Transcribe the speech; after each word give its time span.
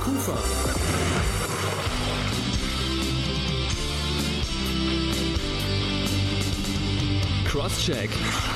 Kufa. 0.00 0.36
Crosscheck. 7.44 8.10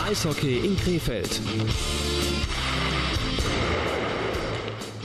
Eishockey 0.06 0.64
in 0.64 0.76
Krefeld. 0.76 2.13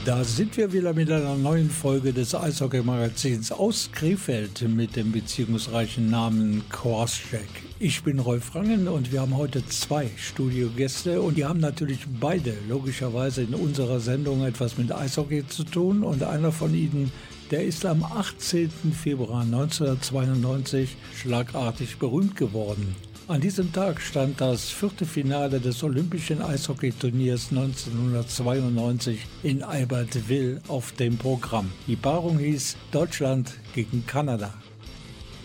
Da 0.06 0.24
sind 0.24 0.56
wir 0.56 0.72
wieder 0.72 0.94
mit 0.94 1.10
einer 1.10 1.34
neuen 1.34 1.68
Folge 1.68 2.14
des 2.14 2.34
Eishockey-Magazins 2.34 3.52
aus 3.52 3.90
Krefeld 3.92 4.66
mit 4.66 4.96
dem 4.96 5.12
beziehungsreichen 5.12 6.08
Namen 6.08 6.64
Crosscheck. 6.70 7.50
Ich 7.78 8.02
bin 8.02 8.18
Rolf 8.18 8.54
Rangen 8.54 8.88
und 8.88 9.12
wir 9.12 9.20
haben 9.20 9.36
heute 9.36 9.62
zwei 9.66 10.10
Studiogäste 10.16 11.20
und 11.20 11.36
die 11.36 11.44
haben 11.44 11.60
natürlich 11.60 12.06
beide 12.18 12.54
logischerweise 12.66 13.42
in 13.42 13.54
unserer 13.54 14.00
Sendung 14.00 14.42
etwas 14.42 14.78
mit 14.78 14.90
Eishockey 14.90 15.46
zu 15.46 15.64
tun 15.64 16.02
und 16.02 16.22
einer 16.22 16.50
von 16.50 16.74
ihnen, 16.74 17.12
der 17.50 17.64
ist 17.64 17.84
am 17.84 18.02
18. 18.02 18.70
Februar 18.98 19.42
1992 19.42 20.96
schlagartig 21.14 21.98
berühmt 21.98 22.36
geworden. 22.36 22.96
An 23.30 23.40
diesem 23.40 23.72
Tag 23.72 24.00
stand 24.00 24.40
das 24.40 24.70
vierte 24.70 25.06
Finale 25.06 25.60
des 25.60 25.84
Olympischen 25.84 26.42
Eishockeyturniers 26.42 27.50
1992 27.52 29.20
in 29.44 29.62
Albertville 29.62 30.60
auf 30.66 30.90
dem 30.90 31.16
Programm. 31.16 31.70
Die 31.86 31.94
Paarung 31.94 32.40
hieß 32.40 32.76
Deutschland 32.90 33.52
gegen 33.72 34.04
Kanada. 34.04 34.52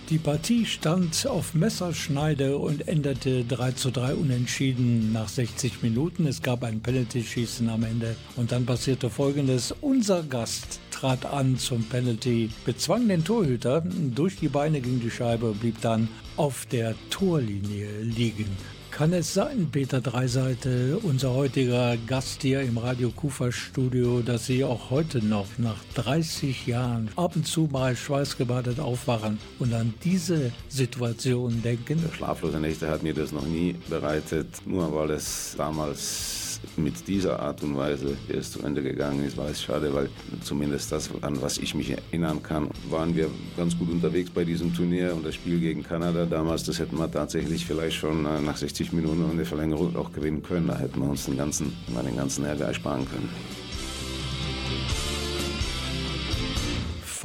Die 0.10 0.18
Partie 0.18 0.66
stand 0.66 1.28
auf 1.28 1.54
Messerschneide 1.54 2.58
und 2.58 2.88
endete 2.88 3.46
3 3.46 3.74
zu 3.74 3.92
3 3.92 4.16
unentschieden 4.16 5.14
nach 5.14 5.30
60 5.30 5.84
Minuten. 5.84 6.26
Es 6.26 6.42
gab 6.42 6.64
ein 6.64 6.82
Penalty-Schießen 6.82 7.70
am 7.70 7.84
Ende 7.84 8.16
und 8.36 8.52
dann 8.52 8.66
passierte 8.66 9.12
folgendes. 9.12 9.76
Unser 9.82 10.24
Gast 10.24 10.80
trat 10.96 11.26
an 11.26 11.58
zum 11.58 11.84
Penalty, 11.84 12.50
bezwang 12.64 13.08
den 13.10 13.26
Torhüter, 13.26 13.84
durch 14.16 14.38
die 14.38 14.48
Beine 14.48 14.80
ging 14.80 15.02
die 15.02 15.12
Scheibe 15.12 15.54
blieb 15.54 15.82
dann 15.82 16.08
auf 16.38 16.66
der 16.68 16.96
Torlinie 17.10 17.90
liegen. 18.02 18.48
Kann 18.92 19.12
es 19.12 19.34
sein, 19.34 19.68
Peter 19.74 20.00
Dreiseite, 20.00 21.00
unser 21.04 21.34
heutiger 21.34 21.98
Gast 22.08 22.44
hier 22.44 22.62
im 22.62 22.78
Radio 22.78 23.12
Kufa 23.12 23.52
Studio, 23.52 24.22
dass 24.22 24.46
Sie 24.46 24.64
auch 24.64 24.90
heute 24.90 25.24
noch 25.24 25.48
nach 25.58 25.84
30 25.96 26.66
Jahren 26.66 27.10
ab 27.18 27.36
und 27.36 27.46
zu 27.46 27.68
mal 27.70 27.94
schweißgebadet 27.98 28.80
aufwachen 28.80 29.38
und 29.60 29.74
an 29.74 29.94
diese 30.06 30.54
Situation 30.70 31.62
denken? 31.62 32.02
Schlaflose 32.16 32.62
Nächte 32.62 32.90
hat 32.90 33.04
mir 33.04 33.14
das 33.14 33.34
noch 33.34 33.46
nie 33.46 33.76
bereitet, 33.90 34.48
nur 34.66 34.96
weil 34.96 35.10
es 35.12 35.56
damals 35.58 36.45
mit 36.78 37.08
dieser 37.08 37.40
Art 37.40 37.64
und 37.64 37.76
Weise 37.78 38.18
erst 38.28 38.54
zu 38.54 38.64
Ende 38.64 38.82
gegangen 38.82 39.24
ist, 39.26 39.38
war 39.38 39.50
es 39.50 39.62
schade, 39.62 39.94
weil 39.94 40.10
zumindest 40.44 40.92
das, 40.92 41.10
an 41.22 41.42
was 41.42 41.58
ich 41.58 41.76
mich 41.76 41.92
erinnern 41.92 42.42
kann, 42.44 42.70
waren 42.90 43.16
wir 43.16 43.30
ganz 43.58 43.78
gut 43.78 43.90
unterwegs 43.90 44.30
bei 44.30 44.44
diesem 44.44 44.74
Turnier 44.74 45.16
und 45.16 45.26
das 45.26 45.36
Spiel 45.36 45.60
gegen 45.60 45.84
Kanada 45.84 46.26
damals, 46.26 46.64
das 46.64 46.80
hätten 46.80 46.98
wir 46.98 47.12
tatsächlich 47.12 47.66
vielleicht 47.66 47.98
schon 47.98 48.26
äh, 48.26 48.42
nach 48.42 48.58
60 48.58 48.94
Minuten 48.94 49.24
und 49.24 49.38
der 49.38 49.46
Verlängerung 49.46 49.96
auch 49.96 50.12
gewinnen 50.12 50.44
können. 50.44 50.68
Da 50.68 50.78
hätten 50.78 51.00
wir 51.00 51.10
uns 51.10 51.26
den 51.26 51.38
ganzen, 51.38 51.74
den 51.88 52.16
ganzen 52.16 52.46
Ärger 52.46 52.66
ersparen 52.66 53.06
können. 53.10 53.30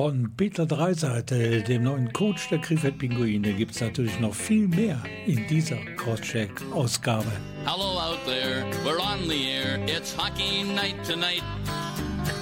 Von 0.01 0.33
Peter 0.35 0.65
Dreiseite, 0.65 1.63
dem 1.63 1.83
neuen 1.83 2.11
Coach 2.15 2.49
der 2.49 2.59
Krefeld 2.59 2.97
Pinguine, 2.97 3.53
gibt 3.53 3.75
es 3.75 3.83
natürlich 3.83 4.19
noch 4.19 4.35
viel 4.35 4.67
mehr 4.67 5.03
in 5.27 5.47
dieser 5.47 5.77
Crosscheck-Ausgabe. 5.97 7.31
Hello 7.67 8.00
out 8.21 8.27
there, 8.27 8.65
we're 8.85 8.99
on 8.99 9.29
the 9.29 9.51
air, 9.51 9.79
it's 9.87 10.13
hockey 10.13 10.63
night 10.63 11.03
tonight. 11.05 11.43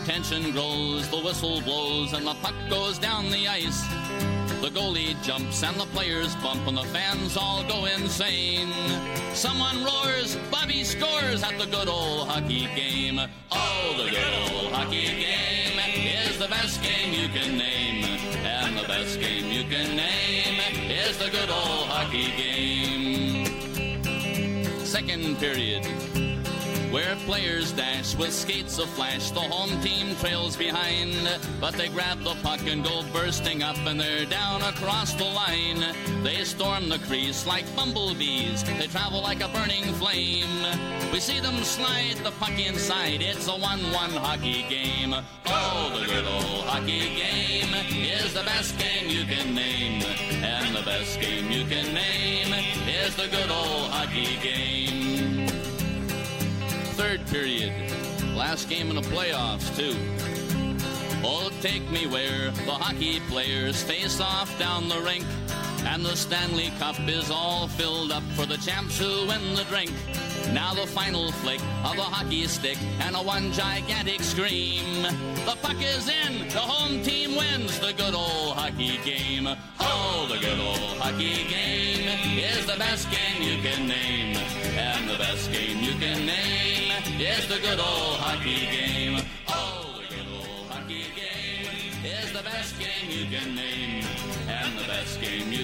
Tension 0.04 0.50
grows, 0.52 1.08
the 1.08 1.18
whistle 1.18 1.60
blows, 1.62 2.12
and 2.12 2.26
the 2.26 2.34
puck 2.34 2.54
goes 2.70 2.98
down 2.98 3.30
the 3.30 3.46
ice. 3.46 3.82
The 4.60 4.70
goalie 4.70 5.20
jumps 5.22 5.62
and 5.62 5.76
the 5.78 5.86
players 5.86 6.34
bump 6.36 6.66
and 6.66 6.76
the 6.76 6.84
fans 6.84 7.36
all 7.36 7.62
go 7.64 7.84
insane. 7.84 8.72
Someone 9.34 9.84
roars, 9.84 10.36
Bobby 10.50 10.84
scores 10.84 11.42
at 11.42 11.58
the 11.58 11.66
good 11.66 11.88
old 11.88 12.28
hockey 12.28 12.68
game. 12.74 13.20
Oh, 13.52 14.04
the 14.04 14.10
good 14.10 14.52
old 14.52 14.72
hockey 14.72 15.06
game 15.06 15.78
is 16.28 16.38
the 16.38 16.48
best 16.48 16.82
game 16.82 17.12
you 17.12 17.28
can 17.28 17.56
name. 17.56 18.04
And 18.44 18.76
the 18.76 18.88
best 18.88 19.20
game 19.20 19.50
you 19.50 19.64
can 19.64 19.96
name 19.96 20.60
is 20.90 21.18
the 21.18 21.30
good 21.30 21.50
old 21.50 21.88
hockey 21.88 22.32
game. 22.36 23.27
Second 24.88 25.38
period 25.38 25.84
where 26.90 27.14
players 27.26 27.72
dash 27.72 28.16
with 28.16 28.32
skates 28.32 28.78
of 28.78 28.88
flash. 28.88 29.30
The 29.30 29.40
home 29.40 29.78
team 29.82 30.16
trails 30.16 30.56
behind, 30.56 31.14
but 31.60 31.74
they 31.74 31.88
grab 31.88 32.22
the 32.22 32.34
puck 32.42 32.60
and 32.66 32.82
go 32.82 33.02
bursting 33.12 33.62
up, 33.62 33.76
and 33.84 34.00
they're 34.00 34.24
down 34.24 34.62
across 34.62 35.12
the 35.12 35.24
line. 35.24 35.94
They 36.22 36.42
storm 36.44 36.88
the 36.88 36.98
crease 37.00 37.46
like 37.46 37.66
bumblebees, 37.76 38.64
they 38.64 38.86
travel 38.86 39.20
like 39.20 39.42
a 39.42 39.48
burning 39.48 39.84
flame. 40.00 40.64
We 41.12 41.20
see 41.20 41.38
them 41.38 41.62
slide 41.64 42.16
the 42.24 42.30
puck 42.40 42.58
inside, 42.58 43.20
it's 43.20 43.46
a 43.46 43.52
1 43.52 43.60
1 43.60 44.10
hockey 44.12 44.64
game. 44.70 45.14
Oh, 45.44 46.00
the 46.00 46.06
good 46.06 46.24
old 46.24 46.64
hockey 46.64 47.14
game 47.14 47.74
is 47.92 48.32
the 48.32 48.42
best 48.42 48.78
game 48.78 49.10
you 49.10 49.26
can 49.26 49.54
name, 49.54 50.02
and 50.42 50.74
the 50.74 50.82
best 50.82 51.20
game 51.20 51.50
you 51.50 51.66
can 51.66 51.92
name 51.92 52.77
is 53.08 53.16
the 53.16 53.28
good 53.28 53.50
old 53.50 53.90
hockey 53.90 54.36
game 54.42 55.48
third 56.98 57.24
period. 57.28 57.72
Last 58.34 58.68
game 58.68 58.90
in 58.90 58.96
the 58.96 59.02
playoffs, 59.02 59.74
too. 59.76 59.96
Oh, 61.24 61.48
take 61.60 61.88
me 61.90 62.08
where 62.08 62.50
the 62.50 62.72
hockey 62.72 63.20
players 63.30 63.80
face 63.82 64.20
off 64.20 64.58
down 64.58 64.88
the 64.88 65.00
rink. 65.00 65.24
And 65.84 66.04
the 66.04 66.16
Stanley 66.16 66.70
Cup 66.78 66.98
is 67.08 67.30
all 67.30 67.68
filled 67.68 68.12
up 68.12 68.22
for 68.34 68.46
the 68.46 68.56
champs 68.58 68.98
who 68.98 69.26
win 69.26 69.54
the 69.54 69.64
drink. 69.64 69.92
Now 70.52 70.74
the 70.74 70.86
final 70.86 71.30
flick 71.32 71.60
of 71.84 71.96
the 71.96 72.02
hockey 72.02 72.46
stick 72.46 72.78
and 73.00 73.14
a 73.14 73.22
one 73.22 73.52
gigantic 73.52 74.22
scream. 74.22 75.02
The 75.44 75.56
puck 75.62 75.76
is 75.80 76.08
in, 76.08 76.48
the 76.48 76.58
home 76.58 77.02
team 77.02 77.36
wins 77.36 77.78
the 77.80 77.92
good 77.92 78.14
old 78.14 78.56
hockey 78.56 78.98
game. 79.04 79.48
Oh, 79.80 80.26
the 80.30 80.38
good 80.38 80.58
old 80.58 80.98
hockey 80.98 81.44
game 81.48 82.08
is 82.38 82.66
the 82.66 82.76
best 82.78 83.10
game 83.10 83.42
you 83.42 83.62
can 83.62 83.86
name. 83.88 84.36
And 84.76 85.08
the 85.08 85.18
best 85.18 85.52
game 85.52 85.78
you 85.82 85.92
can 85.92 86.24
name 86.24 86.92
is 87.20 87.46
the 87.48 87.58
good 87.58 87.78
old 87.78 88.16
hockey 88.20 88.66
game. 88.66 89.17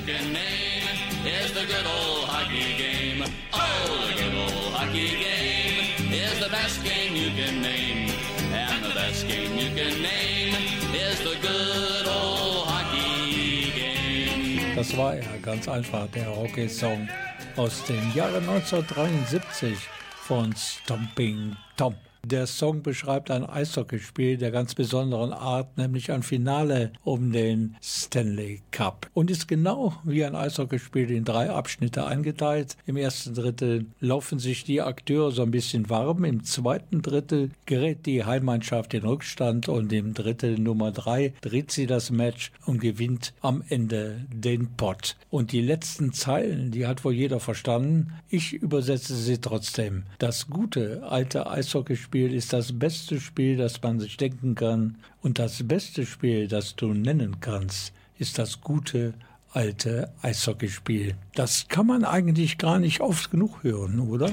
Can 0.07 0.33
name 0.35 0.85
is 1.25 1.53
the 1.53 1.65
good 1.65 1.87
old 1.87 2.29
hockey 2.29 2.77
game. 2.77 3.25
Oh, 3.53 4.07
the 4.07 4.15
good 4.21 4.35
old 4.35 4.75
hockey 4.75 5.09
game 5.09 6.13
is 6.13 6.39
the 6.41 6.51
best 6.51 6.85
game 6.85 7.17
you 7.17 7.31
can 7.31 7.63
name. 7.63 8.11
And 8.53 8.85
the 8.85 8.95
best 8.95 9.27
game 9.27 9.57
you 9.57 9.71
can 9.75 10.03
name 10.03 10.55
is 10.93 11.19
the 11.21 11.37
good 11.41 12.07
old 12.07 12.67
hockey 12.69 13.73
game. 13.73 14.77
Das 14.77 14.95
war 14.97 15.15
er, 15.15 15.39
ganz 15.41 15.69
einfach, 15.69 16.07
der 16.09 16.27
Hockey-Song 16.37 17.09
aus 17.57 17.85
dem 17.85 18.13
Jahre 18.15 18.39
1973 18.39 19.79
von 20.27 20.55
Stomping 20.55 21.57
Tom. 21.79 21.95
Der 22.27 22.47
Song 22.47 22.83
beschreibt 22.83 23.31
ein 23.31 23.45
Eishockeyspiel 23.45 24.39
der 24.39 24.51
ganz 24.51 24.75
besonderen 24.75 25.35
Art, 25.35 25.77
nämlich 25.77 26.11
ein 26.11 26.23
Finale 26.23 26.91
um 27.03 27.33
den 27.33 27.77
Stanley 27.83 28.63
Cup. 28.71 29.11
Und 29.13 29.31
ist 29.31 29.47
genau 29.47 29.97
wie 30.05 30.25
ein 30.25 30.35
Eishockeyspiel 30.35 31.11
in 31.11 31.27
drei 31.27 31.51
Abschnitte 31.51 32.07
eingeteilt. 32.07 32.79
Im 32.87 32.97
ersten 32.97 33.35
Drittel 33.35 33.87
laufen 34.01 34.39
sich 34.39 34.65
die 34.65 34.81
Akteure 34.81 35.33
so 35.33 35.43
ein 35.43 35.51
bisschen 35.51 35.91
warm. 35.91 36.25
Im 36.25 36.45
zweiten 36.45 37.03
Drittel 37.03 37.51
gerät 37.67 38.07
die 38.07 38.25
Heimmannschaft 38.25 38.95
in 38.95 39.05
Rückstand 39.05 39.69
und 39.69 39.93
im 39.93 40.15
Drittel 40.15 40.59
Nummer 40.59 40.93
drei 40.93 41.35
dreht 41.43 41.73
sie 41.73 41.87
das 41.87 42.11
Match 42.11 42.53
und 42.65 42.81
gewinnt 42.81 43.35
am 43.43 43.63
Ende 43.69 44.25
den 44.33 44.69
Pot. 44.79 45.17
Und 45.29 45.53
die 45.53 45.61
letzten 45.61 46.15
Zeilen, 46.15 46.71
die 46.71 46.87
hat 46.87 47.05
wohl 47.05 47.13
jeder 47.13 47.39
verstanden. 47.39 48.15
Ich 48.31 48.55
übersetze 48.55 49.15
sie 49.15 49.43
trotzdem. 49.43 50.05
Das 50.19 50.49
gute 50.49 51.03
alte 51.03 51.51
Eishockeyspiel 51.51 52.14
Spiel 52.15 52.33
ist 52.33 52.53
das 52.53 52.79
beste 52.79 53.19
Spiel, 53.19 53.57
das 53.57 53.83
man 53.83 53.99
sich 53.99 54.17
denken 54.17 54.55
kann. 54.55 54.99
Und 55.21 55.41
das 55.41 55.67
beste 55.67 56.07
Spiel, 56.07 56.47
das 56.47 56.77
du 56.77 56.95
nennen 56.95 57.41
kannst, 57.41 57.93
ist 58.21 58.39
das 58.39 58.61
gute 58.61 59.15
alte 59.51 60.13
Eishockeyspiel. 60.23 61.17
Das 61.35 61.67
kann 61.67 61.89
man 61.89 62.05
eigentlich 62.05 62.57
gar 62.59 62.79
nicht 62.79 63.01
oft 63.01 63.33
genug 63.33 63.65
hören, 63.65 63.99
oder? 63.99 64.31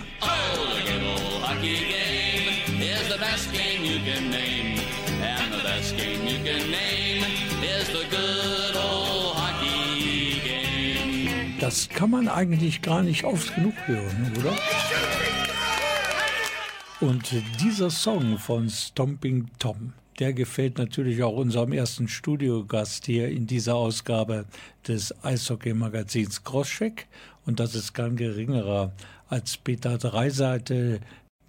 Das 11.60 11.89
kann 11.89 12.12
man 12.12 12.27
eigentlich 12.27 12.84
gar 12.84 13.01
nicht 13.01 13.24
oft 13.24 13.56
genug 13.56 13.74
hören, 13.88 14.31
oder? 14.38 14.56
Und 17.01 17.33
dieser 17.59 17.89
Song 17.89 18.38
von 18.38 18.69
Stomping 18.69 19.50
Tom, 19.57 19.94
der 20.19 20.33
gefällt 20.33 20.77
natürlich 20.77 21.24
auch 21.24 21.36
unserem 21.36 21.74
ersten 21.74 22.07
Studiogast 22.07 23.07
hier 23.07 23.27
in 23.27 23.48
dieser 23.48 23.74
Ausgabe 23.74 24.45
des 24.88 25.12
Eishockey-Magazins 25.24 26.44
Crosscheck. 26.44 27.07
Und 27.48 27.59
das 27.59 27.74
ist 27.74 27.94
kein 27.94 28.18
geringerer 28.18 28.92
als 29.30 29.57
Peter 29.57 29.98
Dreiseite, 29.98 31.00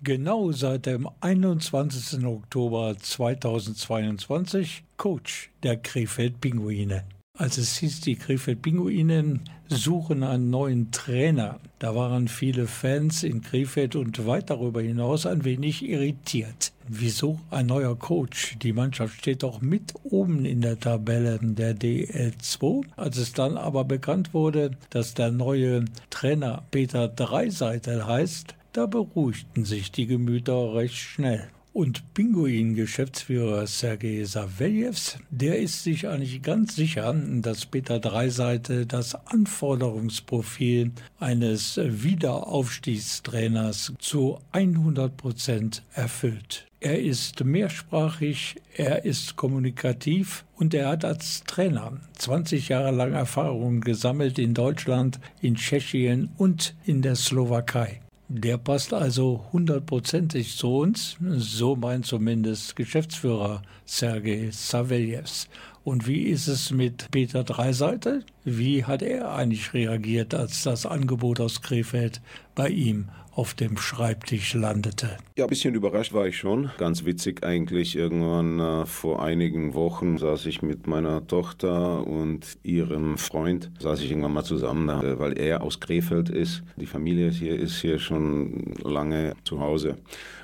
genau 0.03 0.53
seit 0.53 0.87
dem 0.87 1.07
21. 1.21 2.25
Oktober 2.25 2.97
2022 2.99 4.85
Coach 4.97 5.51
der 5.63 5.77
Krefeld 5.77 6.41
Pinguine. 6.41 7.05
Als 7.43 7.57
es 7.57 7.79
hieß, 7.79 8.03
die 8.03 8.15
Krefeld 8.15 8.63
Pinguine 8.63 9.41
suchen 9.67 10.23
einen 10.23 10.51
neuen 10.51 10.93
Trainer, 10.93 11.59
da 11.81 11.95
waren 11.97 12.29
viele 12.29 12.69
Fans 12.69 13.25
in 13.25 13.41
Krefeld 13.41 13.97
und 13.97 14.27
weit 14.27 14.51
darüber 14.51 14.81
hinaus 14.81 15.25
ein 15.25 15.43
wenig 15.43 15.83
irritiert. 15.83 16.73
Wieso 16.87 17.41
ein 17.51 17.67
neuer 17.67 17.99
Coach? 17.99 18.59
Die 18.63 18.75
Mannschaft 18.75 19.19
steht 19.19 19.43
doch 19.43 19.61
mit 19.61 19.95
oben 20.05 20.45
in 20.45 20.61
der 20.61 20.79
Tabelle 20.79 21.41
der 21.43 21.75
DL2. 21.75 22.85
Als 22.97 23.17
es 23.17 23.33
dann 23.33 23.57
aber 23.57 23.85
bekannt 23.85 24.35
wurde, 24.35 24.73
dass 24.91 25.15
der 25.15 25.33
neue 25.33 25.87
Trainer 26.11 26.63
Peter 26.71 27.09
Dreiseitel 27.09 28.07
heißt, 28.07 28.55
da 28.73 28.87
beruhigten 28.87 29.65
sich 29.65 29.91
die 29.91 30.07
Gemüter 30.07 30.75
recht 30.75 30.97
schnell. 30.97 31.49
Und 31.73 32.13
Pinguin-Geschäftsführer 32.13 33.67
Sergei 33.67 34.23
Saveljews, 34.25 35.17
der 35.31 35.59
ist 35.59 35.83
sich 35.83 36.07
eigentlich 36.07 36.43
ganz 36.43 36.77
sicher, 36.77 37.15
dass 37.41 37.65
Peter 37.65 37.99
Dreiseite 37.99 38.85
das 38.85 39.15
Anforderungsprofil 39.15 40.91
eines 41.19 41.81
Wiederaufstiegstrainers 41.83 43.95
zu 43.99 44.39
100 44.53 45.17
Prozent 45.17 45.83
erfüllt. 45.95 46.67
Er 46.81 47.01
ist 47.01 47.43
mehrsprachig, 47.43 48.57
er 48.75 49.07
ist 49.07 49.37
kommunikativ 49.37 50.45
und 50.57 50.75
er 50.75 50.91
hat 50.91 51.07
als 51.07 51.43
Trainer 51.45 51.99
20 52.19 52.69
Jahre 52.69 52.91
lang 52.91 53.15
Erfahrungen 53.15 53.81
gesammelt 53.81 54.39
in 54.39 54.53
Deutschland, 54.53 55.21
in 55.41 55.55
Tschechien 55.55 56.29
und 56.37 56.75
in 56.85 57.01
der 57.01 57.17
Slowakei. 57.17 58.03
Der 58.29 58.57
passt 58.57 58.95
also 58.95 59.45
hundertprozentig 59.53 60.57
zu 60.57 60.79
uns, 60.79 61.17
so 61.21 61.77
meint 61.77 62.07
zumindest 62.07 62.77
Geschäftsführer 62.77 63.63
Sergei 63.85 64.49
Saveljews. 64.51 65.49
Und 65.85 66.07
wie 66.07 66.23
ist 66.23 66.47
es 66.47 66.71
mit 66.71 67.11
Peter 67.11 67.45
Dreiseite? 67.45 68.25
Wie 68.45 68.85
hat 68.85 69.03
er 69.03 69.35
eigentlich 69.35 69.75
reagiert, 69.75 70.35
als 70.35 70.63
das 70.63 70.87
Angebot 70.87 71.41
aus 71.41 71.61
Krefeld 71.61 72.21
bei 72.55 72.69
ihm 72.69 73.09
auf 73.35 73.55
dem 73.55 73.77
Schreibtisch 73.77 74.55
landete. 74.55 75.17
Ja, 75.37 75.45
ein 75.47 75.49
bisschen 75.49 75.75
überrascht 75.75 76.13
war 76.13 76.27
ich 76.27 76.37
schon. 76.37 76.71
Ganz 76.79 77.05
witzig 77.05 77.45
eigentlich. 77.45 77.97
Irgendwann 77.97 78.61
äh, 78.61 78.87
vor 78.87 79.23
einigen 79.23 79.75
Wochen 79.75 80.19
saß 80.19 80.47
ich 80.47 80.63
mit 80.63 80.87
meiner 80.87 81.27
Tochter 81.27 82.07
und 82.07 82.59
ihrem 82.63 83.17
Freund, 83.17 83.71
saß 83.79 84.01
ich 84.03 84.11
irgendwann 84.11 84.35
mal 84.35 84.45
zusammen, 84.45 84.89
äh, 84.89 85.19
weil 85.19 85.39
er 85.39 85.63
aus 85.63 85.81
Krefeld 85.81 86.29
ist. 86.29 86.63
Die 86.77 86.87
Familie 86.87 87.31
hier 87.31 87.59
ist 87.59 87.81
hier 87.81 87.99
schon 87.99 88.75
lange 88.83 89.35
zu 89.45 89.61
Hause. 89.61 89.97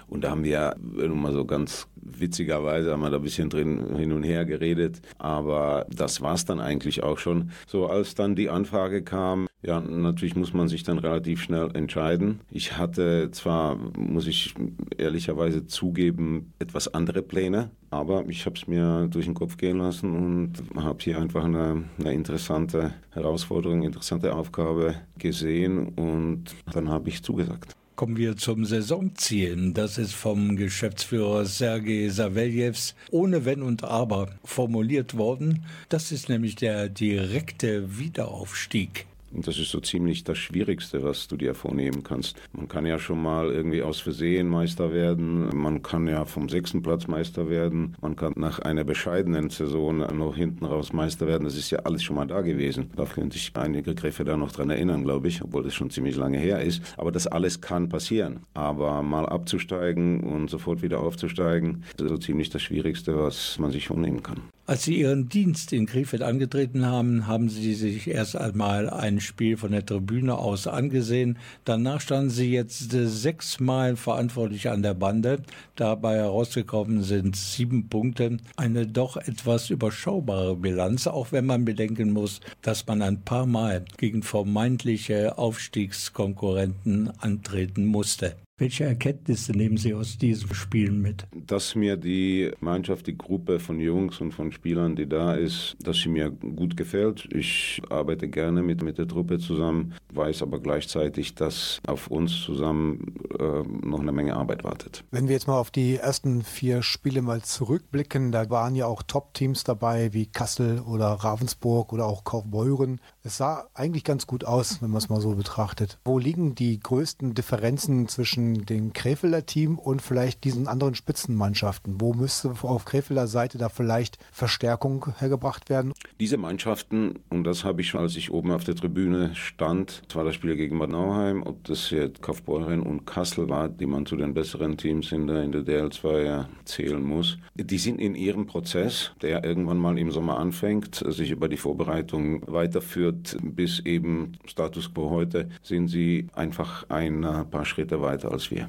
Und 0.09 0.25
da 0.25 0.31
haben 0.31 0.45
wir 0.45 0.75
mal 0.81 1.35
so 1.35 1.45
ganz 1.45 1.87
witzigerweise 1.97 2.93
haben 2.93 3.01
wir 3.01 3.11
da 3.11 3.17
ein 3.17 3.23
bisschen 3.23 3.51
drin 3.51 3.97
hin 3.97 4.13
und 4.13 4.23
her 4.23 4.45
geredet. 4.45 5.03
Aber 5.19 5.87
das 5.95 6.21
war 6.21 6.35
es 6.35 6.47
dann 6.47 6.61
eigentlich 6.61 7.03
auch 7.03 7.19
schon. 7.19 7.51
So 7.67 7.87
als 7.87 8.15
dann 8.15 8.35
die 8.35 8.49
Anfrage 8.49 9.03
kam, 9.03 9.48
ja, 9.63 9.81
natürlich 9.81 10.37
muss 10.37 10.55
man 10.55 10.69
sich 10.69 10.85
dann 10.85 10.99
relativ 10.99 11.43
schnell 11.43 11.71
entscheiden. 11.75 12.41
Ich 12.51 12.79
hatte 12.79 13.31
zwar, 13.33 13.77
muss 13.97 14.27
ich 14.29 14.55
ehrlicherweise 14.97 15.67
zugeben, 15.67 16.53
etwas 16.61 16.95
andere 16.95 17.23
Pläne, 17.23 17.71
aber 17.91 18.25
ich 18.29 18.47
habe 18.47 18.57
es 18.57 18.69
mir 18.69 19.09
durch 19.11 19.25
den 19.25 19.35
Kopf 19.35 19.57
gehen 19.57 19.79
lassen 19.79 20.15
und 20.15 20.53
habe 20.77 20.99
hier 21.03 21.19
einfach 21.21 21.45
eine, 21.45 21.85
eine 21.99 22.13
interessante 22.15 22.95
Herausforderung, 23.11 23.83
interessante 23.83 24.35
Aufgabe 24.35 24.95
gesehen 25.19 25.89
und 25.89 26.45
dann 26.73 26.89
habe 26.89 27.09
ich 27.09 27.25
zugesagt. 27.25 27.75
Kommen 27.97 28.17
wir 28.17 28.37
zum 28.37 28.65
Saisonziel. 28.65 29.73
Das 29.73 29.99
ist 29.99 30.15
vom 30.15 30.55
Geschäftsführer 30.55 31.45
Sergei 31.47 32.09
Saveljews 32.09 32.95
ohne 33.11 33.45
Wenn 33.45 33.61
und 33.61 33.83
Aber 33.83 34.29
formuliert 34.45 35.17
worden. 35.17 35.65
Das 35.89 36.13
ist 36.13 36.29
nämlich 36.29 36.55
der 36.55 36.89
direkte 36.89 37.99
Wiederaufstieg. 37.99 39.08
Und 39.33 39.47
das 39.47 39.59
ist 39.59 39.71
so 39.71 39.81
ziemlich 39.81 40.25
das 40.25 40.39
Schwierigste, 40.39 41.03
was 41.03 41.29
du 41.29 41.37
dir 41.37 41.55
vornehmen 41.55 42.03
kannst. 42.03 42.37
Man 42.53 42.69
kann 42.69 42.87
ja 42.87 42.99
schon 42.99 43.23
mal 43.23 43.51
irgendwie 43.51 43.83
aus 43.83 44.01
Versehen 44.01 44.49
Meister 44.49 44.93
werden. 44.93 45.49
Man 45.57 45.83
kann 45.83 46.07
ja 46.07 46.25
vom 46.25 46.49
sechsten 46.49 46.83
Platz 46.83 47.07
Meister 47.07 47.49
werden. 47.49 47.97
Man 48.01 48.17
kann 48.17 48.33
nach 48.37 48.59
einer 48.61 48.85
bescheidenen 48.85 49.51
Saison 49.51 49.99
noch 49.99 50.37
hinten 50.37 50.65
raus 50.65 50.93
Meister 50.93 51.27
werden. 51.27 51.45
Das 51.45 51.57
ist 51.57 51.71
ja 51.71 51.81
alles 51.81 52.03
schon 52.03 52.17
mal 52.17 52.27
da 52.27 52.41
gewesen. 52.41 52.91
Da 52.97 53.05
können 53.05 53.31
sich 53.31 53.53
einige 53.55 53.95
Gräfe 53.95 54.25
da 54.25 54.37
noch 54.37 54.53
dran 54.53 54.71
erinnern, 54.71 55.05
glaube 55.05 55.29
ich, 55.29 55.43
obwohl 55.43 55.63
das 55.63 55.75
schon 55.75 55.91
ziemlich 55.91 56.17
lange 56.17 56.39
her 56.39 56.63
ist. 56.63 56.83
Aber 56.97 57.13
das 57.13 57.27
alles 57.27 57.61
kann 57.61 57.89
passieren. 57.89 58.41
Aber 58.55 59.03
mal 59.03 59.27
abzusteigen 59.27 60.21
und 60.21 60.49
sofort 60.49 60.83
wieder 60.83 61.01
aufzusteigen, 61.01 61.85
das 61.97 62.07
ist 62.07 62.11
so 62.11 62.19
ziemlich 62.19 62.51
das 62.51 62.63
Schwierigste, 62.63 63.19
was 63.19 63.59
man 63.59 63.71
sich 63.71 63.89
vornehmen 63.89 64.23
kann. 64.23 64.41
Als 64.67 64.83
Sie 64.83 65.01
Ihren 65.01 65.31
Dienst 65.31 65.73
in 65.73 65.87
Krefeld 65.87 66.21
angetreten 66.23 66.85
haben, 66.85 67.27
haben 67.27 67.49
Sie 67.49 67.73
sich 67.73 68.07
erst 68.09 68.37
einmal 68.37 68.91
ein 68.91 69.18
Spiel 69.21 69.57
von 69.57 69.73
der 69.73 69.85
Tribüne 69.85 70.37
aus 70.37 70.67
angesehen. 70.67 71.39
Danach 71.65 72.01
standen 72.01 72.31
Sie 72.31 72.51
jetzt 72.51 72.91
sechsmal 72.91 73.97
verantwortlich 73.97 74.69
an 74.69 74.83
der 74.83 74.95
Bande. 74.95 75.43
Dabei 75.77 76.17
herausgekommen 76.17 77.03
sind 77.03 77.37
sieben 77.37 77.89
Punkte. 77.89 78.39
Eine 78.57 78.87
doch 78.87 79.17
etwas 79.17 79.71
überschaubare 79.71 80.57
Bilanz, 80.57 81.07
auch 81.07 81.33
wenn 81.33 81.47
man 81.47 81.65
bedenken 81.65 82.13
muss, 82.13 82.41
dass 82.63 82.87
man 82.87 83.03
ein 83.03 83.23
paar 83.23 83.47
Mal 83.47 83.85
gegen 83.97 84.23
vermeintliche 84.23 85.39
Aufstiegskonkurrenten 85.39 87.11
antreten 87.21 87.87
musste. 87.87 88.37
Welche 88.61 88.85
Erkenntnisse 88.85 89.53
nehmen 89.53 89.77
Sie 89.77 89.95
aus 89.95 90.19
diesen 90.19 90.53
Spielen 90.53 91.01
mit? 91.01 91.29
Dass 91.33 91.77
mir 91.77 91.97
die 91.97 92.51
Mannschaft, 92.59 93.07
die 93.07 93.17
Gruppe 93.17 93.61
von 93.61 93.79
Jungs 93.79 94.21
und 94.21 94.33
von 94.33 94.51
Spielern, 94.51 94.97
die 94.97 95.09
da 95.09 95.35
ist, 95.35 95.77
dass 95.81 95.99
sie 95.99 96.09
mir 96.09 96.31
gut 96.31 96.77
gefällt. 96.77 97.29
Ich 97.33 97.81
arbeite 97.89 98.27
gerne 98.27 98.65
mit, 98.65 98.83
mit 98.83 98.99
der 98.99 99.07
Truppe 99.07 99.39
zusammen, 99.39 99.95
weiß 100.13 100.43
aber 100.43 100.59
gleichzeitig, 100.59 101.37
dass 101.37 101.81
auf 101.87 102.09
uns 102.09 102.43
zusammen 102.43 103.15
äh, 103.39 103.63
noch 103.87 104.01
eine 104.01 104.11
Menge 104.11 104.35
Arbeit 104.35 104.65
wartet. 104.65 105.05
Wenn 105.13 105.29
wir 105.29 105.35
jetzt 105.35 105.47
mal 105.47 105.61
auf 105.61 105.71
die 105.71 105.95
ersten 105.95 106.43
vier 106.43 106.83
Spiele 106.83 107.23
mal 107.23 107.43
zurückblicken, 107.43 108.33
da 108.33 108.51
waren 108.51 108.75
ja 108.75 108.87
auch 108.87 109.05
Top-Teams 109.05 109.63
dabei 109.63 110.13
wie 110.15 110.27
Kassel 110.27 110.81
oder 110.81 111.07
Ravensburg 111.07 111.93
oder 111.93 112.07
auch 112.07 112.25
Kaufbeuren. 112.25 113.01
Es 113.29 113.37
sah 113.37 113.69
eigentlich 113.75 114.05
ganz 114.05 114.27
gut 114.27 114.45
aus, 114.45 114.81
wenn 114.81 114.89
man 114.89 114.97
es 114.97 115.11
mal 115.11 115.21
so 115.21 115.35
betrachtet. 115.35 115.99
Wo 116.07 116.19
liegen 116.19 116.55
die 116.55 116.81
größten 116.81 117.35
Differenzen 117.35 118.09
zwischen 118.09 118.65
dem 118.65 118.95
Krefelder 118.95 119.45
Team 119.45 119.79
und 119.79 120.01
vielleicht 120.01 120.45
diesen 120.45 120.67
anderen 120.67 120.95
Spitzenmannschaften? 120.95 122.01
Wo 122.01 122.15
müsste 122.15 122.55
auf 122.63 122.87
Krefelder 122.87 123.27
Seite 123.27 123.59
da 123.59 123.69
vielleicht 123.69 124.17
Verstärkung 124.33 125.13
hergebracht 125.19 125.69
werden? 125.69 125.93
Diese 126.19 126.39
Mannschaften, 126.39 127.19
und 127.29 127.45
das 127.45 127.65
habe 127.65 127.83
ich 127.83 127.89
schon, 127.89 128.01
als 128.01 128.17
ich 128.17 128.31
oben 128.31 128.51
auf 128.51 128.65
der 128.65 128.77
Tribüne 128.77 129.35
stand, 129.35 130.05
das 130.09 130.17
war 130.17 130.25
das 130.25 130.35
Spiel 130.35 130.57
gegen 130.57 130.79
Bad 130.79 130.89
Nauheim, 130.89 131.43
ob 131.43 131.63
das 131.65 131.91
jetzt 131.91 132.23
Kaufbeuren 132.23 132.81
und 132.81 133.05
Kassel 133.05 133.51
war, 133.51 133.69
die 133.69 133.85
man 133.85 134.07
zu 134.07 134.17
den 134.17 134.33
besseren 134.33 134.79
Teams 134.79 135.13
in 135.13 135.27
der, 135.27 135.43
in 135.43 135.53
der 135.53 135.67
DL2 135.67 136.47
zählen 136.65 137.03
muss. 137.03 137.37
Die 137.55 137.77
sind 137.77 138.01
in 138.01 138.15
ihrem 138.15 138.47
Prozess, 138.47 139.13
der 139.21 139.45
irgendwann 139.45 139.77
mal 139.77 139.99
im 139.99 140.13
Sommer 140.13 140.39
anfängt, 140.39 141.05
sich 141.07 141.31
über 141.31 141.51
die 141.51 141.59
Vorbereitung 141.59 142.43
weiterführt, 142.47 143.18
bis 143.43 143.81
eben 143.81 144.33
Status 144.47 144.93
quo 144.93 145.11
heute, 145.11 145.49
sind 145.63 145.89
sie 145.89 146.27
einfach 146.35 146.89
ein 146.89 147.23
paar 147.51 147.65
Schritte 147.65 148.01
weiter 148.01 148.33
als 148.33 148.51
wir. 148.51 148.69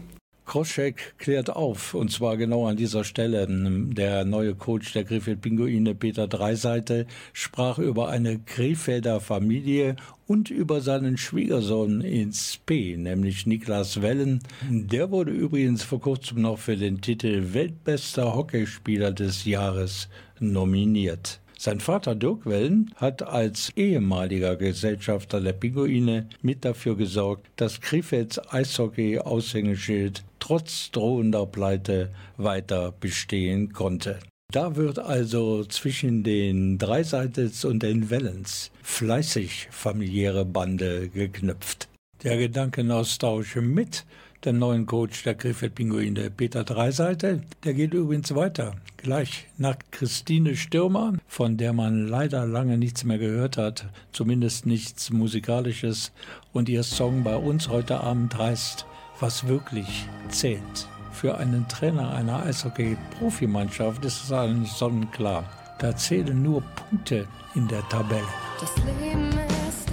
Kroschek 0.50 1.14
klärt 1.20 1.52
auf, 1.52 1.94
und 1.94 2.12
zwar 2.12 2.36
genau 2.36 2.66
an 2.66 2.76
dieser 2.76 3.04
Stelle. 3.04 3.46
Der 3.48 4.26
neue 4.26 4.56
Coach 4.56 4.94
der 4.94 5.04
Krefeld 5.04 5.42
Pinguine, 5.42 5.94
Peter 5.94 6.28
Dreiseite, 6.28 7.06
sprach 7.34 7.78
über 7.78 8.10
eine 8.10 8.40
Krefelder 8.40 9.20
Familie 9.20 9.96
und 10.26 10.50
über 10.50 10.82
seinen 10.82 11.18
Schwiegersohn 11.18 12.02
in 12.02 12.34
Spee, 12.34 12.98
nämlich 12.98 13.46
Niklas 13.46 14.02
Wellen. 14.02 14.40
Der 14.68 15.12
wurde 15.12 15.30
übrigens 15.30 15.84
vor 15.84 16.02
kurzem 16.02 16.42
noch 16.42 16.58
für 16.58 16.78
den 16.78 17.00
Titel 17.00 17.54
Weltbester 17.54 18.34
Hockeyspieler 18.34 19.12
des 19.12 19.46
Jahres 19.46 20.10
nominiert. 20.40 21.42
Sein 21.62 21.82
Vater 21.82 22.16
Dirk 22.16 22.46
Wellen 22.46 22.90
hat 22.96 23.22
als 23.22 23.74
ehemaliger 23.76 24.56
Gesellschafter 24.56 25.42
der 25.42 25.52
Pinguine 25.52 26.30
mit 26.42 26.64
dafür 26.64 26.96
gesorgt, 26.96 27.48
dass 27.58 27.82
Krefelds 27.82 28.40
Eishockey-Aushängeschild 28.54 30.24
trotz 30.40 30.90
drohender 30.92 31.46
Pleite 31.46 32.12
weiter 32.38 32.94
bestehen 32.98 33.74
konnte. 33.74 34.20
Da 34.54 34.78
wird 34.78 35.00
also 35.00 35.66
zwischen 35.66 36.24
den 36.24 36.78
Dreiseitels 36.78 37.66
und 37.66 37.84
den 37.84 38.10
Wellens 38.10 38.72
fleißig 38.82 39.68
familiäre 39.70 40.46
Bande 40.46 41.10
geknüpft. 41.10 41.90
Der 42.24 42.38
Gedankenaustausch 42.38 43.58
mit 43.58 44.06
dem 44.46 44.60
neuen 44.60 44.86
Coach 44.86 45.24
der 45.24 45.36
Krefeld 45.36 45.76
Pinguine, 45.76 46.30
Peter 46.30 46.64
Dreiseite. 46.64 47.42
Der 47.64 47.74
geht 47.74 47.94
übrigens 47.94 48.34
weiter. 48.36 48.76
Gleich 48.98 49.48
nach 49.58 49.76
Christine 49.92 50.56
Stürmer, 50.56 51.14
von 51.28 51.58
der 51.58 51.74
man 51.74 52.08
leider 52.08 52.46
lange 52.46 52.78
nichts 52.78 53.04
mehr 53.04 53.18
gehört 53.18 53.58
hat, 53.58 53.88
zumindest 54.12 54.66
nichts 54.66 55.10
Musikalisches. 55.10 56.12
Und 56.54 56.70
ihr 56.70 56.84
Song 56.84 57.24
bei 57.24 57.36
uns 57.36 57.70
heute 57.70 58.02
Abend 58.02 58.38
heißt, 58.38 58.86
was 59.20 59.48
wirklich 59.48 60.06
zählt. 60.30 60.88
Für 61.12 61.38
einen 61.38 61.68
Trainer 61.68 62.14
einer 62.14 62.44
Eishockey-Profimannschaft 62.44 64.06
ist 64.06 64.24
es 64.24 64.32
eigentlich 64.32 64.72
sonnenklar. 64.72 65.44
Da 65.80 65.96
zählen 65.96 66.42
nur 66.42 66.62
Punkte 66.62 67.28
in 67.56 67.68
der 67.68 67.88
Tabelle. 67.90 68.24
Das 68.60 68.76
Leben 68.78 69.30
ist 69.70 69.89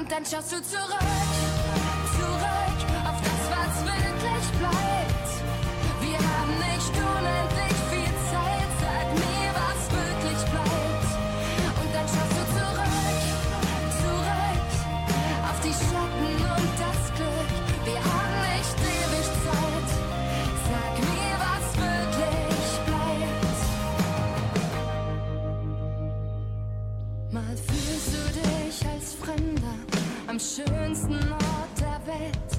Und 0.00 0.10
dann 0.10 0.24
schaust 0.24 0.50
du 0.50 0.62
zurück, 0.62 0.98
zurück 2.16 2.40
auf 3.06 3.20
das, 3.20 3.50
was 3.50 3.84
wirklich 3.84 4.58
bleibt. 4.58 4.89
Schönsten 30.56 31.32
Ort 31.32 31.78
der 31.78 32.00
Welt. 32.12 32.50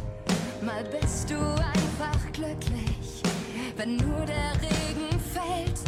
Mal 0.62 0.84
bist 0.86 1.30
du 1.30 1.36
einfach 1.36 2.32
glücklich, 2.32 3.22
wenn 3.76 3.98
nur 3.98 4.26
der 4.26 4.54
Regen 4.62 5.20
fällt. 5.20 5.80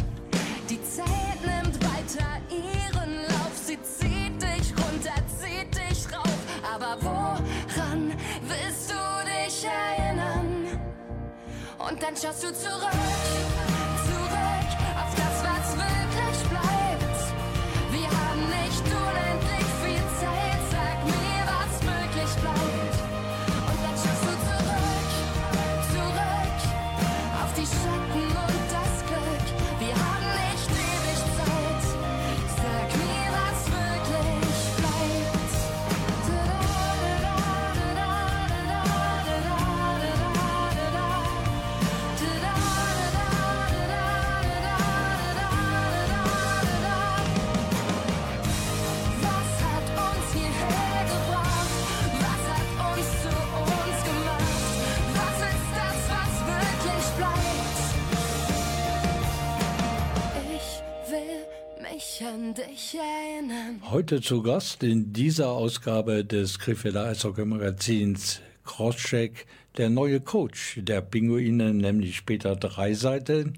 Die 0.68 0.82
Zeit 0.82 1.40
nimmt 1.40 1.82
weiter 1.82 2.40
ihren 2.50 3.14
Lauf, 3.28 3.52
sie 3.54 3.78
zieht 3.82 4.42
dich 4.42 4.72
runter, 4.76 5.14
zieht 5.40 5.74
dich 5.74 6.12
rauf. 6.12 6.38
Aber 6.74 6.96
woran 7.00 8.12
willst 8.42 8.90
du 8.90 8.94
dich 9.24 9.64
erinnern? 9.64 10.78
Und 11.78 12.02
dann 12.02 12.16
schaust 12.16 12.42
du 12.42 12.52
zurück, 12.52 13.73
Heute 63.94 64.20
zu 64.20 64.42
Gast 64.42 64.82
in 64.82 65.12
dieser 65.12 65.50
Ausgabe 65.50 66.24
des 66.24 66.58
Krefelder 66.58 67.04
Eishockey-Magazins 67.04 68.40
Crosscheck 68.64 69.46
der 69.76 69.88
neue 69.88 70.18
Coach 70.18 70.80
der 70.82 71.00
Pinguine, 71.00 71.72
nämlich 71.72 72.26
Peter 72.26 72.56
Dreiseite. 72.56 73.52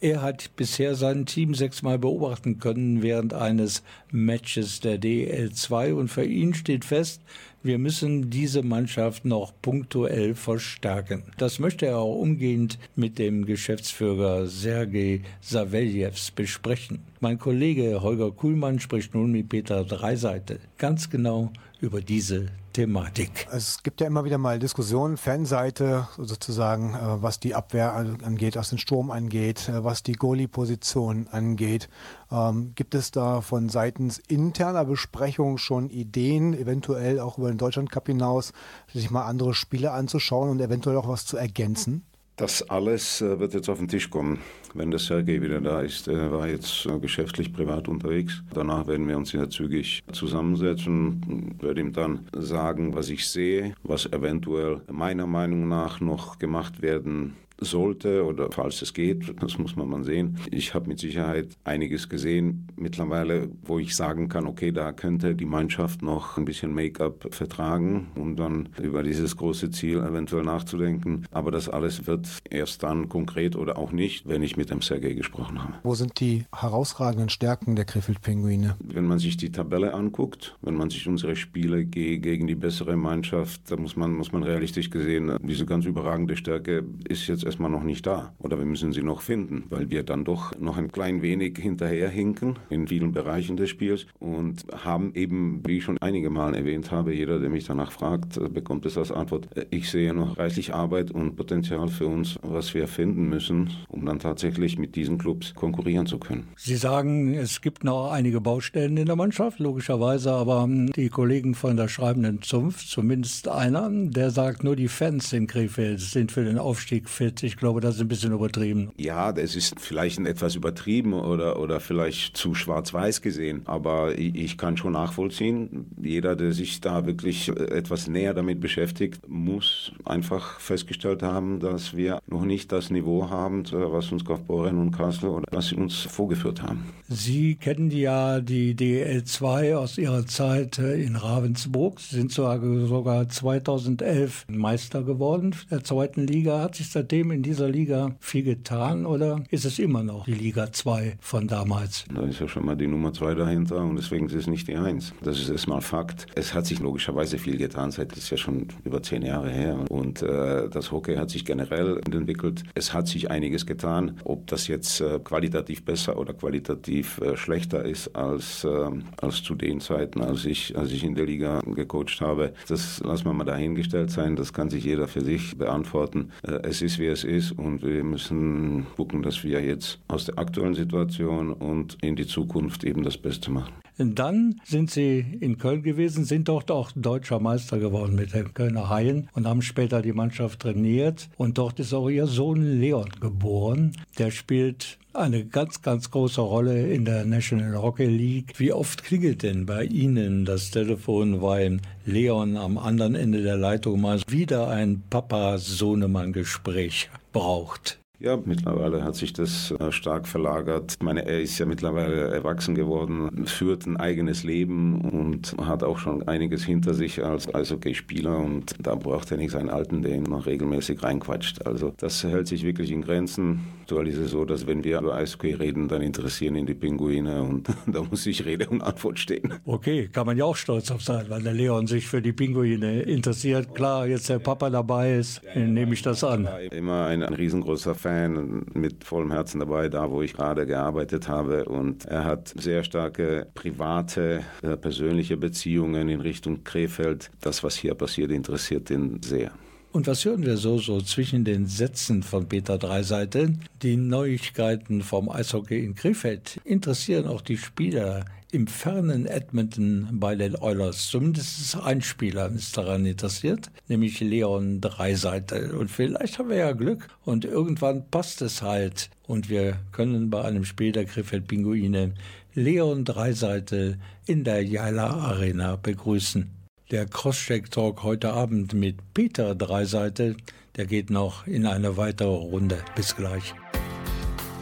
Er 0.00 0.22
hat 0.22 0.56
bisher 0.56 0.94
sein 0.94 1.26
Team 1.26 1.54
sechsmal 1.54 1.98
beobachten 1.98 2.58
können 2.58 3.02
während 3.02 3.34
eines 3.34 3.82
Matches 4.10 4.80
der 4.80 4.98
DL2 4.98 5.92
und 5.92 6.08
für 6.08 6.24
ihn 6.24 6.54
steht 6.54 6.86
fest, 6.86 7.20
wir 7.62 7.78
müssen 7.78 8.30
diese 8.30 8.62
Mannschaft 8.62 9.24
noch 9.24 9.52
punktuell 9.62 10.34
verstärken. 10.34 11.22
Das 11.38 11.58
möchte 11.58 11.86
er 11.86 11.98
auch 11.98 12.16
umgehend 12.16 12.78
mit 12.96 13.18
dem 13.18 13.46
Geschäftsführer 13.46 14.46
Sergei 14.46 15.20
Saveljews 15.40 16.30
besprechen. 16.32 17.00
Mein 17.20 17.38
Kollege 17.38 18.02
Holger 18.02 18.32
Kuhlmann 18.32 18.80
spricht 18.80 19.14
nun 19.14 19.32
mit 19.32 19.48
Peter 19.48 19.84
Dreiseite 19.84 20.58
ganz 20.78 21.08
genau 21.08 21.52
über 21.80 22.00
diese 22.00 22.46
Thematik. 22.72 23.46
Es 23.52 23.82
gibt 23.82 24.00
ja 24.00 24.06
immer 24.06 24.24
wieder 24.24 24.38
mal 24.38 24.58
Diskussionen, 24.58 25.16
Fanseite 25.16 26.08
sozusagen, 26.16 26.94
äh, 26.94 27.22
was 27.22 27.40
die 27.40 27.54
Abwehr 27.54 27.94
angeht, 27.94 28.56
was 28.56 28.70
den 28.70 28.78
Sturm 28.78 29.10
angeht, 29.10 29.68
äh, 29.68 29.84
was 29.84 30.02
die 30.02 30.14
Goalie-Position 30.14 31.28
angeht. 31.30 31.88
Ähm, 32.30 32.72
gibt 32.74 32.94
es 32.94 33.10
da 33.10 33.40
von 33.40 33.68
seitens 33.68 34.18
interner 34.18 34.84
Besprechung 34.84 35.58
schon 35.58 35.90
Ideen, 35.90 36.54
eventuell 36.54 37.20
auch 37.20 37.38
über 37.38 37.48
den 37.48 37.58
Deutschland-Cup 37.58 38.06
hinaus, 38.06 38.52
sich 38.92 39.10
mal 39.10 39.26
andere 39.26 39.54
Spiele 39.54 39.92
anzuschauen 39.92 40.50
und 40.50 40.60
eventuell 40.60 40.96
auch 40.96 41.08
was 41.08 41.26
zu 41.26 41.36
ergänzen? 41.36 42.04
Das 42.42 42.68
alles 42.68 43.20
äh, 43.20 43.38
wird 43.38 43.54
jetzt 43.54 43.68
auf 43.68 43.78
den 43.78 43.86
Tisch 43.86 44.10
kommen, 44.10 44.40
wenn 44.74 44.90
der 44.90 44.98
Sergei 44.98 45.40
wieder 45.40 45.60
da 45.60 45.80
ist. 45.80 46.08
Er 46.08 46.32
war 46.32 46.48
jetzt 46.48 46.86
äh, 46.86 46.98
geschäftlich 46.98 47.52
privat 47.52 47.86
unterwegs. 47.86 48.42
Danach 48.52 48.88
werden 48.88 49.06
wir 49.06 49.16
uns 49.16 49.30
ja 49.30 49.48
zügig 49.48 50.02
zusammensetzen, 50.10 51.54
werde 51.60 51.80
ihm 51.80 51.92
dann 51.92 52.26
sagen, 52.32 52.96
was 52.96 53.10
ich 53.10 53.28
sehe, 53.28 53.76
was 53.84 54.06
eventuell 54.06 54.80
meiner 54.90 55.28
Meinung 55.28 55.68
nach 55.68 56.00
noch 56.00 56.40
gemacht 56.40 56.82
werden 56.82 57.36
sollte 57.64 58.24
oder 58.24 58.50
falls 58.50 58.82
es 58.82 58.94
geht, 58.94 59.34
das 59.42 59.58
muss 59.58 59.76
man 59.76 59.88
mal 59.88 60.04
sehen. 60.04 60.38
Ich 60.50 60.74
habe 60.74 60.88
mit 60.88 60.98
Sicherheit 60.98 61.48
einiges 61.64 62.08
gesehen 62.08 62.68
mittlerweile, 62.76 63.48
wo 63.62 63.78
ich 63.78 63.94
sagen 63.96 64.28
kann, 64.28 64.46
okay, 64.46 64.72
da 64.72 64.92
könnte 64.92 65.34
die 65.34 65.44
Mannschaft 65.44 66.02
noch 66.02 66.36
ein 66.36 66.44
bisschen 66.44 66.74
Make-up 66.74 67.28
vertragen, 67.34 68.08
um 68.14 68.36
dann 68.36 68.68
über 68.80 69.02
dieses 69.02 69.36
große 69.36 69.70
Ziel 69.70 69.98
eventuell 69.98 70.44
nachzudenken. 70.44 71.26
Aber 71.30 71.50
das 71.50 71.68
alles 71.68 72.06
wird 72.06 72.28
erst 72.50 72.82
dann 72.82 73.08
konkret 73.08 73.56
oder 73.56 73.78
auch 73.78 73.92
nicht, 73.92 74.28
wenn 74.28 74.42
ich 74.42 74.56
mit 74.56 74.70
dem 74.70 74.82
Sergei 74.82 75.14
gesprochen 75.14 75.62
habe. 75.62 75.74
Wo 75.82 75.94
sind 75.94 76.20
die 76.20 76.44
herausragenden 76.54 77.28
Stärken 77.28 77.76
der 77.76 77.84
Krefeld-Pinguine? 77.84 78.76
Wenn 78.80 79.06
man 79.06 79.18
sich 79.18 79.36
die 79.36 79.50
Tabelle 79.50 79.94
anguckt, 79.94 80.56
wenn 80.62 80.74
man 80.74 80.90
sich 80.90 81.06
unsere 81.08 81.36
Spiele 81.36 81.84
ge 81.84 82.18
gegen 82.18 82.46
die 82.46 82.54
bessere 82.54 82.96
Mannschaft, 82.96 83.70
da 83.70 83.76
muss 83.76 83.96
man, 83.96 84.12
muss 84.12 84.32
man 84.32 84.42
realistisch 84.42 84.90
gesehen, 84.90 85.36
diese 85.42 85.66
ganz 85.66 85.84
überragende 85.84 86.36
Stärke 86.36 86.84
ist 87.08 87.26
jetzt 87.26 87.44
erstmal 87.52 87.70
noch 87.70 87.82
nicht 87.82 88.06
da. 88.06 88.32
Oder 88.38 88.58
wir 88.58 88.64
müssen 88.64 88.92
sie 88.92 89.02
noch 89.02 89.20
finden, 89.20 89.64
weil 89.68 89.90
wir 89.90 90.04
dann 90.04 90.24
doch 90.24 90.58
noch 90.58 90.78
ein 90.78 90.90
klein 90.90 91.20
wenig 91.20 91.58
hinterherhinken 91.58 92.58
in 92.70 92.88
vielen 92.88 93.12
Bereichen 93.12 93.58
des 93.58 93.68
Spiels 93.68 94.06
und 94.18 94.64
haben 94.84 95.12
eben, 95.14 95.62
wie 95.66 95.76
ich 95.78 95.84
schon 95.84 95.98
einige 95.98 96.30
Mal 96.30 96.54
erwähnt 96.54 96.90
habe, 96.90 97.14
jeder, 97.14 97.38
der 97.38 97.50
mich 97.50 97.66
danach 97.66 97.92
fragt, 97.92 98.40
bekommt 98.54 98.86
es 98.86 98.96
als 98.96 99.12
Antwort, 99.12 99.48
ich 99.68 99.90
sehe 99.90 100.14
noch 100.14 100.38
reichlich 100.38 100.72
Arbeit 100.72 101.10
und 101.10 101.36
Potenzial 101.36 101.88
für 101.88 102.06
uns, 102.06 102.38
was 102.42 102.72
wir 102.72 102.88
finden 102.88 103.28
müssen, 103.28 103.70
um 103.88 104.06
dann 104.06 104.18
tatsächlich 104.18 104.78
mit 104.78 104.96
diesen 104.96 105.18
Clubs 105.18 105.54
konkurrieren 105.54 106.06
zu 106.06 106.18
können. 106.18 106.48
Sie 106.56 106.76
sagen, 106.76 107.34
es 107.34 107.60
gibt 107.60 107.84
noch 107.84 108.12
einige 108.12 108.40
Baustellen 108.40 108.96
in 108.96 109.04
der 109.04 109.16
Mannschaft, 109.16 109.58
logischerweise, 109.58 110.32
aber 110.32 110.66
die 110.96 111.10
Kollegen 111.10 111.54
von 111.54 111.76
der 111.76 111.88
schreibenden 111.88 112.40
Zunft, 112.40 112.88
zumindest 112.88 113.48
einer, 113.48 113.90
der 113.90 114.30
sagt, 114.30 114.64
nur 114.64 114.74
die 114.74 114.88
Fans 114.88 115.34
in 115.34 115.46
Krefeld 115.46 116.00
sind 116.00 116.32
für 116.32 116.44
den 116.44 116.56
Aufstieg 116.56 117.10
fit. 117.10 117.31
Mit. 117.32 117.42
Ich 117.42 117.56
glaube, 117.56 117.80
das 117.80 117.96
ist 117.96 118.00
ein 118.00 118.08
bisschen 118.08 118.32
übertrieben. 118.32 118.90
Ja, 118.96 119.32
das 119.32 119.56
ist 119.56 119.80
vielleicht 119.80 120.18
etwas 120.20 120.54
übertrieben 120.54 121.14
oder, 121.14 121.58
oder 121.58 121.80
vielleicht 121.80 122.36
zu 122.36 122.54
schwarz-weiß 122.54 123.22
gesehen. 123.22 123.62
Aber 123.64 124.18
ich, 124.18 124.34
ich 124.34 124.58
kann 124.58 124.76
schon 124.76 124.92
nachvollziehen, 124.92 125.86
jeder, 126.00 126.36
der 126.36 126.52
sich 126.52 126.80
da 126.80 127.06
wirklich 127.06 127.48
etwas 127.48 128.08
näher 128.08 128.34
damit 128.34 128.60
beschäftigt, 128.60 129.28
muss 129.28 129.92
einfach 130.04 130.60
festgestellt 130.60 131.22
haben, 131.22 131.60
dass 131.60 131.96
wir 131.96 132.20
noch 132.26 132.44
nicht 132.44 132.72
das 132.72 132.90
Niveau 132.90 133.30
haben, 133.30 133.64
was 133.72 134.12
uns 134.12 134.24
Kaufbeuren 134.24 134.78
und 134.78 134.92
Kassel 134.92 135.30
oder 135.30 135.46
was 135.50 135.68
sie 135.68 135.76
uns 135.76 136.00
vorgeführt 136.02 136.62
haben. 136.62 136.84
Sie 137.08 137.56
kennen 137.56 137.90
ja 137.90 138.40
die 138.40 138.74
DL2 138.74 139.74
aus 139.76 139.98
Ihrer 139.98 140.26
Zeit 140.26 140.78
in 140.78 141.16
Ravensburg. 141.16 142.00
Sie 142.00 142.16
sind 142.16 142.32
sogar 142.32 143.28
2011 143.28 144.46
Meister 144.48 145.02
geworden 145.02 145.54
der 145.70 145.84
zweiten 145.84 146.26
Liga. 146.26 146.60
Hat 146.60 146.74
sich 146.76 146.90
seitdem 146.90 147.21
in 147.30 147.42
dieser 147.42 147.68
Liga 147.68 148.14
viel 148.20 148.42
getan 148.42 149.06
oder 149.06 149.44
ist 149.50 149.64
es 149.64 149.78
immer 149.78 150.02
noch 150.02 150.24
die 150.24 150.34
Liga 150.34 150.72
2 150.72 151.16
von 151.20 151.48
damals? 151.48 152.04
Da 152.12 152.22
ist 152.22 152.40
ja 152.40 152.48
schon 152.48 152.64
mal 152.64 152.76
die 152.76 152.86
Nummer 152.86 153.12
2 153.12 153.34
dahinter 153.34 153.76
und 153.82 153.96
deswegen 153.96 154.26
ist 154.26 154.34
es 154.34 154.46
nicht 154.46 154.68
die 154.68 154.76
1. 154.76 155.14
Das 155.22 155.38
ist 155.38 155.48
erstmal 155.48 155.80
Fakt. 155.80 156.26
Es 156.34 156.54
hat 156.54 156.66
sich 156.66 156.80
logischerweise 156.80 157.38
viel 157.38 157.56
getan, 157.56 157.90
seit 157.90 158.12
das 158.12 158.24
ist 158.24 158.30
ja 158.30 158.36
schon 158.36 158.68
über 158.84 159.02
zehn 159.02 159.22
Jahre 159.22 159.50
her. 159.50 159.84
Und 159.88 160.22
äh, 160.22 160.68
das 160.68 160.92
Hockey 160.92 161.16
hat 161.16 161.30
sich 161.30 161.44
generell 161.44 162.00
entwickelt. 162.06 162.62
Es 162.74 162.92
hat 162.92 163.08
sich 163.08 163.30
einiges 163.30 163.66
getan. 163.66 164.18
Ob 164.24 164.46
das 164.46 164.68
jetzt 164.68 165.00
äh, 165.00 165.18
qualitativ 165.18 165.84
besser 165.84 166.18
oder 166.18 166.34
qualitativ 166.34 167.18
äh, 167.18 167.36
schlechter 167.36 167.84
ist 167.84 168.14
als, 168.14 168.64
äh, 168.64 168.90
als 169.20 169.42
zu 169.42 169.54
den 169.54 169.80
Zeiten, 169.80 170.22
als 170.22 170.44
ich, 170.44 170.76
als 170.76 170.92
ich 170.92 171.04
in 171.04 171.14
der 171.14 171.26
Liga 171.26 171.60
gecoacht 171.60 172.20
habe, 172.20 172.52
das 172.68 173.00
lassen 173.00 173.24
wir 173.24 173.32
mal 173.32 173.44
dahingestellt 173.44 174.10
sein. 174.10 174.36
Das 174.36 174.52
kann 174.52 174.70
sich 174.70 174.84
jeder 174.84 175.08
für 175.08 175.22
sich 175.22 175.56
beantworten. 175.56 176.30
Äh, 176.42 176.60
es 176.62 176.82
ist, 176.82 176.98
wie 176.98 177.06
es 177.12 177.24
ist 177.24 177.52
und 177.52 177.82
wir 177.82 178.02
müssen 178.02 178.86
gucken, 178.96 179.22
dass 179.22 179.44
wir 179.44 179.62
jetzt 179.62 179.98
aus 180.08 180.24
der 180.24 180.38
aktuellen 180.38 180.74
Situation 180.74 181.52
und 181.52 181.98
in 182.02 182.16
die 182.16 182.26
Zukunft 182.26 182.84
eben 182.84 183.02
das 183.02 183.18
Beste 183.18 183.50
machen. 183.50 183.81
Dann 184.04 184.60
sind 184.64 184.90
Sie 184.90 185.24
in 185.40 185.58
Köln 185.58 185.82
gewesen, 185.82 186.24
sind 186.24 186.48
dort 186.48 186.70
auch 186.70 186.90
deutscher 186.94 187.40
Meister 187.40 187.78
geworden 187.78 188.14
mit 188.14 188.34
den 188.34 188.54
Kölner 188.54 188.88
Haien 188.88 189.28
und 189.34 189.46
haben 189.46 189.62
später 189.62 190.02
die 190.02 190.12
Mannschaft 190.12 190.60
trainiert. 190.60 191.28
Und 191.36 191.58
dort 191.58 191.80
ist 191.80 191.94
auch 191.94 192.08
Ihr 192.08 192.26
Sohn 192.26 192.80
Leon 192.80 193.08
geboren. 193.20 193.92
Der 194.18 194.30
spielt 194.30 194.98
eine 195.14 195.44
ganz, 195.44 195.82
ganz 195.82 196.10
große 196.10 196.40
Rolle 196.40 196.92
in 196.92 197.04
der 197.04 197.24
National 197.24 197.80
Hockey 197.80 198.06
League. 198.06 198.58
Wie 198.58 198.72
oft 198.72 199.04
klingelt 199.04 199.42
denn 199.42 199.66
bei 199.66 199.84
Ihnen 199.84 200.44
das 200.44 200.70
Telefon, 200.70 201.42
weil 201.42 201.80
Leon 202.04 202.56
am 202.56 202.78
anderen 202.78 203.14
Ende 203.14 203.42
der 203.42 203.56
Leitung 203.56 204.00
mal 204.00 204.20
wieder 204.28 204.68
ein 204.68 205.02
Papa-Sohnemann-Gespräch 205.10 207.10
braucht? 207.32 208.01
Ja, 208.22 208.38
mittlerweile 208.44 209.02
hat 209.02 209.16
sich 209.16 209.32
das 209.32 209.72
äh, 209.72 209.90
stark 209.90 210.28
verlagert. 210.28 210.94
Ich 210.96 211.04
meine, 211.04 211.26
er 211.26 211.40
ist 211.40 211.58
ja 211.58 211.66
mittlerweile 211.66 212.28
erwachsen 212.28 212.76
geworden, 212.76 213.46
führt 213.46 213.84
ein 213.84 213.96
eigenes 213.96 214.44
Leben 214.44 215.00
und 215.00 215.56
hat 215.66 215.82
auch 215.82 215.98
schon 215.98 216.28
einiges 216.28 216.62
hinter 216.62 216.94
sich 216.94 217.24
als 217.24 217.52
Eishockeyspieler 217.52 218.38
und 218.38 218.76
da 218.78 218.94
braucht 218.94 219.32
er 219.32 219.38
nicht 219.38 219.50
seinen 219.50 219.70
Alten, 219.70 220.02
der 220.02 220.14
ihn 220.14 220.22
noch 220.22 220.46
regelmäßig 220.46 221.02
reinquatscht. 221.02 221.66
Also 221.66 221.94
das 221.96 222.22
hält 222.22 222.46
sich 222.46 222.62
wirklich 222.62 222.92
in 222.92 223.02
Grenzen. 223.02 223.62
Aktuell 223.80 224.06
ist 224.06 224.18
es 224.18 224.30
so, 224.30 224.44
dass 224.44 224.68
wenn 224.68 224.84
wir 224.84 225.00
über 225.00 225.16
Eishockey 225.16 225.54
reden, 225.54 225.88
dann 225.88 226.00
interessieren 226.00 226.54
ihn 226.54 226.66
die 226.66 226.74
Pinguine 226.74 227.42
und 227.42 227.68
da 227.86 228.04
muss 228.08 228.24
ich 228.26 228.44
Rede 228.44 228.68
und 228.68 228.82
Antwort 228.82 229.18
stehen. 229.18 229.54
Okay, 229.64 230.08
kann 230.12 230.26
man 230.26 230.36
ja 230.36 230.44
auch 230.44 230.54
stolz 230.54 230.92
auf 230.92 231.02
sein, 231.02 231.26
weil 231.28 231.42
der 231.42 231.54
Leon 231.54 231.88
sich 231.88 232.06
für 232.06 232.22
die 232.22 232.32
Pinguine 232.32 233.02
interessiert. 233.02 233.74
Klar, 233.74 234.06
jetzt 234.06 234.28
der 234.28 234.38
Papa 234.38 234.70
dabei 234.70 235.16
ist, 235.16 235.42
nehme 235.56 235.92
ich 235.94 236.02
das 236.02 236.22
an. 236.22 236.48
Immer 236.70 237.06
ein, 237.06 237.24
ein 237.24 237.34
riesengroßer 237.34 237.96
Fan 237.96 238.11
Fan 238.12 238.66
mit 238.74 239.04
vollem 239.04 239.32
Herzen 239.32 239.60
dabei, 239.60 239.88
da 239.88 240.10
wo 240.10 240.22
ich 240.22 240.34
gerade 240.34 240.66
gearbeitet 240.66 241.28
habe. 241.28 241.64
Und 241.64 242.04
er 242.04 242.24
hat 242.24 242.52
sehr 242.56 242.84
starke 242.84 243.46
private, 243.54 244.42
äh, 244.62 244.76
persönliche 244.76 245.36
Beziehungen 245.36 246.08
in 246.08 246.20
Richtung 246.20 246.64
Krefeld. 246.64 247.30
Das, 247.40 247.64
was 247.64 247.76
hier 247.76 247.94
passiert, 247.94 248.30
interessiert 248.30 248.90
ihn 248.90 249.20
sehr. 249.22 249.52
Und 249.92 250.06
was 250.06 250.24
hören 250.24 250.44
wir 250.44 250.56
so, 250.56 250.78
so 250.78 251.00
zwischen 251.02 251.44
den 251.44 251.66
Sätzen 251.66 252.22
von 252.22 252.48
Peter 252.48 252.78
Dreiseite? 252.78 253.54
Die 253.82 253.96
Neuigkeiten 253.96 255.02
vom 255.02 255.28
Eishockey 255.28 255.84
in 255.84 255.94
Krefeld 255.94 256.60
interessieren 256.64 257.26
auch 257.26 257.42
die 257.42 257.58
Spieler 257.58 258.24
im 258.52 258.66
fernen 258.66 259.26
Edmonton 259.26 260.08
bei 260.12 260.36
den 260.36 260.54
Oilers. 260.56 261.08
Zumindest 261.08 261.76
ein 261.82 262.02
Spieler 262.02 262.50
ist 262.52 262.76
daran 262.76 263.06
interessiert, 263.06 263.70
nämlich 263.88 264.20
Leon 264.20 264.80
Dreiseite. 264.82 265.76
Und 265.76 265.90
vielleicht 265.90 266.38
haben 266.38 266.50
wir 266.50 266.56
ja 266.56 266.72
Glück 266.72 267.08
und 267.24 267.46
irgendwann 267.46 268.08
passt 268.10 268.42
es 268.42 268.60
halt. 268.60 269.08
Und 269.26 269.48
wir 269.48 269.78
können 269.90 270.28
bei 270.28 270.44
einem 270.44 270.66
Spiel 270.66 270.92
der 270.92 271.06
Krefeld 271.06 271.48
Pinguine 271.48 272.14
Leon 272.54 273.06
Dreiseite 273.06 273.98
in 274.26 274.44
der 274.44 274.62
Jaila 274.62 275.08
Arena 275.08 275.76
begrüßen. 275.76 276.50
Der 276.90 277.06
Crosscheck-Talk 277.06 278.02
heute 278.02 278.34
Abend 278.34 278.74
mit 278.74 278.96
Peter 279.14 279.54
Dreiseite, 279.54 280.36
der 280.76 280.84
geht 280.84 281.08
noch 281.08 281.46
in 281.46 281.64
eine 281.64 281.96
weitere 281.96 282.28
Runde. 282.28 282.78
Bis 282.94 283.16
gleich. 283.16 283.54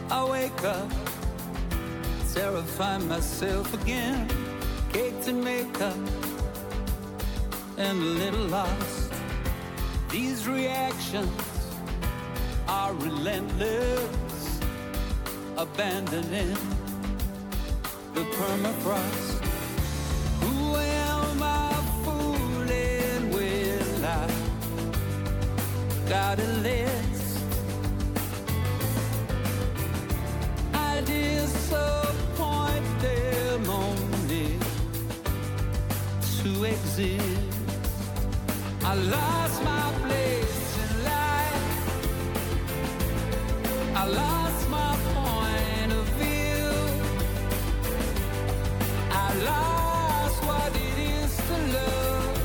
I 0.09 0.21
wake 0.29 0.65
up, 0.65 0.89
terrify 2.33 2.97
myself 2.97 3.73
again, 3.81 4.27
cake 4.93 5.21
to 5.21 5.33
make 5.33 5.81
up, 5.81 5.95
and 7.77 7.97
a 7.99 8.11
little 8.21 8.45
lost. 8.45 9.11
These 10.09 10.47
reactions 10.47 11.29
are 12.67 12.93
relentless, 12.93 14.59
abandoning 15.57 16.55
the 18.13 18.23
permafrost. 18.37 19.45
Who 20.41 20.75
am 20.75 21.43
I? 21.43 21.71
fooling 22.03 23.29
with? 23.31 24.03
I 24.03 24.27
got 26.09 26.39
a 26.39 26.47
list. 26.67 27.39
I 30.73 31.01
disappoint 31.01 32.00
I 37.03 38.93
lost 38.93 39.63
my 39.63 39.91
place 40.03 40.77
in 40.83 41.03
life. 41.03 41.65
I 43.95 44.05
lost 44.05 44.69
my 44.69 44.95
point 45.15 45.91
of 45.93 46.05
view. 46.21 46.69
I 49.09 49.33
lost 49.49 50.43
what 50.45 50.71
it 50.75 50.97
is 51.17 51.35
to 51.47 51.57
love 51.77 52.37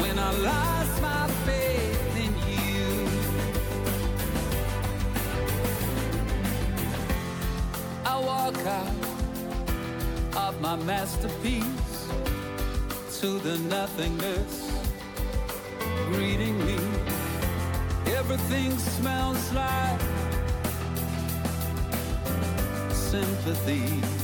when 0.00 0.18
I 0.18 0.30
lost. 0.38 1.02
My 1.02 1.28
faith 1.44 2.16
in 2.24 2.32
you. 2.48 2.86
I 8.06 8.18
walk 8.18 8.56
out 8.66 8.96
of 10.46 10.60
my 10.62 10.76
masterpiece 10.76 11.83
to 13.24 13.38
the 13.38 13.56
nothingness 13.70 14.70
greeting 16.12 16.58
me. 16.66 16.76
Everything 18.18 18.70
smells 18.78 19.50
like 19.54 20.00
sympathy. 22.90 24.23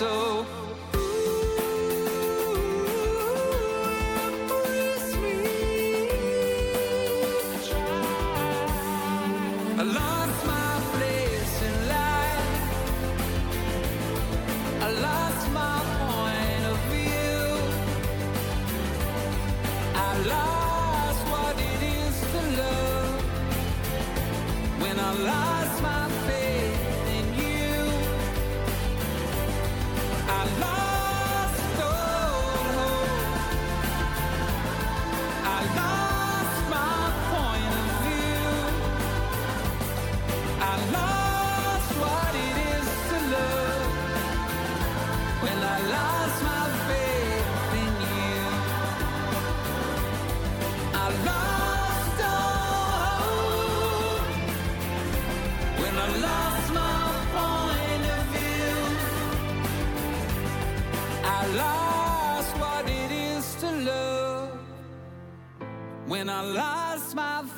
so. 0.00 0.39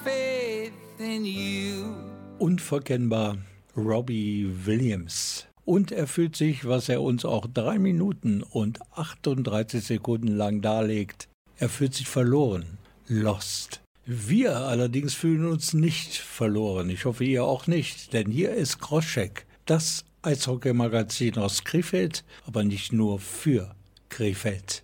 Faith 0.04 0.72
in 0.98 1.24
you. 1.24 1.94
Unverkennbar 2.38 3.38
Robbie 3.76 4.50
Williams. 4.64 5.46
Und 5.64 5.92
er 5.92 6.06
fühlt 6.06 6.36
sich, 6.36 6.66
was 6.66 6.88
er 6.88 7.02
uns 7.02 7.24
auch 7.24 7.46
drei 7.46 7.78
Minuten 7.78 8.42
und 8.42 8.80
38 8.92 9.84
Sekunden 9.84 10.28
lang 10.28 10.60
darlegt. 10.60 11.28
Er 11.56 11.68
fühlt 11.68 11.94
sich 11.94 12.08
verloren, 12.08 12.78
lost. 13.06 13.80
Wir 14.04 14.56
allerdings 14.56 15.14
fühlen 15.14 15.46
uns 15.46 15.72
nicht 15.72 16.16
verloren. 16.16 16.90
Ich 16.90 17.04
hoffe, 17.04 17.24
ihr 17.24 17.44
auch 17.44 17.68
nicht, 17.68 18.12
denn 18.12 18.30
hier 18.30 18.52
ist 18.52 18.80
Kroschek, 18.80 19.46
das 19.66 20.04
Eishockey-Magazin 20.22 21.38
aus 21.38 21.62
Krefeld, 21.62 22.24
aber 22.44 22.64
nicht 22.64 22.92
nur 22.92 23.20
für 23.20 23.76
Krefeld. 24.08 24.82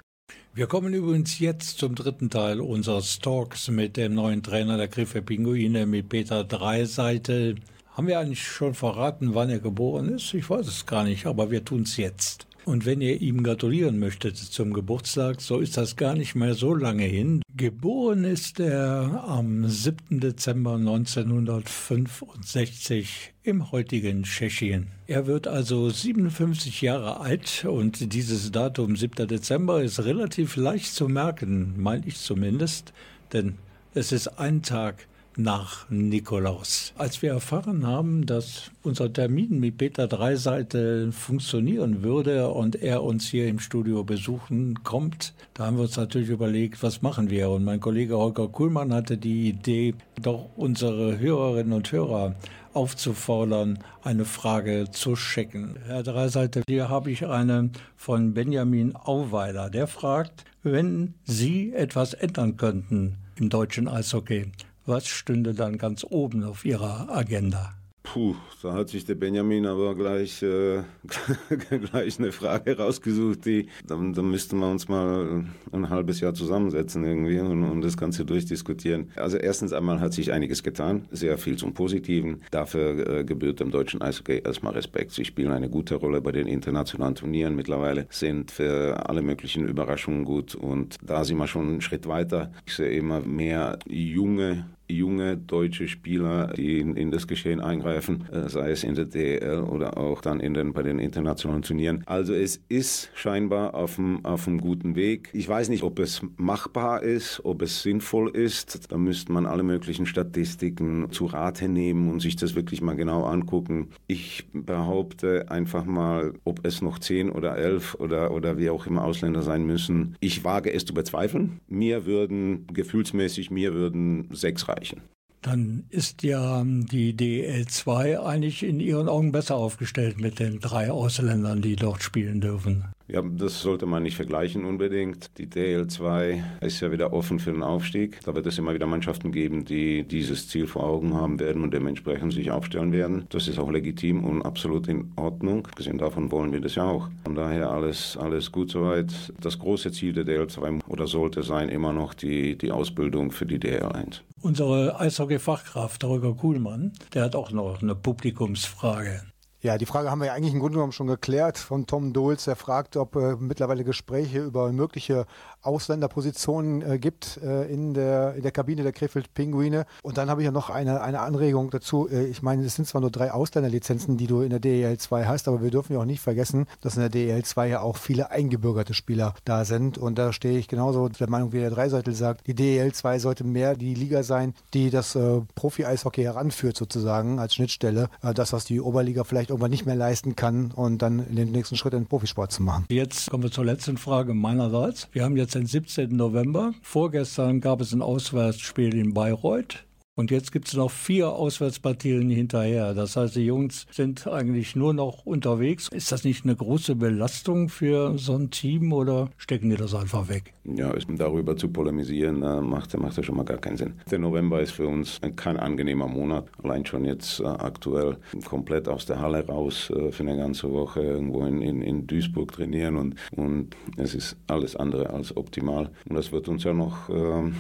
Wir 0.59 0.67
kommen 0.67 0.93
übrigens 0.93 1.39
jetzt 1.39 1.79
zum 1.79 1.95
dritten 1.95 2.31
Teil 2.31 2.61
unseres 2.61 3.21
Talks 3.21 3.69
mit 3.69 3.97
dem 3.97 4.15
neuen 4.15 4.43
Trainer 4.43 4.77
der 4.77 4.89
Krefeld 4.89 5.27
Pinguine, 5.27 5.87
mit 5.87 6.09
Peter 6.09 6.43
Dreiseitel. 6.43 7.55
Haben 7.93 8.09
wir 8.09 8.19
eigentlich 8.19 8.43
schon 8.43 8.75
verraten, 8.75 9.37
wann 9.37 9.51
er 9.51 9.61
geboren 9.61 10.09
ist? 10.09 10.35
Ich 10.35 10.51
weiß 10.51 10.67
es 10.67 10.85
gar 10.85 11.05
nicht, 11.05 11.27
aber 11.27 11.53
wir 11.53 11.65
tun 11.65 11.83
es 11.83 11.97
jetzt. 11.97 12.48
Und 12.69 12.85
wenn 12.85 13.01
ihr 13.01 13.23
ihm 13.23 13.45
gratulieren 13.45 13.99
möchtet 13.99 14.37
zum 14.37 14.75
Geburtstag, 14.75 15.41
so 15.41 15.59
ist 15.59 15.79
das 15.79 15.97
gar 15.97 16.15
nicht 16.15 16.35
mehr 16.35 16.53
so 16.53 16.75
lange 16.75 17.05
hin. 17.05 17.41
Geboren 17.57 18.25
ist 18.25 18.61
er 18.61 19.25
am 19.27 19.67
7. 19.67 20.21
Dezember 20.21 20.75
1965 20.75 23.33
im 23.43 23.73
heutigen 23.73 24.25
Tschechien. 24.25 24.89
Er 25.07 25.27
wird 25.27 25.49
also 25.49 25.89
57 25.89 26.83
Jahre 26.83 27.21
alt 27.21 27.65
und 27.67 28.13
dieses 28.13 28.53
Datum 28.53 28.97
7. 28.97 29.27
Dezember 29.27 29.83
ist 29.83 30.05
relativ 30.05 30.57
leicht 30.57 30.93
zu 30.93 31.09
merken, 31.09 31.73
meine 31.79 32.07
ich 32.07 32.19
zumindest, 32.19 32.93
denn 33.33 33.55
es 33.95 34.13
ist 34.13 34.39
ein 34.39 34.61
Tag 34.61 35.09
nach 35.39 35.89
Nikolaus. 35.89 36.93
Als 36.99 37.23
wir 37.23 37.31
erfahren 37.31 37.87
haben, 37.87 38.27
dass 38.27 38.73
unser 38.83 39.13
Termin 39.13 39.61
mit 39.61 39.79
Peter 39.79 40.09
Dreiseite 40.09 41.13
funktionieren 41.13 42.03
würde 42.03 42.49
und 42.49 42.75
er 42.75 43.05
uns 43.05 43.29
hier 43.29 43.47
im 43.47 43.61
Studio 43.61 44.03
besuchen 44.03 44.83
kommt, 44.83 45.35
da 45.55 45.67
haben 45.67 45.77
wir 45.77 45.85
uns 45.85 45.97
natürlich 45.97 46.29
überlegt, 46.29 46.83
was 46.83 47.03
machen 47.03 47.31
wir? 47.31 47.51
Und 47.51 47.65
mein 47.65 47.79
Kollege 47.79 48.19
Holger 48.19 48.49
Kuhlmann 48.49 48.93
hatte 48.93 49.17
die 49.17 49.49
Idee, 49.49 49.95
doch 50.21 50.51
unsere 50.57 51.19
Hörerinnen 51.19 51.73
und 51.73 51.91
Hörer 51.93 52.35
aufzufordern, 52.75 53.79
eine 54.03 54.25
Frage 54.25 54.91
zu 54.91 55.15
checken. 55.15 55.77
Herr 55.87 56.03
Dreiseite, 56.03 56.63
hier 56.69 56.89
habe 56.89 57.11
ich 57.11 57.27
eine 57.27 57.71
von 57.97 58.35
Benjamin 58.35 58.95
Auweiler. 58.97 59.71
Der 59.71 59.87
fragt, 59.87 60.45
wenn 60.63 61.15
Sie 61.25 61.73
etwas 61.73 62.15
ändern 62.15 62.57
könnten 62.57 63.19
im 63.37 63.49
deutschen 63.49 63.89
Eishockey, 63.89 64.51
was 64.89 65.07
stünde 65.07 65.55
dann 65.55 65.79
ganz 65.79 66.05
oben 66.09 66.43
auf 66.43 66.65
Ihrer 66.65 67.09
Agenda? 67.11 67.75
Puh, 68.13 68.37
da 68.63 68.73
hat 68.73 68.89
sich 68.89 69.05
der 69.05 69.17
Benjamin 69.17 69.67
aber 69.67 69.95
gleich, 69.95 70.43
äh, 70.43 70.83
gleich 71.69 72.19
eine 72.19 72.33
Frage 72.33 72.79
rausgesucht, 72.79 73.45
die, 73.45 73.69
dann, 73.87 74.15
dann 74.15 74.31
müssten 74.31 74.59
wir 74.59 74.71
uns 74.71 74.89
mal 74.89 75.45
ein 75.73 75.91
halbes 75.91 76.21
Jahr 76.21 76.33
zusammensetzen 76.33 77.05
irgendwie 77.05 77.39
und, 77.39 77.65
und 77.65 77.83
das 77.83 77.99
Ganze 77.99 78.25
durchdiskutieren. 78.25 79.11
Also 79.17 79.37
erstens 79.37 79.75
einmal 79.75 80.01
hat 80.01 80.15
sich 80.15 80.33
einiges 80.33 80.63
getan, 80.63 81.07
sehr 81.11 81.37
viel 81.37 81.57
zum 81.57 81.75
Positiven. 81.75 82.43
Dafür 82.51 83.19
äh, 83.19 83.25
gebührt 83.25 83.61
dem 83.61 83.71
deutschen 83.71 84.01
Eishockey 84.01 84.41
erstmal 84.43 84.73
Respekt. 84.73 85.13
Sie 85.13 85.27
spielen 85.27 85.53
eine 85.53 85.69
gute 85.69 85.97
Rolle 85.97 86.23
bei 86.23 86.33
den 86.33 86.47
internationalen 86.47 87.15
Turnieren 87.15 87.55
mittlerweile, 87.57 88.07
sind 88.09 88.51
für 88.51 89.07
alle 89.07 89.21
möglichen 89.21 89.69
Überraschungen 89.69 90.25
gut 90.25 90.55
und 90.55 90.97
da 91.03 91.25
sind 91.25 91.37
wir 91.37 91.47
schon 91.47 91.69
einen 91.69 91.81
Schritt 91.83 92.09
weiter. 92.09 92.53
Ich 92.65 92.75
sehe 92.75 92.97
immer 92.97 93.21
mehr 93.21 93.79
junge 93.87 94.65
junge 94.89 95.37
deutsche 95.37 95.89
Spieler, 95.89 96.53
die 96.57 96.79
in, 96.81 96.97
in, 96.97 97.11
das 97.11 97.27
Geschehen 97.27 97.61
eingreifen, 97.61 98.25
äh, 98.33 98.49
sei 98.49 98.71
es 98.71 98.85
in 98.85 98.95
der 98.95 99.05
DL 99.05 99.61
oder 99.61 99.99
auch 99.99 100.21
dann 100.21 100.41
in 100.41 100.55
den, 100.55 100.73
bei 100.73 100.83
den 100.83 100.99
internationalen 100.99 101.63
Turnieren. 101.63 102.03
Also 102.07 102.35
es 102.35 102.61
ist 102.69 103.11
scheinbar 103.15 103.75
auf 103.75 103.99
einem 103.99 104.61
guten 104.61 104.97
Weg. 104.97 105.31
Ich 105.33 105.49
weiß 105.49 105.69
nicht, 105.69 105.83
ob 105.83 105.99
es 105.99 106.23
machbar 106.37 107.03
ist, 107.03 107.41
ob 107.45 107.63
es 107.63 107.83
sinnvoll 107.83 108.31
ist. 108.31 108.91
Da 108.91 108.99
müsste 108.99 109.33
man 109.33 109.47
alle 109.47 109.63
möglichen 109.63 110.07
Statistiken 110.07 111.11
zu 111.11 111.27
Rate 111.27 111.69
nehmen 111.69 112.11
und 112.11 112.21
sich 112.21 112.37
das 112.37 112.55
wirklich 112.55 112.81
mal 112.81 112.97
genau 112.97 113.25
angucken. 113.25 113.89
Ich 114.07 114.47
behaupte 114.53 115.51
einfach 115.51 115.85
mal, 115.85 116.33
ob 116.45 116.65
es 116.65 116.83
noch 116.83 116.99
zehn 116.99 117.31
oder 117.31 117.57
elf 117.57 117.95
oder, 117.97 118.33
oder 118.33 118.59
wie 118.59 118.71
auch 118.71 118.87
immer 118.87 119.05
Ausländer 119.05 119.43
sein 119.43 119.67
müssen. 119.67 120.17
Ich 120.21 120.45
wage 120.45 120.73
es 120.73 120.85
zu 120.85 120.95
bezweifeln. 120.95 121.61
Mir 121.69 122.07
würden, 122.07 122.67
gefühlsmäßig, 122.73 123.51
mir 123.51 123.75
würden 123.75 124.29
sechs 124.33 124.69
reichen 124.69 124.78
erreichen. 124.79 125.03
Dann 125.41 125.85
ist 125.91 126.25
ja 126.25 126.65
die 126.65 127.15
DL2 127.15 128.19
eigentlich 128.19 128.65
in 128.65 128.81
Ihren 128.81 129.09
Augen 129.09 129.31
besser 129.31 129.55
aufgestellt 129.55 130.21
mit 130.21 130.41
den 130.41 130.59
drei 130.59 130.91
Ausländern, 130.91 131.63
die 131.63 131.77
dort 131.77 132.03
spielen 132.03 132.41
dürfen. 132.41 132.87
Ja, 133.11 133.23
das 133.23 133.63
sollte 133.63 133.87
man 133.87 134.03
nicht 134.03 134.17
vergleichen 134.17 134.67
unbedingt. 134.67 135.39
Die 135.39 135.47
DL2 135.47 136.43
ist 136.61 136.81
ja 136.81 136.93
wieder 136.93 137.15
offen 137.15 137.39
für 137.39 137.53
den 137.53 137.63
Aufstieg. 137.63 138.21
Da 138.25 138.35
wird 138.35 138.47
es 138.47 138.59
immer 138.59 138.75
wieder 138.75 138.87
Mannschaften 138.87 139.33
geben, 139.33 139.65
die 139.65 140.05
dieses 140.05 140.49
Ziel 140.49 140.67
vor 140.67 140.85
Augen 140.85 141.15
haben 141.15 141.41
werden 141.41 141.63
und 141.63 141.73
dementsprechend 141.73 142.35
sich 142.35 142.51
aufstellen 142.51 142.93
werden. 142.93 143.25
Das 143.31 143.49
ist 143.49 143.59
auch 143.59 143.71
legitim 143.71 144.25
und 144.25 144.43
absolut 144.43 144.89
in 144.89 145.11
Ordnung. 145.17 145.67
Gesehen 145.75 145.97
davon 145.97 146.31
wollen 146.31 146.53
wir 146.53 146.61
das 146.61 146.75
ja 146.75 146.85
auch. 146.85 147.09
Von 147.25 147.35
daher 147.35 147.71
alles, 147.71 148.19
alles 148.19 148.53
gut 148.53 148.71
soweit. 148.71 149.33
Das 149.41 149.59
große 149.59 149.91
Ziel 149.91 150.13
der 150.13 150.27
DL2 150.27 150.81
oder 150.89 151.07
sollte 151.07 151.43
sein 151.43 151.71
immer 151.71 151.95
noch 151.95 152.13
die, 152.13 152.59
die 152.59 152.71
Ausbildung 152.71 153.31
für 153.31 153.47
die 153.47 153.59
DL1. 153.59 154.21
Unsere 154.43 155.01
Eishockey-Fachkraft 155.01 156.05
Holger 156.05 156.35
Kuhlmann, 156.35 156.93
der 157.15 157.25
hat 157.25 157.35
auch 157.35 157.53
noch 157.53 157.81
eine 157.81 157.95
Publikumsfrage. 157.95 159.23
Ja, 159.69 159.77
die 159.77 159.85
Frage 159.85 160.11
haben 160.11 160.21
wir 160.21 160.29
ja 160.29 160.33
eigentlich 160.33 160.55
im 160.55 160.61
Grunde 160.61 160.77
genommen 160.77 160.93
schon 160.93 161.09
geklärt 161.09 161.59
von 161.59 161.85
Tom 161.85 162.15
Doles. 162.15 162.47
Er 162.47 162.57
fragt, 162.57 162.97
ob 162.97 163.17
äh, 163.17 163.37
mittlerweile 163.37 163.85
Gespräche 163.85 164.39
über 164.39 164.73
mögliche 164.73 165.27
Ausländerpositionen 165.63 166.83
äh, 166.83 166.99
gibt 166.99 167.39
äh, 167.43 167.73
in, 167.73 167.95
der, 167.95 168.35
in 168.35 168.43
der 168.43 168.53
Kabine 168.53 168.83
der 168.83 168.93
Krefeld 168.93 169.35
Pinguine. 169.35 169.87
Und 170.03 170.19
dann 170.19 170.31
habe 170.31 170.43
ich 170.43 170.47
ja 170.47 170.53
noch 170.53 170.71
eine, 170.71 171.01
eine 171.01 171.21
Anregung 171.21 171.71
dazu. 171.71 172.09
Äh, 172.09 172.27
ich 172.27 172.43
meine, 172.43 172.65
es 172.65 172.77
sind 172.77 172.87
zwar 172.87 173.01
nur 173.01 173.11
drei 173.11 173.33
Ausländerlizenzen, 173.33 174.17
die 174.17 174.27
du 174.27 174.41
in 174.41 174.51
der 174.51 174.61
DEL 174.61 174.99
2 174.99 175.27
hast, 175.27 175.49
aber 175.49 175.63
wir 175.63 175.71
dürfen 175.71 175.95
ja 175.95 176.01
auch 176.01 176.05
nicht 176.05 176.21
vergessen, 176.21 176.67
dass 176.81 176.97
in 176.97 177.01
der 177.01 177.11
DEL 177.11 177.45
2 177.45 177.69
ja 177.69 177.81
auch 177.81 177.97
viele 177.97 178.31
eingebürgerte 178.31 178.95
Spieler 178.95 179.35
da 179.45 179.65
sind. 179.65 179.99
Und 179.99 180.19
da 180.19 180.33
stehe 180.33 180.59
ich 180.59 180.69
genauso 180.69 181.09
der 181.09 181.29
Meinung, 181.29 181.53
wie 181.53 181.59
der 181.59 181.71
Dreiseitel 181.71 182.15
sagt. 182.15 182.47
Die 182.47 182.55
DEL 182.55 182.93
2 182.93 183.19
sollte 183.19 183.45
mehr 183.45 183.75
die 183.75 183.95
Liga 183.95 184.23
sein, 184.23 184.55
die 184.75 184.91
das 184.91 185.15
äh, 185.15 185.41
Profi-Eishockey 185.55 186.23
heranführt 186.23 186.77
sozusagen 186.77 187.39
als 187.39 187.55
Schnittstelle. 187.55 188.09
Äh, 188.23 188.35
das, 188.35 188.53
was 188.53 188.65
die 188.65 188.81
Oberliga 188.81 189.25
vielleicht 189.25 189.51
irgendwann 189.51 189.71
nicht 189.71 189.87
mehr 189.87 189.97
leisten 189.97 190.37
kann 190.37 190.71
und 190.71 191.03
dann 191.03 191.35
den 191.35 191.51
nächsten 191.51 191.77
Schritt 191.77 191.95
in 191.95 192.01
den 192.01 192.07
Profisport 192.07 192.53
zu 192.53 192.63
machen. 192.63 192.87
Jetzt 192.89 193.31
kommen 193.31 193.43
wir 193.43 193.51
zur 193.51 193.65
letzten 193.65 193.99
Frage 193.99 194.35
meinerseits. 194.35 195.09
Wir 195.13 195.25
haben 195.25 195.37
jetzt 195.37 195.48
den 195.55 195.67
17. 195.67 196.15
November. 196.17 196.75
Vorgestern 196.83 197.61
gab 197.61 197.81
es 197.81 197.93
ein 197.93 198.03
Auswärtsspiel 198.03 198.95
in 198.95 199.15
Bayreuth. 199.15 199.88
Und 200.19 200.33
jetzt 200.33 200.51
gibt 200.51 200.67
es 200.67 200.75
noch 200.75 200.91
vier 200.91 201.29
Auswärtspartien 201.29 202.29
hinterher. 202.29 202.93
Das 202.93 203.17
heißt, 203.17 203.37
die 203.37 203.47
Jungs 203.47 203.87
sind 203.93 204.27
eigentlich 204.27 204.75
nur 204.75 204.93
noch 204.93 205.25
unterwegs. 205.25 205.89
Ist 205.93 206.11
das 206.11 206.25
nicht 206.25 206.45
eine 206.45 206.57
große 206.57 206.97
Belastung 206.97 207.69
für 207.69 208.19
so 208.19 208.35
ein 208.35 208.51
Team 208.51 208.93
oder 208.93 209.31
stecken 209.37 209.71
die 209.71 209.77
das 209.77 209.95
einfach 209.95 210.29
weg? 210.29 210.55
Ja, 210.65 210.93
darüber 211.11 211.57
zu 211.57 211.69
polemisieren, 211.69 212.43
äh, 212.43 212.61
macht, 212.61 212.99
macht 212.99 213.17
ja 213.17 213.23
schon 213.23 213.37
mal 213.37 213.45
gar 213.45 213.59
keinen 213.59 213.77
Sinn. 213.77 213.93
Der 214.11 214.19
November 214.19 214.61
ist 214.61 214.73
für 214.73 214.89
uns 214.89 215.21
kein 215.37 215.57
angenehmer 215.57 216.09
Monat. 216.09 216.49
Allein 216.65 216.85
schon 216.85 217.05
jetzt 217.05 217.39
äh, 217.39 217.45
aktuell 217.45 218.17
komplett 218.45 218.89
aus 218.89 219.07
der 219.07 219.21
Halle 219.21 219.47
raus 219.47 219.89
äh, 219.91 220.11
für 220.11 220.25
eine 220.25 220.37
ganze 220.37 220.69
Woche 220.73 221.01
irgendwo 221.01 221.47
in, 221.47 221.63
in, 221.63 221.81
in 221.81 222.09
Duisburg 222.09 222.51
trainieren 222.51 222.97
und, 222.97 223.15
und 223.37 223.77
es 223.97 224.17
ist 224.17 224.37
alles 224.49 224.75
andere 224.75 225.11
als 225.11 225.37
optimal. 225.37 225.91
Und 226.09 226.17
das 226.17 226.33
wird 226.33 226.49
uns 226.49 226.65
ja 226.65 226.73
noch 226.73 227.09
äh, 227.09 227.53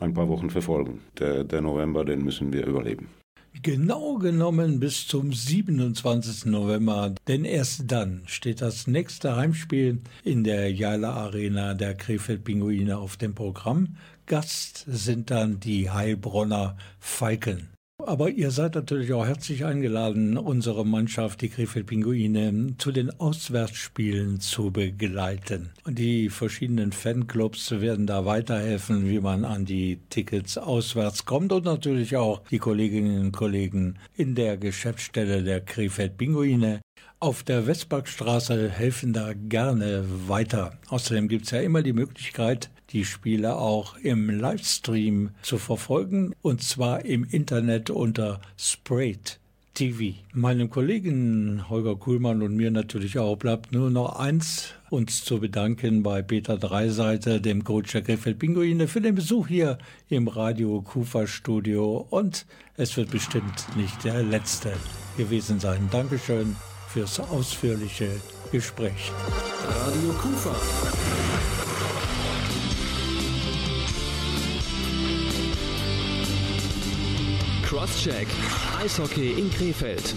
ein 0.00 0.14
paar 0.14 0.28
Wochen 0.28 0.50
verfolgen. 0.50 1.00
Der, 1.18 1.44
der 1.44 1.60
November, 1.60 2.04
den 2.04 2.22
müssen 2.22 2.52
wir 2.52 2.66
überleben. 2.66 3.08
Genau 3.62 4.16
genommen 4.16 4.80
bis 4.80 5.06
zum 5.06 5.32
27. 5.32 6.46
November, 6.46 7.14
denn 7.26 7.46
erst 7.46 7.90
dann 7.90 8.22
steht 8.26 8.60
das 8.60 8.86
nächste 8.86 9.34
Heimspiel 9.34 10.00
in 10.24 10.44
der 10.44 10.70
Jala 10.70 11.14
Arena 11.14 11.72
der 11.72 11.94
Krefeld 11.94 12.44
Pinguine 12.44 12.98
auf 12.98 13.16
dem 13.16 13.34
Programm. 13.34 13.96
Gast 14.26 14.84
sind 14.86 15.30
dann 15.30 15.58
die 15.58 15.90
Heilbronner 15.90 16.76
Falken. 16.98 17.75
Aber 18.04 18.28
ihr 18.28 18.50
seid 18.50 18.74
natürlich 18.74 19.12
auch 19.14 19.24
herzlich 19.24 19.64
eingeladen, 19.64 20.36
unsere 20.36 20.84
Mannschaft, 20.84 21.40
die 21.40 21.48
Krefeld 21.48 21.86
Pinguine, 21.86 22.74
zu 22.76 22.92
den 22.92 23.10
Auswärtsspielen 23.18 24.38
zu 24.38 24.70
begleiten. 24.70 25.70
Und 25.84 25.98
die 25.98 26.28
verschiedenen 26.28 26.92
Fanclubs 26.92 27.70
werden 27.70 28.06
da 28.06 28.26
weiterhelfen, 28.26 29.08
wie 29.08 29.18
man 29.18 29.44
an 29.46 29.64
die 29.64 29.98
Tickets 30.10 30.58
auswärts 30.58 31.24
kommt 31.24 31.52
und 31.52 31.64
natürlich 31.64 32.16
auch 32.16 32.42
die 32.50 32.58
Kolleginnen 32.58 33.18
und 33.18 33.32
Kollegen 33.32 33.98
in 34.14 34.34
der 34.34 34.58
Geschäftsstelle 34.58 35.42
der 35.42 35.62
Krefeld 35.62 36.18
Pinguine. 36.18 36.80
Auf 37.18 37.42
der 37.42 37.66
Westparkstraße 37.66 38.68
helfen 38.68 39.14
da 39.14 39.32
gerne 39.32 40.04
weiter. 40.28 40.78
Außerdem 40.88 41.28
gibt 41.28 41.46
es 41.46 41.50
ja 41.50 41.62
immer 41.62 41.82
die 41.82 41.94
Möglichkeit, 41.94 42.68
die 42.90 43.06
Spiele 43.06 43.56
auch 43.56 43.96
im 43.96 44.28
Livestream 44.28 45.30
zu 45.40 45.56
verfolgen, 45.56 46.34
und 46.42 46.62
zwar 46.62 47.06
im 47.06 47.24
Internet 47.24 47.88
unter 47.88 48.42
Sprayed. 48.58 49.40
TV. 49.72 50.14
Meinem 50.32 50.70
Kollegen 50.70 51.68
Holger 51.68 51.96
Kuhlmann 51.96 52.42
und 52.42 52.54
mir 52.54 52.70
natürlich 52.70 53.18
auch 53.18 53.36
bleibt 53.36 53.72
nur 53.72 53.90
noch 53.90 54.18
eins, 54.18 54.74
uns 54.88 55.22
zu 55.24 55.38
bedanken 55.40 56.02
bei 56.02 56.22
Peter 56.22 56.56
Dreiseite, 56.56 57.40
dem 57.42 57.64
Coach 57.64 57.92
der 57.92 58.02
Krefeld 58.02 58.38
Pinguine, 58.38 58.88
für 58.88 59.02
den 59.02 59.14
Besuch 59.14 59.48
hier 59.48 59.78
im 60.08 60.28
Radio 60.28 60.80
Kufa 60.80 61.26
Studio 61.26 62.06
und 62.08 62.46
es 62.76 62.96
wird 62.96 63.10
bestimmt 63.10 63.66
nicht 63.76 64.04
der 64.04 64.22
letzte 64.22 64.72
gewesen 65.18 65.60
sein. 65.60 65.88
Dankeschön 65.90 66.56
fürs 66.88 67.20
ausführliche 67.20 68.08
Gespräch. 68.52 69.12
Radio 69.68 70.12
Kufa. 70.14 70.54
Crosscheck. 77.64 78.28
Eishockey 78.80 79.32
in 79.38 79.50
Krefeld. 79.50 80.14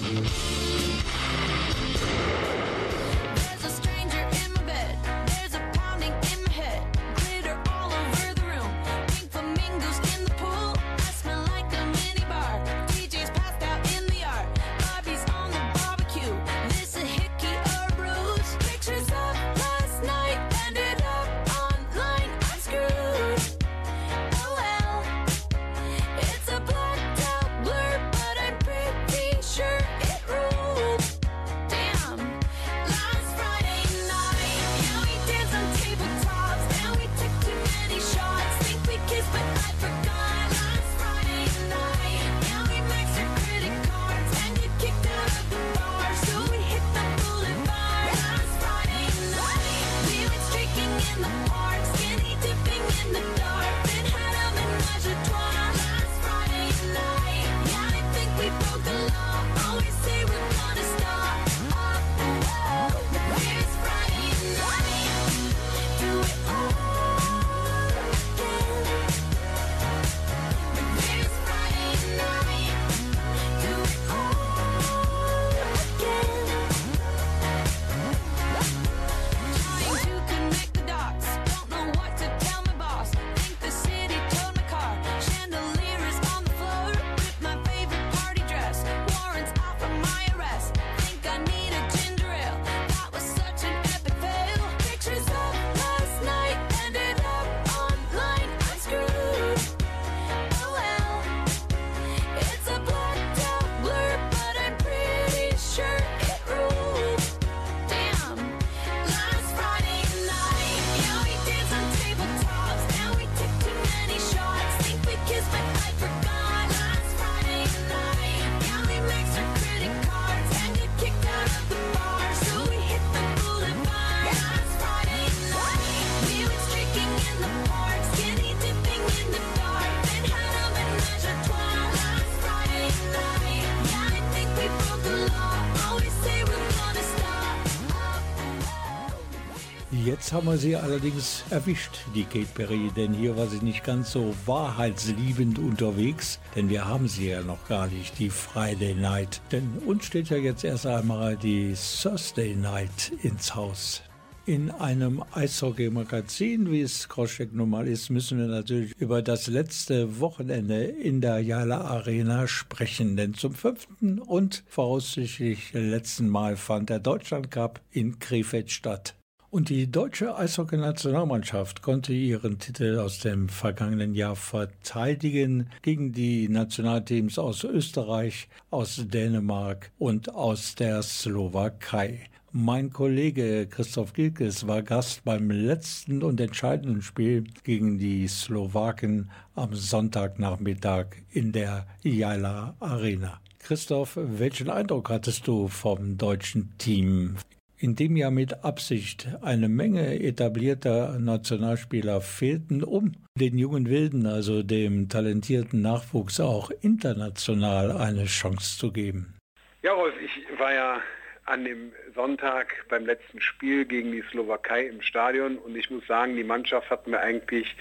Wir 140.50 140.58
sie 140.58 140.76
allerdings 140.76 141.44
erwischt, 141.52 142.00
die 142.16 142.24
Kate 142.24 142.48
Perry, 142.56 142.92
denn 142.96 143.14
hier 143.14 143.38
war 143.38 143.48
sie 143.48 143.64
nicht 143.64 143.84
ganz 143.84 144.12
so 144.12 144.34
wahrheitsliebend 144.46 145.60
unterwegs, 145.60 146.40
denn 146.56 146.70
wir 146.70 146.88
haben 146.88 147.08
sie 147.08 147.30
ja 147.30 147.42
noch 147.42 147.68
gar 147.68 147.88
nicht, 147.88 148.18
die 148.18 148.30
Friday 148.30 148.96
Night. 148.96 149.42
Denn 149.52 149.70
uns 149.86 150.06
steht 150.06 150.30
ja 150.30 150.38
jetzt 150.38 150.64
erst 150.64 150.88
einmal 150.88 151.38
die 151.38 151.76
Thursday 152.02 152.56
Night 152.56 153.12
ins 153.22 153.54
Haus. 153.54 154.02
In 154.46 154.72
einem 154.72 155.24
Eishockey-Magazin, 155.34 156.72
wie 156.72 156.82
es 156.82 157.08
Kroschek 157.08 157.54
nun 157.54 157.70
mal 157.70 157.88
ist, 157.88 158.10
müssen 158.10 158.40
wir 158.40 158.48
natürlich 158.48 158.94
über 158.98 159.22
das 159.22 159.46
letzte 159.46 160.20
Wochenende 160.20 160.84
in 160.84 161.22
der 161.22 161.42
Jala 161.42 161.82
Arena 161.82 162.48
sprechen. 162.48 163.16
Denn 163.16 163.36
zum 163.36 163.54
fünften 163.54 164.18
und 164.18 164.64
voraussichtlich 164.68 165.74
letzten 165.74 166.28
Mal 166.28 166.58
fand 166.58 166.90
der 166.90 167.00
Deutschland 167.00 167.52
Cup 167.52 167.82
in 167.92 168.18
Krefeld 168.18 168.72
statt. 168.72 169.14
Und 169.52 169.70
die 169.70 169.92
deutsche 169.92 170.38
Eishockey-Nationalmannschaft 170.38 171.82
konnte 171.82 172.14
ihren 172.14 172.60
Titel 172.60 173.00
aus 173.00 173.18
dem 173.18 173.50
vergangenen 173.50 174.14
Jahr 174.14 174.36
verteidigen 174.36 175.72
gegen 175.82 176.12
die 176.12 176.48
Nationalteams 176.48 177.40
aus 177.40 177.64
Österreich, 177.64 178.48
aus 178.70 179.04
Dänemark 179.08 179.90
und 179.98 180.36
aus 180.36 180.76
der 180.76 181.02
Slowakei. 181.02 182.28
Mein 182.52 182.92
Kollege 182.92 183.66
Christoph 183.68 184.14
Gilkes 184.14 184.68
war 184.68 184.84
Gast 184.84 185.24
beim 185.24 185.50
letzten 185.50 186.22
und 186.22 186.40
entscheidenden 186.40 187.02
Spiel 187.02 187.46
gegen 187.64 187.98
die 187.98 188.28
Slowaken 188.28 189.32
am 189.56 189.74
Sonntagnachmittag 189.74 191.08
in 191.32 191.52
der 191.52 191.88
Jala 192.04 192.76
Arena. 192.80 193.40
Christoph, 193.58 194.16
welchen 194.16 194.70
Eindruck 194.70 195.10
hattest 195.10 195.48
du 195.48 195.68
vom 195.68 196.20
deutschen 196.20 196.72
Team? 196.78 197.38
In 197.80 197.96
dem 197.96 198.18
ja 198.18 198.30
mit 198.30 198.64
Absicht 198.64 199.28
eine 199.42 199.70
Menge 199.70 200.20
etablierter 200.22 201.18
Nationalspieler 201.18 202.22
fehlten, 202.22 202.84
um 202.84 203.14
den 203.36 203.58
jungen 203.58 203.90
Wilden, 203.90 204.26
also 204.26 204.64
dem 204.64 205.08
talentierten 205.08 205.82
Nachwuchs, 205.82 206.40
auch 206.40 206.72
international 206.82 207.92
eine 207.92 208.26
Chance 208.26 208.78
zu 208.78 208.92
geben. 208.92 209.38
Ja, 209.82 209.94
Rolf, 209.94 210.14
ich 210.22 210.60
war 210.60 210.74
ja 210.74 211.02
an 211.46 211.64
dem 211.64 211.94
Sonntag 212.14 212.86
beim 212.90 213.06
letzten 213.06 213.40
Spiel 213.42 213.86
gegen 213.86 214.12
die 214.12 214.24
Slowakei 214.30 214.86
im 214.86 215.02
Stadion 215.02 215.58
und 215.58 215.76
ich 215.76 215.90
muss 215.90 216.06
sagen, 216.06 216.36
die 216.36 216.44
Mannschaft 216.44 216.90
hat 216.90 217.08
mir 217.08 217.20
eigentlich 217.20 217.76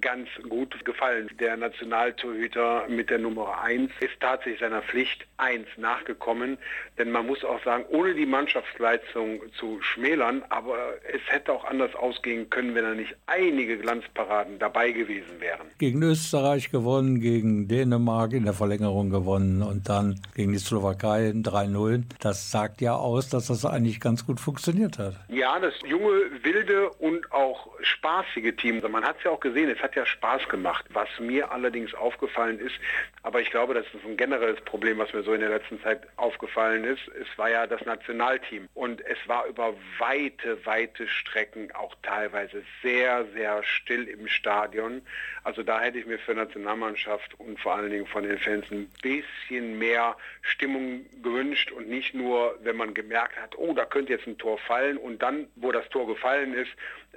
ganz 0.00 0.28
gut 0.48 0.84
gefallen. 0.84 1.28
Der 1.38 1.56
Nationaltorhüter 1.56 2.86
mit 2.88 3.10
der 3.10 3.18
Nummer 3.18 3.60
1 3.62 3.90
ist 4.00 4.20
tatsächlich 4.20 4.60
seiner 4.60 4.82
Pflicht 4.82 5.26
1 5.38 5.66
nachgekommen, 5.76 6.58
denn 6.98 7.10
man 7.10 7.26
muss 7.26 7.44
auch 7.44 7.62
sagen, 7.64 7.84
ohne 7.88 8.14
die 8.14 8.26
Mannschaftsleistung 8.26 9.40
zu 9.58 9.80
schmälern, 9.82 10.42
aber 10.48 10.76
es 11.12 11.20
hätte 11.26 11.52
auch 11.52 11.64
anders 11.64 11.94
ausgehen 11.94 12.48
können, 12.50 12.74
wenn 12.74 12.84
er 12.84 12.94
nicht 12.94 13.16
einige 13.26 13.78
Glanzparaden 13.78 14.58
dabei 14.58 14.92
gewesen 14.92 15.40
wären. 15.40 15.66
Gegen 15.78 16.02
Österreich 16.02 16.70
gewonnen, 16.70 17.20
gegen 17.20 17.68
Dänemark 17.68 18.32
in 18.32 18.44
der 18.44 18.54
Verlängerung 18.54 19.10
gewonnen 19.10 19.62
und 19.62 19.88
dann 19.88 20.20
gegen 20.34 20.52
die 20.52 20.58
Slowakei 20.58 21.30
3-0. 21.30 22.04
Das 22.20 22.50
sagt 22.50 22.80
ja 22.80 22.94
aus, 22.94 23.28
dass 23.28 23.48
das 23.48 23.64
eigentlich 23.64 24.00
ganz 24.00 24.26
gut 24.26 24.40
funktioniert 24.40 24.98
hat. 24.98 25.14
Ja, 25.28 25.58
das 25.58 25.74
junge, 25.86 26.12
wilde 26.42 26.90
und 26.90 27.30
auch 27.32 27.68
spaßige 27.82 28.54
Team. 28.56 28.76
Also 28.76 28.88
man 28.88 29.04
hat 29.04 29.16
es 29.18 29.24
ja 29.24 29.30
auch 29.30 29.40
gesehen, 29.40 29.68
es 29.70 29.79
hat 29.82 29.96
ja 29.96 30.06
Spaß 30.06 30.48
gemacht. 30.48 30.84
Was 30.90 31.08
mir 31.18 31.50
allerdings 31.50 31.94
aufgefallen 31.94 32.58
ist, 32.58 32.74
aber 33.22 33.40
ich 33.40 33.50
glaube, 33.50 33.74
das 33.74 33.84
ist 33.86 34.04
ein 34.04 34.16
generelles 34.16 34.60
Problem, 34.62 34.98
was 34.98 35.12
mir 35.12 35.22
so 35.22 35.32
in 35.32 35.40
der 35.40 35.50
letzten 35.50 35.80
Zeit 35.82 36.06
aufgefallen 36.16 36.84
ist, 36.84 37.02
es 37.08 37.26
war 37.36 37.50
ja 37.50 37.66
das 37.66 37.84
Nationalteam. 37.84 38.68
Und 38.74 39.04
es 39.06 39.18
war 39.26 39.46
über 39.46 39.74
weite, 39.98 40.64
weite 40.64 41.06
Strecken 41.06 41.70
auch 41.72 41.94
teilweise 42.02 42.62
sehr, 42.82 43.26
sehr 43.34 43.62
still 43.62 44.08
im 44.08 44.26
Stadion. 44.28 45.02
Also 45.44 45.62
da 45.62 45.80
hätte 45.80 45.98
ich 45.98 46.06
mir 46.06 46.18
für 46.18 46.34
Nationalmannschaft 46.34 47.38
und 47.38 47.60
vor 47.60 47.74
allen 47.74 47.90
Dingen 47.90 48.06
von 48.06 48.22
den 48.22 48.38
Fans 48.38 48.70
ein 48.70 48.90
bisschen 49.02 49.78
mehr 49.78 50.16
Stimmung 50.42 51.04
gewünscht 51.22 51.72
und 51.72 51.88
nicht 51.88 52.14
nur, 52.14 52.58
wenn 52.62 52.76
man 52.76 52.94
gemerkt 52.94 53.36
hat, 53.40 53.56
oh, 53.58 53.74
da 53.74 53.84
könnte 53.84 54.12
jetzt 54.12 54.26
ein 54.26 54.38
Tor 54.38 54.58
fallen 54.58 54.96
und 54.96 55.20
dann, 55.22 55.46
wo 55.56 55.72
das 55.72 55.88
Tor 55.90 56.06
gefallen 56.06 56.54
ist, 56.54 56.70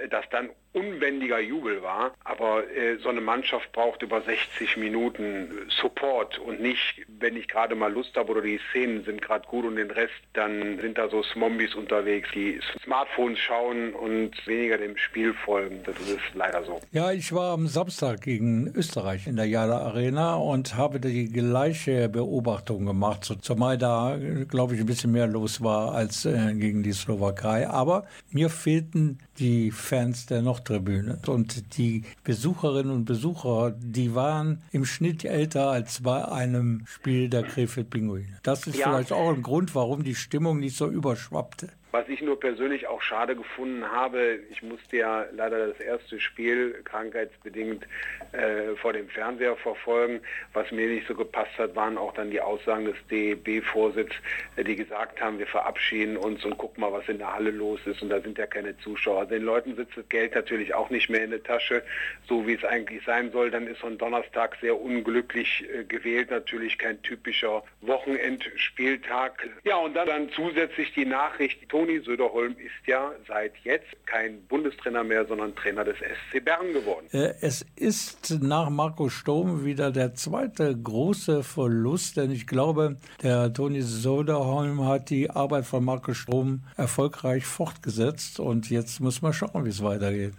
dass 0.09 0.27
dann 0.29 0.49
unbändiger 0.73 1.39
Jubel 1.39 1.81
war. 1.81 2.13
Aber 2.23 2.67
äh, 2.69 2.97
so 2.97 3.09
eine 3.09 3.21
Mannschaft 3.21 3.71
braucht 3.71 4.01
über 4.01 4.21
60 4.21 4.77
Minuten 4.77 5.49
Support 5.81 6.39
und 6.39 6.59
nicht, 6.61 7.05
wenn 7.19 7.37
ich 7.37 7.47
gerade 7.47 7.75
mal 7.75 7.91
Lust 7.91 8.15
habe 8.15 8.31
oder 8.31 8.41
die 8.41 8.59
Szenen 8.71 9.03
sind 9.05 9.21
gerade 9.21 9.47
gut 9.47 9.65
und 9.65 9.75
den 9.75 9.91
Rest, 9.91 10.13
dann 10.33 10.79
sind 10.79 10.97
da 10.97 11.09
so 11.09 11.23
Smombis 11.23 11.75
unterwegs, 11.75 12.29
die 12.33 12.59
Smartphones 12.83 13.39
schauen 13.39 13.93
und 13.93 14.31
weniger 14.47 14.77
dem 14.77 14.97
Spiel 14.97 15.33
folgen. 15.33 15.81
Das 15.85 15.95
ist 15.99 16.19
leider 16.33 16.63
so. 16.63 16.81
Ja, 16.91 17.11
ich 17.11 17.31
war 17.33 17.53
am 17.53 17.67
Samstag 17.67 18.21
gegen 18.21 18.67
Österreich 18.75 19.27
in 19.27 19.35
der 19.35 19.45
Jala 19.45 19.77
Arena 19.79 20.35
und 20.35 20.75
habe 20.75 20.99
die 20.99 21.31
gleiche 21.31 22.09
Beobachtung 22.09 22.85
gemacht, 22.85 23.31
zumal 23.41 23.77
da, 23.77 24.17
glaube 24.49 24.73
ich, 24.73 24.79
ein 24.79 24.85
bisschen 24.85 25.11
mehr 25.11 25.27
los 25.27 25.61
war 25.61 25.93
als 25.93 26.25
äh, 26.25 26.53
gegen 26.55 26.81
die 26.81 26.93
Slowakei. 26.93 27.67
Aber 27.67 28.05
mir 28.31 28.49
fehlten 28.49 29.19
die 29.37 29.71
Fans 29.83 30.25
der 30.25 30.41
Nordtribüne. 30.41 31.19
Und 31.27 31.77
die 31.77 32.03
Besucherinnen 32.23 32.91
und 32.91 33.05
Besucher, 33.05 33.75
die 33.77 34.15
waren 34.15 34.61
im 34.71 34.85
Schnitt 34.85 35.25
älter 35.25 35.69
als 35.69 36.01
bei 36.01 36.25
einem 36.25 36.83
Spiel 36.85 37.29
der 37.29 37.43
Krefeld 37.43 37.89
Pinguine. 37.89 38.39
Das 38.43 38.65
ist 38.65 38.77
ja. 38.77 38.89
vielleicht 38.89 39.11
auch 39.11 39.33
ein 39.33 39.41
Grund, 39.41 39.75
warum 39.75 40.03
die 40.03 40.15
Stimmung 40.15 40.59
nicht 40.59 40.77
so 40.77 40.87
überschwappte. 40.87 41.69
Was 41.93 42.09
ich 42.09 42.23
nur 42.23 42.39
persönlich 42.39 42.87
auch 42.87 43.03
schade 43.03 43.35
gefunden 43.35 43.85
habe, 43.85 44.39
ich 44.49 44.63
musste 44.63 44.97
ja 44.97 45.27
leider 45.31 45.67
das 45.67 45.79
erste 45.79 46.19
Spiel 46.19 46.81
krankheitsbedingt 46.85 47.85
äh, 48.31 48.75
vor 48.77 48.93
dem 48.93 49.07
Fernseher 49.09 49.55
verfolgen. 49.57 50.19
Was 50.53 50.71
mir 50.71 50.87
nicht 50.87 51.07
so 51.07 51.13
gepasst 51.13 51.55
hat, 51.59 51.75
waren 51.75 51.99
auch 51.99 52.11
dann 52.15 52.31
die 52.31 52.41
Aussagen 52.41 52.85
des 52.85 52.95
DEB-Vorsitzes, 53.11 54.17
äh, 54.55 54.63
die 54.63 54.75
gesagt 54.75 55.21
haben, 55.21 55.37
wir 55.37 55.45
verabschieden 55.45 56.17
uns 56.17 56.43
und 56.43 56.57
gucken 56.57 56.81
mal, 56.81 56.91
was 56.91 57.07
in 57.07 57.19
der 57.19 57.31
Halle 57.31 57.51
los 57.51 57.79
ist 57.85 58.01
und 58.01 58.09
da 58.09 58.19
sind 58.21 58.39
ja 58.39 58.47
keine 58.47 58.75
Zuschauer. 58.79 59.27
Den 59.27 59.43
Leuten 59.43 59.75
sitzt 59.75 59.95
das 59.95 60.09
Geld 60.09 60.33
natürlich 60.33 60.73
auch 60.73 60.89
nicht 60.89 61.11
mehr 61.11 61.23
in 61.23 61.29
der 61.29 61.43
Tasche, 61.43 61.83
so 62.27 62.47
wie 62.47 62.53
es 62.53 62.65
eigentlich 62.65 63.05
sein 63.05 63.31
soll. 63.31 63.51
Dann 63.51 63.67
ist 63.67 63.81
so 63.81 63.85
ein 63.85 63.99
Donnerstag 63.99 64.57
sehr 64.61 64.81
unglücklich 64.81 65.63
äh, 65.71 65.83
gewählt, 65.83 66.31
natürlich 66.31 66.79
kein 66.79 66.99
typischer 67.03 67.63
Wochenendspieltag. 67.81 69.47
Ja, 69.63 69.75
und 69.75 69.93
dann, 69.93 70.07
dann 70.07 70.29
zusätzlich 70.31 70.91
die 70.95 71.05
Nachricht, 71.05 71.69
Toni 71.83 71.99
Söderholm 71.99 72.55
ist 72.59 72.87
ja 72.87 73.11
seit 73.27 73.51
jetzt 73.65 73.93
kein 74.05 74.41
Bundestrainer 74.47 75.03
mehr, 75.03 75.25
sondern 75.25 75.53
Trainer 75.53 75.83
des 75.83 75.97
SC 75.97 76.39
Bern 76.43 76.71
geworden. 76.71 77.07
Äh, 77.11 77.33
es 77.41 77.65
ist 77.75 78.41
nach 78.41 78.69
Marco 78.69 79.09
Sturm 79.09 79.65
wieder 79.65 79.91
der 79.91 80.13
zweite 80.13 80.73
große 80.81 81.43
Verlust, 81.43 82.15
denn 82.15 82.31
ich 82.31 82.47
glaube, 82.47 82.95
der 83.21 83.51
Toni 83.51 83.81
Söderholm 83.81 84.85
hat 84.87 85.09
die 85.09 85.29
Arbeit 85.29 85.65
von 85.65 85.83
Marco 85.83 86.13
Sturm 86.13 86.61
erfolgreich 86.77 87.45
fortgesetzt 87.45 88.39
und 88.39 88.69
jetzt 88.69 89.01
muss 89.01 89.21
man 89.21 89.33
schauen, 89.33 89.65
wie 89.65 89.69
es 89.69 89.83
weitergeht. 89.83 90.31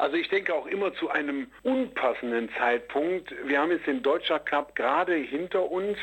Also 0.00 0.16
ich 0.16 0.28
denke 0.28 0.54
auch 0.54 0.66
immer 0.66 0.94
zu 0.94 1.10
einem 1.10 1.46
unpassenden 1.62 2.48
Zeitpunkt. 2.58 3.34
Wir 3.44 3.60
haben 3.60 3.70
jetzt 3.70 3.86
den 3.86 4.02
Deutscher 4.02 4.38
Cup 4.38 4.74
gerade 4.74 5.14
hinter 5.14 5.70
uns 5.70 5.98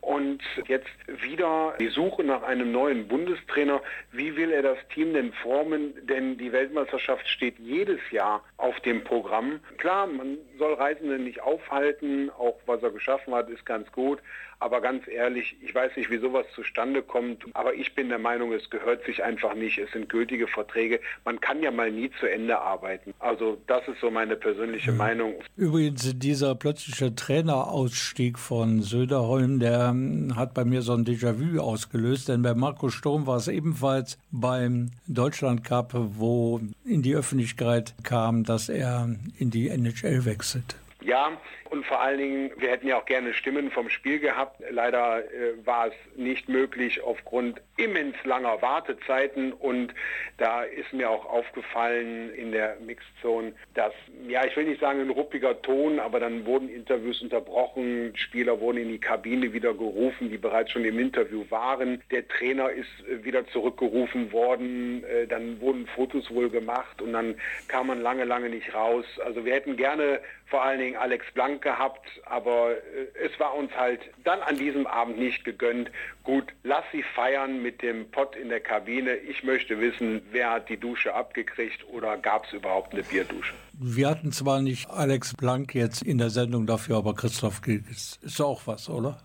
und 0.00 0.40
jetzt 0.68 0.86
wieder 1.06 1.74
die 1.80 1.88
Suche 1.88 2.22
nach 2.22 2.44
einem 2.44 2.70
neuen 2.70 3.08
Bundestrainer. 3.08 3.82
Wie 4.12 4.36
will 4.40 4.52
er 4.52 4.62
das 4.62 4.78
Team 4.94 5.12
denn 5.12 5.34
formen? 5.34 5.94
Denn 6.06 6.38
die 6.38 6.50
Weltmeisterschaft 6.50 7.28
steht 7.28 7.58
jedes 7.58 8.00
Jahr 8.10 8.42
auf 8.56 8.80
dem 8.80 9.04
Programm. 9.04 9.60
Klar, 9.76 10.06
man 10.06 10.38
soll 10.58 10.72
Reisende 10.74 11.18
nicht 11.18 11.42
aufhalten, 11.42 12.30
auch 12.30 12.58
was 12.64 12.82
er 12.82 12.90
geschaffen 12.90 13.34
hat, 13.34 13.50
ist 13.50 13.66
ganz 13.66 13.92
gut. 13.92 14.18
Aber 14.60 14.82
ganz 14.82 15.08
ehrlich, 15.08 15.56
ich 15.62 15.74
weiß 15.74 15.96
nicht, 15.96 16.10
wie 16.10 16.18
sowas 16.18 16.44
zustande 16.54 17.02
kommt, 17.02 17.44
aber 17.54 17.72
ich 17.74 17.94
bin 17.94 18.10
der 18.10 18.18
Meinung, 18.18 18.52
es 18.52 18.68
gehört 18.68 19.04
sich 19.06 19.24
einfach 19.24 19.54
nicht. 19.54 19.78
Es 19.78 19.90
sind 19.92 20.10
gültige 20.10 20.46
Verträge. 20.46 21.00
Man 21.24 21.40
kann 21.40 21.62
ja 21.62 21.70
mal 21.70 21.90
nie 21.90 22.10
zu 22.20 22.30
Ende 22.30 22.60
arbeiten. 22.60 23.14
Also 23.20 23.58
das 23.66 23.88
ist 23.88 24.00
so 24.00 24.10
meine 24.10 24.36
persönliche 24.36 24.92
mhm. 24.92 24.98
Meinung. 24.98 25.34
Übrigens, 25.56 26.12
dieser 26.18 26.54
plötzliche 26.54 27.14
Trainerausstieg 27.14 28.38
von 28.38 28.82
Söderholm, 28.82 29.60
der 29.60 29.88
hm, 29.88 30.36
hat 30.36 30.52
bei 30.52 30.66
mir 30.66 30.82
so 30.82 30.92
ein 30.92 31.06
Déjà-vu 31.06 31.58
ausgelöst, 31.58 32.28
denn 32.28 32.42
bei 32.42 32.52
Marco 32.52 32.90
Sturm 32.90 33.26
war 33.26 33.38
es 33.38 33.48
ebenfalls 33.48 34.18
beim 34.30 34.90
Deutschland 35.06 35.64
Cup, 35.64 35.92
wo 35.94 36.60
in 36.84 37.00
die 37.00 37.14
Öffentlichkeit 37.14 37.94
kam, 38.02 38.44
dass 38.44 38.68
er 38.68 39.08
in 39.38 39.50
die 39.50 39.68
NHL 39.68 40.26
wechselt. 40.26 40.76
Ja, 41.00 41.40
und 41.70 41.86
vor 41.86 42.00
allen 42.00 42.18
Dingen, 42.18 42.52
wir 42.56 42.70
hätten 42.70 42.86
ja 42.86 42.98
auch 42.98 43.06
gerne 43.06 43.32
Stimmen 43.32 43.70
vom 43.70 43.88
Spiel 43.88 44.18
gehabt. 44.18 44.62
Leider 44.70 45.24
äh, 45.24 45.54
war 45.64 45.88
es 45.88 45.94
nicht 46.16 46.48
möglich 46.48 47.02
aufgrund 47.02 47.62
immens 47.80 48.16
langer 48.24 48.60
Wartezeiten. 48.62 49.52
Und 49.52 49.94
da 50.38 50.62
ist 50.62 50.92
mir 50.92 51.10
auch 51.10 51.26
aufgefallen 51.26 52.32
in 52.34 52.52
der 52.52 52.76
Mixzone, 52.84 53.52
dass, 53.74 53.92
ja, 54.28 54.44
ich 54.44 54.56
will 54.56 54.64
nicht 54.64 54.80
sagen 54.80 55.00
ein 55.00 55.10
ruppiger 55.10 55.60
Ton, 55.62 55.98
aber 55.98 56.20
dann 56.20 56.46
wurden 56.46 56.68
Interviews 56.68 57.22
unterbrochen. 57.22 58.12
Spieler 58.16 58.60
wurden 58.60 58.78
in 58.78 58.88
die 58.88 58.98
Kabine 58.98 59.52
wieder 59.52 59.74
gerufen, 59.74 60.30
die 60.30 60.38
bereits 60.38 60.70
schon 60.72 60.84
im 60.84 60.98
Interview 60.98 61.44
waren. 61.48 62.02
Der 62.10 62.26
Trainer 62.28 62.70
ist 62.70 62.88
äh, 63.08 63.24
wieder 63.24 63.46
zurückgerufen 63.48 64.32
worden. 64.32 65.04
Äh, 65.04 65.26
dann 65.26 65.60
wurden 65.60 65.86
Fotos 65.86 66.30
wohl 66.30 66.50
gemacht 66.50 67.00
und 67.00 67.12
dann 67.12 67.36
kam 67.68 67.86
man 67.86 68.00
lange, 68.00 68.24
lange 68.24 68.48
nicht 68.50 68.74
raus. 68.74 69.04
Also 69.24 69.44
wir 69.44 69.54
hätten 69.54 69.76
gerne 69.76 70.20
vor 70.50 70.64
allen 70.64 70.80
Dingen 70.80 70.96
Alex 70.96 71.24
Blank 71.32 71.62
gehabt, 71.62 72.06
aber 72.24 72.72
äh, 72.72 73.24
es 73.24 73.38
war 73.38 73.54
uns 73.54 73.72
halt 73.76 74.00
dann 74.24 74.40
an 74.40 74.56
diesem 74.56 74.86
Abend 74.86 75.18
nicht 75.18 75.44
gegönnt. 75.44 75.90
Gut, 76.24 76.52
lass 76.64 76.84
sie 76.92 77.02
feiern 77.02 77.62
mit 77.62 77.69
dem 77.72 78.10
Pott 78.10 78.36
in 78.36 78.48
der 78.48 78.60
Kabine. 78.60 79.16
Ich 79.16 79.42
möchte 79.42 79.80
wissen, 79.80 80.22
wer 80.30 80.50
hat 80.50 80.68
die 80.68 80.76
Dusche 80.76 81.14
abgekriegt 81.14 81.86
oder 81.88 82.16
gab 82.16 82.46
es 82.46 82.52
überhaupt 82.52 82.92
eine 82.92 83.02
Bierdusche? 83.02 83.54
Wir 83.82 84.10
hatten 84.10 84.30
zwar 84.30 84.60
nicht 84.60 84.90
Alex 84.90 85.34
Blank 85.34 85.74
jetzt 85.74 86.02
in 86.02 86.18
der 86.18 86.28
Sendung 86.28 86.66
dafür, 86.66 86.98
aber 86.98 87.14
Christoph 87.14 87.62
Gilges 87.62 88.18
ist 88.20 88.38
auch 88.42 88.60
was, 88.66 88.90
oder? 88.90 89.16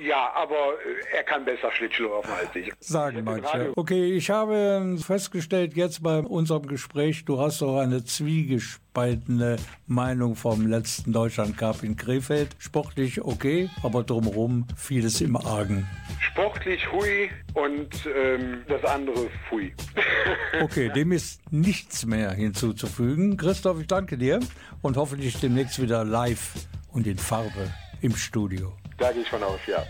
Ja, 0.00 0.32
aber 0.34 0.54
äh, 0.54 1.16
er 1.16 1.24
kann 1.24 1.44
besser 1.44 1.72
Schlittschuhlaufen 1.72 2.30
als 2.32 2.54
ich. 2.54 2.72
Sagen 2.78 3.24
manche. 3.24 3.72
Okay, 3.76 4.12
ich 4.12 4.30
habe 4.30 4.96
festgestellt 5.04 5.74
jetzt 5.74 6.02
bei 6.02 6.20
unserem 6.20 6.66
Gespräch, 6.66 7.24
du 7.24 7.40
hast 7.40 7.62
doch 7.62 7.78
eine 7.78 8.04
zwiegespaltene 8.04 9.56
Meinung 9.86 10.36
vom 10.36 10.66
letzten 10.66 11.12
Deutschland 11.12 11.58
Cup 11.58 11.82
in 11.82 11.96
Krefeld. 11.96 12.50
Sportlich 12.58 13.22
okay, 13.22 13.70
aber 13.82 14.04
drumherum 14.04 14.66
vieles 14.76 15.20
im 15.20 15.36
Argen. 15.36 15.88
Sportlich 16.20 16.90
hui 16.92 17.30
und 17.54 17.88
ähm, 18.14 18.62
das 18.68 18.84
andere 18.84 19.28
fui. 19.48 19.72
okay, 20.62 20.90
dem 20.94 21.12
ist 21.12 21.40
nichts 21.50 22.06
mehr 22.06 22.30
hinzuzufügen. 22.30 23.36
Christoph, 23.36 23.79
ich 23.80 23.86
danke 23.86 24.16
dir 24.16 24.40
und 24.82 24.96
hoffentlich 24.96 25.38
demnächst 25.40 25.80
wieder 25.80 26.04
live 26.04 26.52
und 26.92 27.06
in 27.06 27.18
Farbe 27.18 27.72
im 28.00 28.14
Studio. 28.16 28.72
Da 28.98 29.12
gehe 29.12 29.22
ich 29.22 29.28
von 29.28 29.42
aus, 29.42 29.60
ja. 29.66 29.84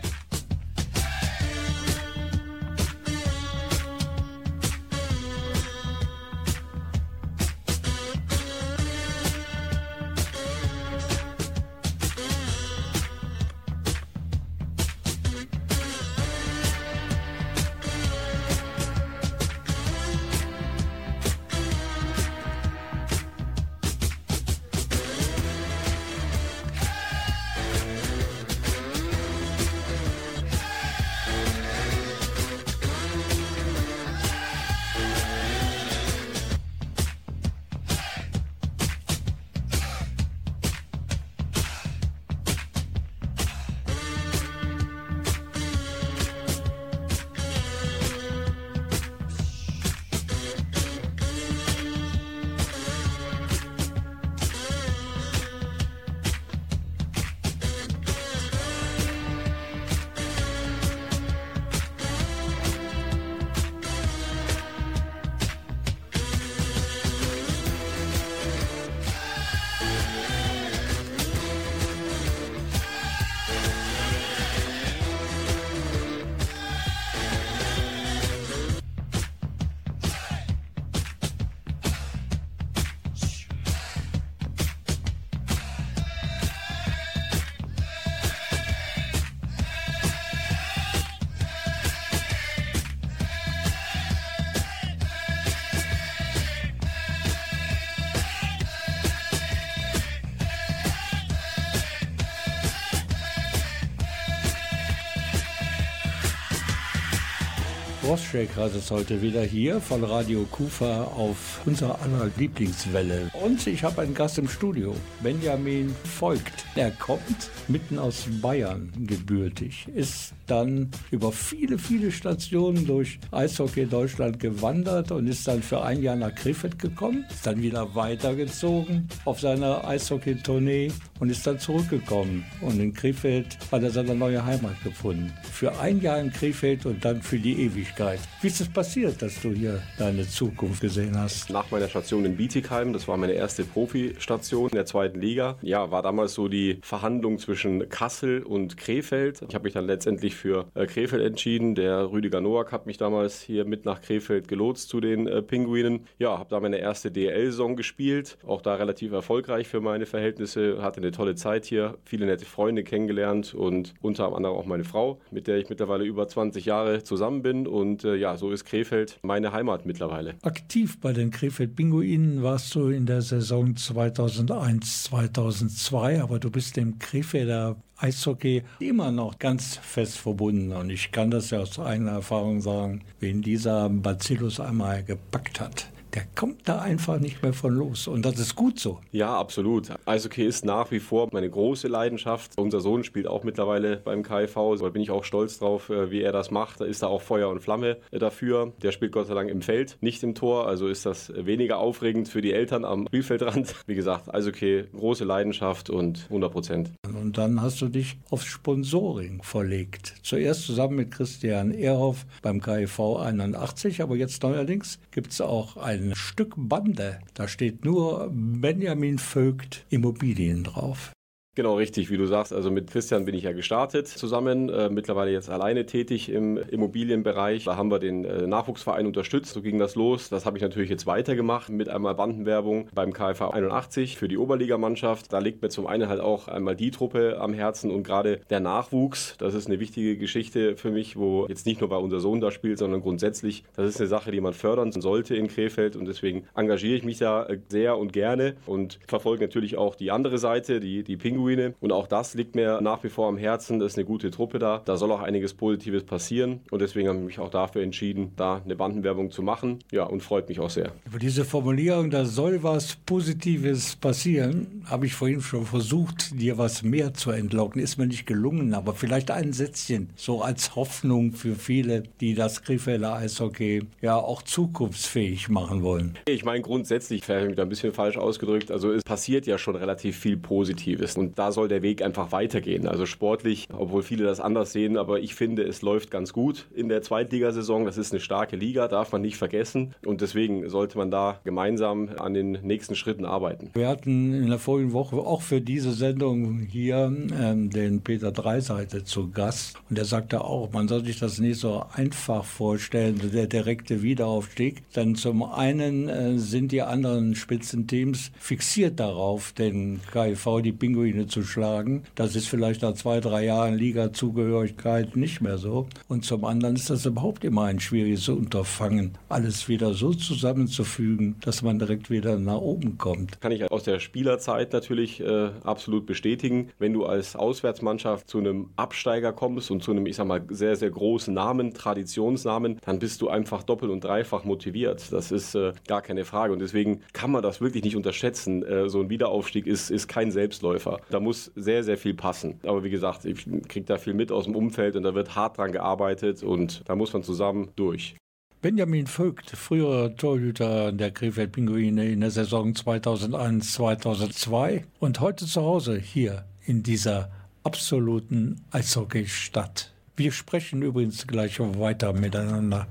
Crosstrack 108.11 108.57
hat 108.57 108.75
es 108.75 108.91
heute 108.91 109.23
wieder 109.23 109.45
hier 109.45 109.81
von 109.81 110.03
Radio 110.03 110.45
Kufa 110.51 111.05
auf 111.05 111.61
unserer 111.65 112.03
aller 112.03 112.29
Lieblingswelle. 112.37 113.31
Und 113.41 113.65
ich 113.69 113.85
habe 113.85 114.03
einen 114.03 114.15
Gast 114.15 114.37
im 114.37 114.49
Studio, 114.49 114.97
Benjamin 115.23 115.95
Voigt. 116.19 116.65
Er 116.75 116.91
kommt 116.91 117.51
mitten 117.69 118.01
aus 118.01 118.27
Bayern 118.43 118.91
gebürtig, 119.07 119.87
ist 119.95 120.30
dann 120.51 120.91
über 121.11 121.33
viele, 121.33 121.79
viele 121.79 122.11
Stationen 122.11 122.87
durch 122.87 123.19
Eishockey 123.31 123.87
Deutschland 123.87 124.41
gewandert 124.41 125.13
und 125.13 125.27
ist 125.27 125.47
dann 125.47 125.63
für 125.63 125.83
ein 125.83 126.03
Jahr 126.03 126.17
nach 126.17 126.35
Krefeld 126.35 126.79
gekommen, 126.79 127.25
ist 127.31 127.47
dann 127.47 127.63
wieder 127.63 127.95
weitergezogen 127.95 129.09
auf 129.25 129.41
seiner 129.41 129.87
Eishockey-Tournee 129.87 130.91
und 131.21 131.31
ist 131.31 131.47
dann 131.47 131.59
zurückgekommen. 131.59 132.45
Und 132.61 132.81
in 132.81 132.93
Krefeld 132.93 133.59
hat 133.71 133.83
er 133.83 133.91
seine 133.91 134.15
neue 134.15 134.45
Heimat 134.45 134.83
gefunden. 134.83 135.33
Für 135.53 135.79
ein 135.79 136.01
Jahr 136.01 136.19
in 136.19 136.33
Krefeld 136.33 136.87
und 136.87 137.05
dann 137.05 137.23
für 137.23 137.39
die 137.39 137.63
Ewigkeit. 137.63 138.21
Wie 138.41 138.47
ist 138.49 138.61
es 138.61 138.69
passiert, 138.69 139.21
dass 139.23 139.41
du 139.41 139.53
hier 139.53 139.83
deine 139.99 140.27
Zukunft 140.27 140.81
gesehen 140.81 141.17
hast? 141.19 141.51
Nach 141.51 141.71
meiner 141.71 141.89
Station 141.89 142.25
in 142.25 142.37
Bietigheim, 142.37 142.93
das 142.93 143.07
war 143.07 143.17
meine 143.17 143.35
erste 143.35 143.65
Profi-Station 143.65 144.71
in 144.71 144.77
der 144.77 144.87
zweiten 144.87 145.21
Liga, 145.21 145.59
ja, 145.63 145.91
war 145.91 146.03
damals 146.03 146.35
so 146.35 146.49
die 146.49 146.79
Verhandlung 146.83 147.39
zwischen 147.39 147.89
Kassel 147.89 148.43
und 148.43 148.77
Krefeld. 148.77 149.43
Ich 149.47 149.55
habe 149.55 149.65
mich 149.65 149.75
dann 149.75 149.87
letztendlich 149.87 150.35
für 150.41 150.67
äh, 150.75 150.87
Krefeld 150.87 151.23
entschieden. 151.23 151.75
Der 151.75 152.11
Rüdiger 152.11 152.41
Noack 152.41 152.73
hat 152.73 152.87
mich 152.87 152.97
damals 152.97 153.41
hier 153.41 153.65
mit 153.65 153.85
nach 153.85 154.01
Krefeld 154.01 154.49
gelotst 154.49 154.89
zu 154.89 155.01
den 155.01 155.27
äh, 155.27 155.43
Pinguinen. 155.43 156.07
Ja, 156.19 156.39
habe 156.39 156.51
da 156.51 156.59
meine 156.61 156.79
erste 156.79 157.11
DL-Saison 157.11 157.77
gespielt, 157.77 158.39
auch 158.47 158.63
da 158.63 158.75
relativ 158.75 159.13
erfolgreich 159.13 159.69
für 159.69 159.81
meine 159.81 160.07
Verhältnisse, 160.07 160.83
hatte 160.83 161.01
eine 161.01 161.13
tolle 161.13 161.35
Zeit 161.35 161.67
hier, 161.67 161.99
viele 162.05 162.27
nette 162.27 162.45
Freunde 162.45 162.83
kennengelernt 162.83 163.55
und 163.55 163.95
unter 164.01 164.35
anderem 164.35 164.57
auch 164.57 164.67
meine 164.67 164.85
Frau, 164.85 165.21
mit 165.31 165.47
der 165.47 165.59
ich 165.59 165.69
mittlerweile 165.69 166.05
über 166.05 166.27
20 166.27 166.65
Jahre 166.65 167.03
zusammen 167.03 167.43
bin 167.43 167.67
und 167.67 168.05
äh, 168.05 168.17
ja, 168.17 168.37
so 168.37 168.51
ist 168.51 168.65
Krefeld 168.65 169.19
meine 169.23 169.53
Heimat 169.53 169.87
mittlerweile. 169.87 170.35
Aktiv 170.43 171.01
bei 171.01 171.13
den 171.13 171.31
Krefeld 171.31 171.77
Pinguinen 171.77 172.43
warst 172.43 172.75
du 172.75 172.89
in 172.89 173.07
der 173.07 173.23
Saison 173.23 173.77
2001, 173.77 175.05
2002, 175.05 176.23
aber 176.23 176.39
du 176.39 176.51
bist 176.51 176.77
dem 176.77 176.99
Krefelder 176.99 177.77
Eishockey 178.01 178.63
immer 178.79 179.13
noch 179.13 179.39
ganz 179.39 179.77
fest 179.77 180.19
verbunden. 180.19 180.73
Und 180.73 180.91
ich 180.91 181.13
kann 181.13 181.31
das 181.31 181.51
ja 181.51 181.61
aus 181.61 181.79
eigener 181.79 182.13
Erfahrung 182.13 182.61
sagen, 182.61 183.03
wen 183.21 183.43
dieser 183.43 183.89
Bacillus 183.89 184.61
einmal 184.61 185.03
gepackt 185.05 185.61
hat 185.61 185.89
der 186.15 186.25
kommt 186.35 186.69
da 186.69 186.81
einfach 186.81 187.19
nicht 187.19 187.43
mehr 187.43 187.53
von 187.53 187.75
los. 187.75 188.09
Und 188.09 188.25
das 188.25 188.39
ist 188.39 188.57
gut 188.57 188.79
so. 188.79 189.01
Ja, 189.13 189.37
absolut. 189.39 189.89
Eishockey 190.07 190.45
ist 190.45 190.65
nach 190.65 190.91
wie 190.91 191.01
vor 191.01 191.29
meine 191.33 191.49
große 191.49 191.89
Leidenschaft. 191.89 192.53
Unser 192.57 192.81
Sohn 192.81 193.05
spielt 193.05 193.27
auch 193.27 193.45
mittlerweile 193.45 193.99
beim 193.99 194.23
KIV. 194.23 194.55
Da 194.81 194.89
bin 194.89 195.03
ich 195.03 195.11
auch 195.11 195.25
stolz 195.25 195.59
drauf, 195.59 195.91
äh, 195.91 196.11
wie 196.11 196.23
er 196.23 196.33
das 196.33 196.51
macht. 196.51 196.81
Da 196.81 196.85
ist 196.85 197.03
da 197.03 197.07
auch 197.07 197.23
Feuer 197.23 197.49
und 197.49 197.61
Flamme 197.61 197.99
äh, 198.11 198.19
dafür. 198.19 198.73
Der 198.83 198.93
spielt 198.93 199.13
Gott 199.13 199.29
sei 199.29 199.35
Dank 199.35 199.51
im 199.51 199.63
Feld, 199.63 199.99
nicht 200.01 200.23
im 200.23 200.35
Tor. 200.35 200.67
Also 200.67 200.89
ist 200.89 201.07
das 201.07 201.33
weniger 201.37 201.79
aufregend 201.79 202.29
für 202.29 202.41
die 202.41 202.53
Eltern 202.53 202.85
am 202.85 203.07
Spielfeldrand. 203.07 203.75
Wie 203.87 203.95
gesagt, 203.95 204.33
Eishockey, 204.33 204.85
große 204.97 205.25
Leidenschaft 205.25 205.91
und 205.91 206.25
100 206.25 206.53
Prozent. 206.53 206.91
Und 207.07 207.39
dann 207.39 207.61
hast 207.63 207.81
du 207.81 207.89
dich 207.89 208.19
aufs 208.31 208.47
Sponsoring 208.47 209.43
verlegt. 209.43 210.15
Zuerst 210.23 210.65
zusammen 210.65 210.97
mit 210.97 211.11
Christian 211.11 211.73
Ehrhoff 211.73 212.27
beim 212.43 212.61
KIV 212.61 213.01
81, 213.19 214.03
aber 214.03 214.17
jetzt 214.17 214.43
neuerdings 214.43 214.99
gibt 215.11 215.33
es 215.33 215.41
auch 215.41 215.77
ein 215.77 216.00
ein 216.01 216.15
Stück 216.15 216.55
Bande. 216.57 217.21
Da 217.35 217.49
steht 217.49 217.85
nur 217.85 218.31
Benjamin 218.33 219.19
Vogt 219.19 219.85
Immobilien 219.91 220.65
drauf. 220.65 221.13
Genau, 221.57 221.75
richtig, 221.75 222.11
wie 222.11 222.17
du 222.17 222.27
sagst. 222.27 222.53
Also 222.53 222.71
mit 222.71 222.93
Christian 222.93 223.25
bin 223.25 223.35
ich 223.35 223.43
ja 223.43 223.51
gestartet 223.51 224.07
zusammen, 224.07 224.69
äh, 224.69 224.89
mittlerweile 224.89 225.33
jetzt 225.33 225.51
alleine 225.51 225.85
tätig 225.85 226.29
im 226.29 226.57
Immobilienbereich. 226.57 227.65
Da 227.65 227.77
haben 227.77 227.91
wir 227.91 227.99
den 227.99 228.25
äh, 228.25 228.47
Nachwuchsverein 228.47 229.05
unterstützt, 229.05 229.55
so 229.55 229.61
ging 229.61 229.77
das 229.77 229.97
los. 229.97 230.29
Das 230.29 230.47
habe 230.47 230.59
ich 230.59 230.63
natürlich 230.63 230.91
jetzt 230.91 231.09
weitergemacht 231.09 231.69
mit 231.69 231.89
einmal 231.89 232.15
Bandenwerbung 232.15 232.89
beim 232.95 233.13
KFV 233.13 233.51
81 233.51 234.17
für 234.17 234.29
die 234.29 234.39
Oberligamannschaft. 234.39 235.33
Da 235.33 235.41
liegt 235.41 235.61
mir 235.61 235.71
zum 235.71 235.89
einen 235.89 236.09
halt 236.09 236.21
auch 236.21 236.47
einmal 236.47 236.77
die 236.77 236.93
Truppe 236.93 237.41
am 237.41 237.53
Herzen 237.53 237.91
und 237.91 238.05
gerade 238.05 238.43
der 238.49 238.61
Nachwuchs. 238.61 239.37
Das 239.39 239.55
ist 239.55 239.67
eine 239.67 239.81
wichtige 239.81 240.17
Geschichte 240.17 240.77
für 240.77 240.93
mich, 240.93 241.17
wo 241.17 241.49
jetzt 241.49 241.67
nicht 241.67 241.81
nur 241.81 241.91
bei 241.91 241.97
unser 241.97 242.21
Sohn 242.21 242.41
da 242.41 242.53
spielt, 242.53 242.79
sondern 242.79 243.03
grundsätzlich. 243.03 243.65
Das 243.75 243.89
ist 243.89 243.99
eine 243.99 244.09
Sache, 244.09 244.31
die 244.31 244.41
man 244.41 244.55
fördern 244.55 244.93
sollte 244.93 245.35
in 245.35 245.49
Krefeld 245.49 245.97
und 245.97 246.07
deswegen 246.07 246.45
engagiere 246.55 246.97
ich 246.97 247.03
mich 247.03 247.19
da 247.19 247.45
äh, 247.47 247.59
sehr 247.69 247.99
und 247.99 248.13
gerne 248.13 248.55
und 248.67 249.01
verfolge 249.09 249.43
natürlich 249.43 249.77
auch 249.77 249.97
die 249.97 250.13
andere 250.13 250.39
Seite, 250.39 250.79
die, 250.79 251.03
die 251.03 251.17
Pinguine 251.17 251.40
Pinguine. 251.41 251.75
Und 251.81 251.93
auch 251.93 252.07
das 252.07 252.35
liegt 252.35 252.55
mir 252.55 252.81
nach 252.81 253.03
wie 253.05 253.09
vor 253.09 253.29
am 253.29 253.37
Herzen. 253.37 253.79
Das 253.79 253.93
ist 253.93 253.99
eine 253.99 254.05
gute 254.05 254.31
Truppe 254.31 254.59
da. 254.59 254.83
Da 254.85 254.97
soll 254.97 255.11
auch 255.13 255.21
einiges 255.21 255.55
Positives 255.55 256.05
passieren. 256.05 256.61
Und 256.71 256.83
deswegen 256.83 257.09
habe 257.09 257.19
ich 257.19 257.25
mich 257.25 257.39
auch 257.39 257.51
dafür 257.51 257.83
entschieden, 257.83 258.33
da 258.37 258.61
eine 258.65 258.77
Bandenwerbung 258.77 259.31
zu 259.31 259.43
machen. 259.43 259.79
Ja, 259.91 260.05
und 260.05 260.23
freut 260.23 260.49
mich 260.49 260.61
auch 260.61 260.71
sehr. 260.71 260.93
Über 261.07 261.19
diese 261.19 261.45
Formulierung, 261.45 262.11
da 262.11 262.25
soll 262.25 262.63
was 262.63 262.97
Positives 262.97 263.97
passieren, 263.97 264.85
habe 264.87 265.07
ich 265.07 265.15
vorhin 265.15 265.41
schon 265.41 265.65
versucht, 265.65 266.39
dir 266.41 266.59
was 266.59 266.83
mehr 266.83 267.15
zu 267.15 267.31
entlocken. 267.31 267.81
Ist 267.81 267.97
mir 267.97 268.07
nicht 268.07 268.27
gelungen, 268.27 268.75
aber 268.75 268.95
vielleicht 268.95 269.31
ein 269.31 269.53
Sätzchen, 269.53 270.11
so 270.17 270.43
als 270.43 270.77
Hoffnung 270.77 271.33
für 271.33 271.55
viele, 271.55 272.03
die 272.21 272.35
das 272.35 272.63
Krefelder 272.63 273.15
Eishockey 273.15 273.83
ja 274.01 274.17
auch 274.17 274.43
zukunftsfähig 274.43 275.49
machen 275.49 275.83
wollen. 275.83 276.19
Ich 276.27 276.45
meine, 276.45 276.63
grundsätzlich, 276.63 277.25
vielleicht 277.25 277.41
habe 277.41 277.47
ich 277.47 277.51
mich 277.51 277.57
da 277.57 277.63
ein 277.63 277.69
bisschen 277.69 277.93
falsch 277.93 278.17
ausgedrückt, 278.17 278.71
also 278.71 278.93
es 278.93 279.03
passiert 279.03 279.47
ja 279.47 279.59
schon 279.59 279.77
relativ 279.77 280.19
viel 280.19 280.37
Positives 280.37 281.17
und 281.17 281.30
da 281.35 281.53
soll 281.53 281.69
der 281.69 281.83
Weg 281.83 282.03
einfach 282.03 282.33
weitergehen. 282.33 282.87
Also 282.87 283.07
sportlich, 283.07 283.69
obwohl 283.73 284.03
viele 284.03 284.25
das 284.25 284.41
anders 284.41 284.73
sehen, 284.73 284.97
aber 284.97 285.21
ich 285.21 285.35
finde, 285.35 285.63
es 285.63 285.83
läuft 285.83 286.11
ganz 286.11 286.33
gut 286.33 286.67
in 286.75 286.89
der 286.89 287.03
Zweitligasaison. 287.03 287.85
Das 287.85 287.99
ist 287.99 288.13
eine 288.13 288.21
starke 288.21 288.57
Liga, 288.57 288.89
darf 288.89 289.13
man 289.13 289.23
nicht 289.23 289.37
vergessen 289.37 289.95
und 290.05 290.21
deswegen 290.21 290.69
sollte 290.69 290.99
man 290.99 291.11
da 291.11 291.41
gemeinsam 291.45 292.11
an 292.19 292.35
den 292.35 292.53
nächsten 292.63 292.95
Schritten 292.95 293.25
arbeiten. 293.25 293.71
Wir 293.75 293.89
hatten 293.89 294.35
in 294.35 294.49
der 294.49 294.59
vorigen 294.59 294.93
Woche 294.93 295.17
auch 295.17 295.43
für 295.43 295.61
diese 295.61 295.93
Sendung 295.93 296.61
hier 296.61 297.13
ähm, 297.41 297.71
den 297.71 298.03
Peter 298.03 298.33
Dreiseite 298.33 299.05
zu 299.05 299.31
Gast 299.31 299.77
und 299.89 299.97
der 299.97 300.05
sagte 300.05 300.43
auch, 300.45 300.73
man 300.73 300.89
soll 300.89 301.05
sich 301.05 301.19
das 301.19 301.39
nicht 301.39 301.61
so 301.61 301.85
einfach 301.93 302.45
vorstellen, 302.45 303.21
der 303.33 303.47
direkte 303.47 304.03
Wiederaufstieg. 304.03 304.83
Denn 304.95 305.15
zum 305.15 305.43
einen 305.43 306.09
äh, 306.09 306.39
sind 306.39 306.73
die 306.73 306.83
anderen 306.83 307.35
Spitzenteams 307.35 308.33
fixiert 308.39 309.01
darauf, 309.01 309.53
den 309.53 310.01
KIV, 310.13 310.63
die 310.63 310.73
Pinguine 310.73 311.20
zu 311.27 311.43
schlagen. 311.43 312.05
Das 312.15 312.37
ist 312.37 312.49
vielleicht 312.49 312.83
nach 312.83 312.95
zwei, 312.95 313.21
drei 313.21 313.45
Jahren 313.45 313.75
Liga-Zugehörigkeit 313.75 315.17
nicht 315.17 315.41
mehr 315.41 315.59
so. 315.59 315.87
Und 316.09 316.25
zum 316.25 316.45
anderen 316.45 316.77
ist 316.77 316.91
das 316.91 317.07
überhaupt 317.07 317.45
immer 317.45 317.65
ein 317.65 317.81
schwieriges 317.81 318.29
Unterfangen, 318.29 319.13
alles 319.29 319.69
wieder 319.69 319.95
so 319.95 320.13
zusammenzufügen, 320.13 321.37
dass 321.41 321.63
man 321.63 321.79
direkt 321.79 322.11
wieder 322.11 322.39
nach 322.39 322.61
oben 322.61 322.99
kommt. 322.99 323.41
Kann 323.41 323.53
ich 323.53 323.71
aus 323.71 323.85
der 323.85 324.01
Spielerzeit 324.01 324.73
natürlich 324.73 325.21
äh, 325.21 325.51
absolut 325.65 326.07
bestätigen. 326.07 326.71
Wenn 326.79 326.93
du 326.93 327.07
als 327.07 327.37
Auswärtsmannschaft 327.37 328.29
zu 328.29 328.39
einem 328.39 328.71
Absteiger 328.77 329.33
kommst 329.33 329.71
und 329.71 329.83
zu 329.83 329.91
einem, 329.91 330.07
ich 330.07 330.17
sag 330.17 330.27
mal, 330.27 330.43
sehr, 330.51 330.77
sehr 330.77 330.91
großen 330.91 331.33
Namen, 331.33 331.75
Traditionsnamen, 331.75 332.79
dann 332.85 332.99
bist 332.99 333.21
du 333.23 333.29
einfach 333.29 333.63
doppelt 333.63 333.91
und 333.91 334.05
dreifach 334.05 334.45
motiviert. 334.45 335.13
Das 335.13 335.31
ist 335.31 335.55
äh, 335.55 335.73
gar 335.87 336.03
keine 336.03 336.25
Frage. 336.25 336.53
Und 336.53 336.61
deswegen 336.61 337.01
kann 337.13 337.31
man 337.31 337.43
das 337.43 337.61
wirklich 337.61 337.85
nicht 337.85 337.97
unterschätzen. 337.97 338.63
Äh, 338.63 338.89
so 338.89 339.01
ein 339.01 339.11
Wiederaufstieg 339.11 339.67
ist, 339.67 339.91
ist 339.91 340.09
kein 340.09 340.31
Selbstläufer. 340.31 341.01
Da 341.11 341.21
muss 341.21 341.53
sehr, 341.57 341.85
sehr 341.85 341.99
viel 341.99 342.15
passen. 342.15 342.61
Aber 342.63 342.85
wie 342.85 342.91
gesagt, 342.91 343.25
ich 343.25 343.47
kriege 343.69 343.87
da 343.87 343.97
viel 343.99 344.15
mit 344.15 344.33
aus 344.33 344.45
dem 344.45 344.57
Umfeld 344.57 344.97
und 344.97 345.03
da 345.03 345.15
wird 345.15 345.37
hart 345.37 345.59
dran 345.59 345.73
gearbeitet 345.73 346.43
und 346.43 346.83
da 346.87 346.97
muss 346.97 347.13
man 347.13 347.23
zusammen 347.23 347.69
durch. 347.77 348.17
Benjamin 348.63 349.07
Vogt, 349.07 349.51
früherer 349.51 350.17
Torhüter 350.17 350.93
der 350.93 351.11
Krefeld 351.11 351.53
Pinguine 351.53 352.11
in 352.11 352.21
der 352.21 352.31
Saison 352.31 352.73
2001-2002 352.73 354.85
und 354.99 355.21
heute 355.21 355.45
zu 355.47 355.63
Hause 355.63 355.99
hier 355.99 356.45
in 356.67 356.83
dieser 356.83 357.31
absoluten 357.63 358.61
Eishockeystadt. 358.71 359.95
Wir 360.15 360.33
sprechen 360.33 360.83
übrigens 360.83 361.27
gleich 361.27 361.59
weiter 361.59 362.13
miteinander. 362.13 362.87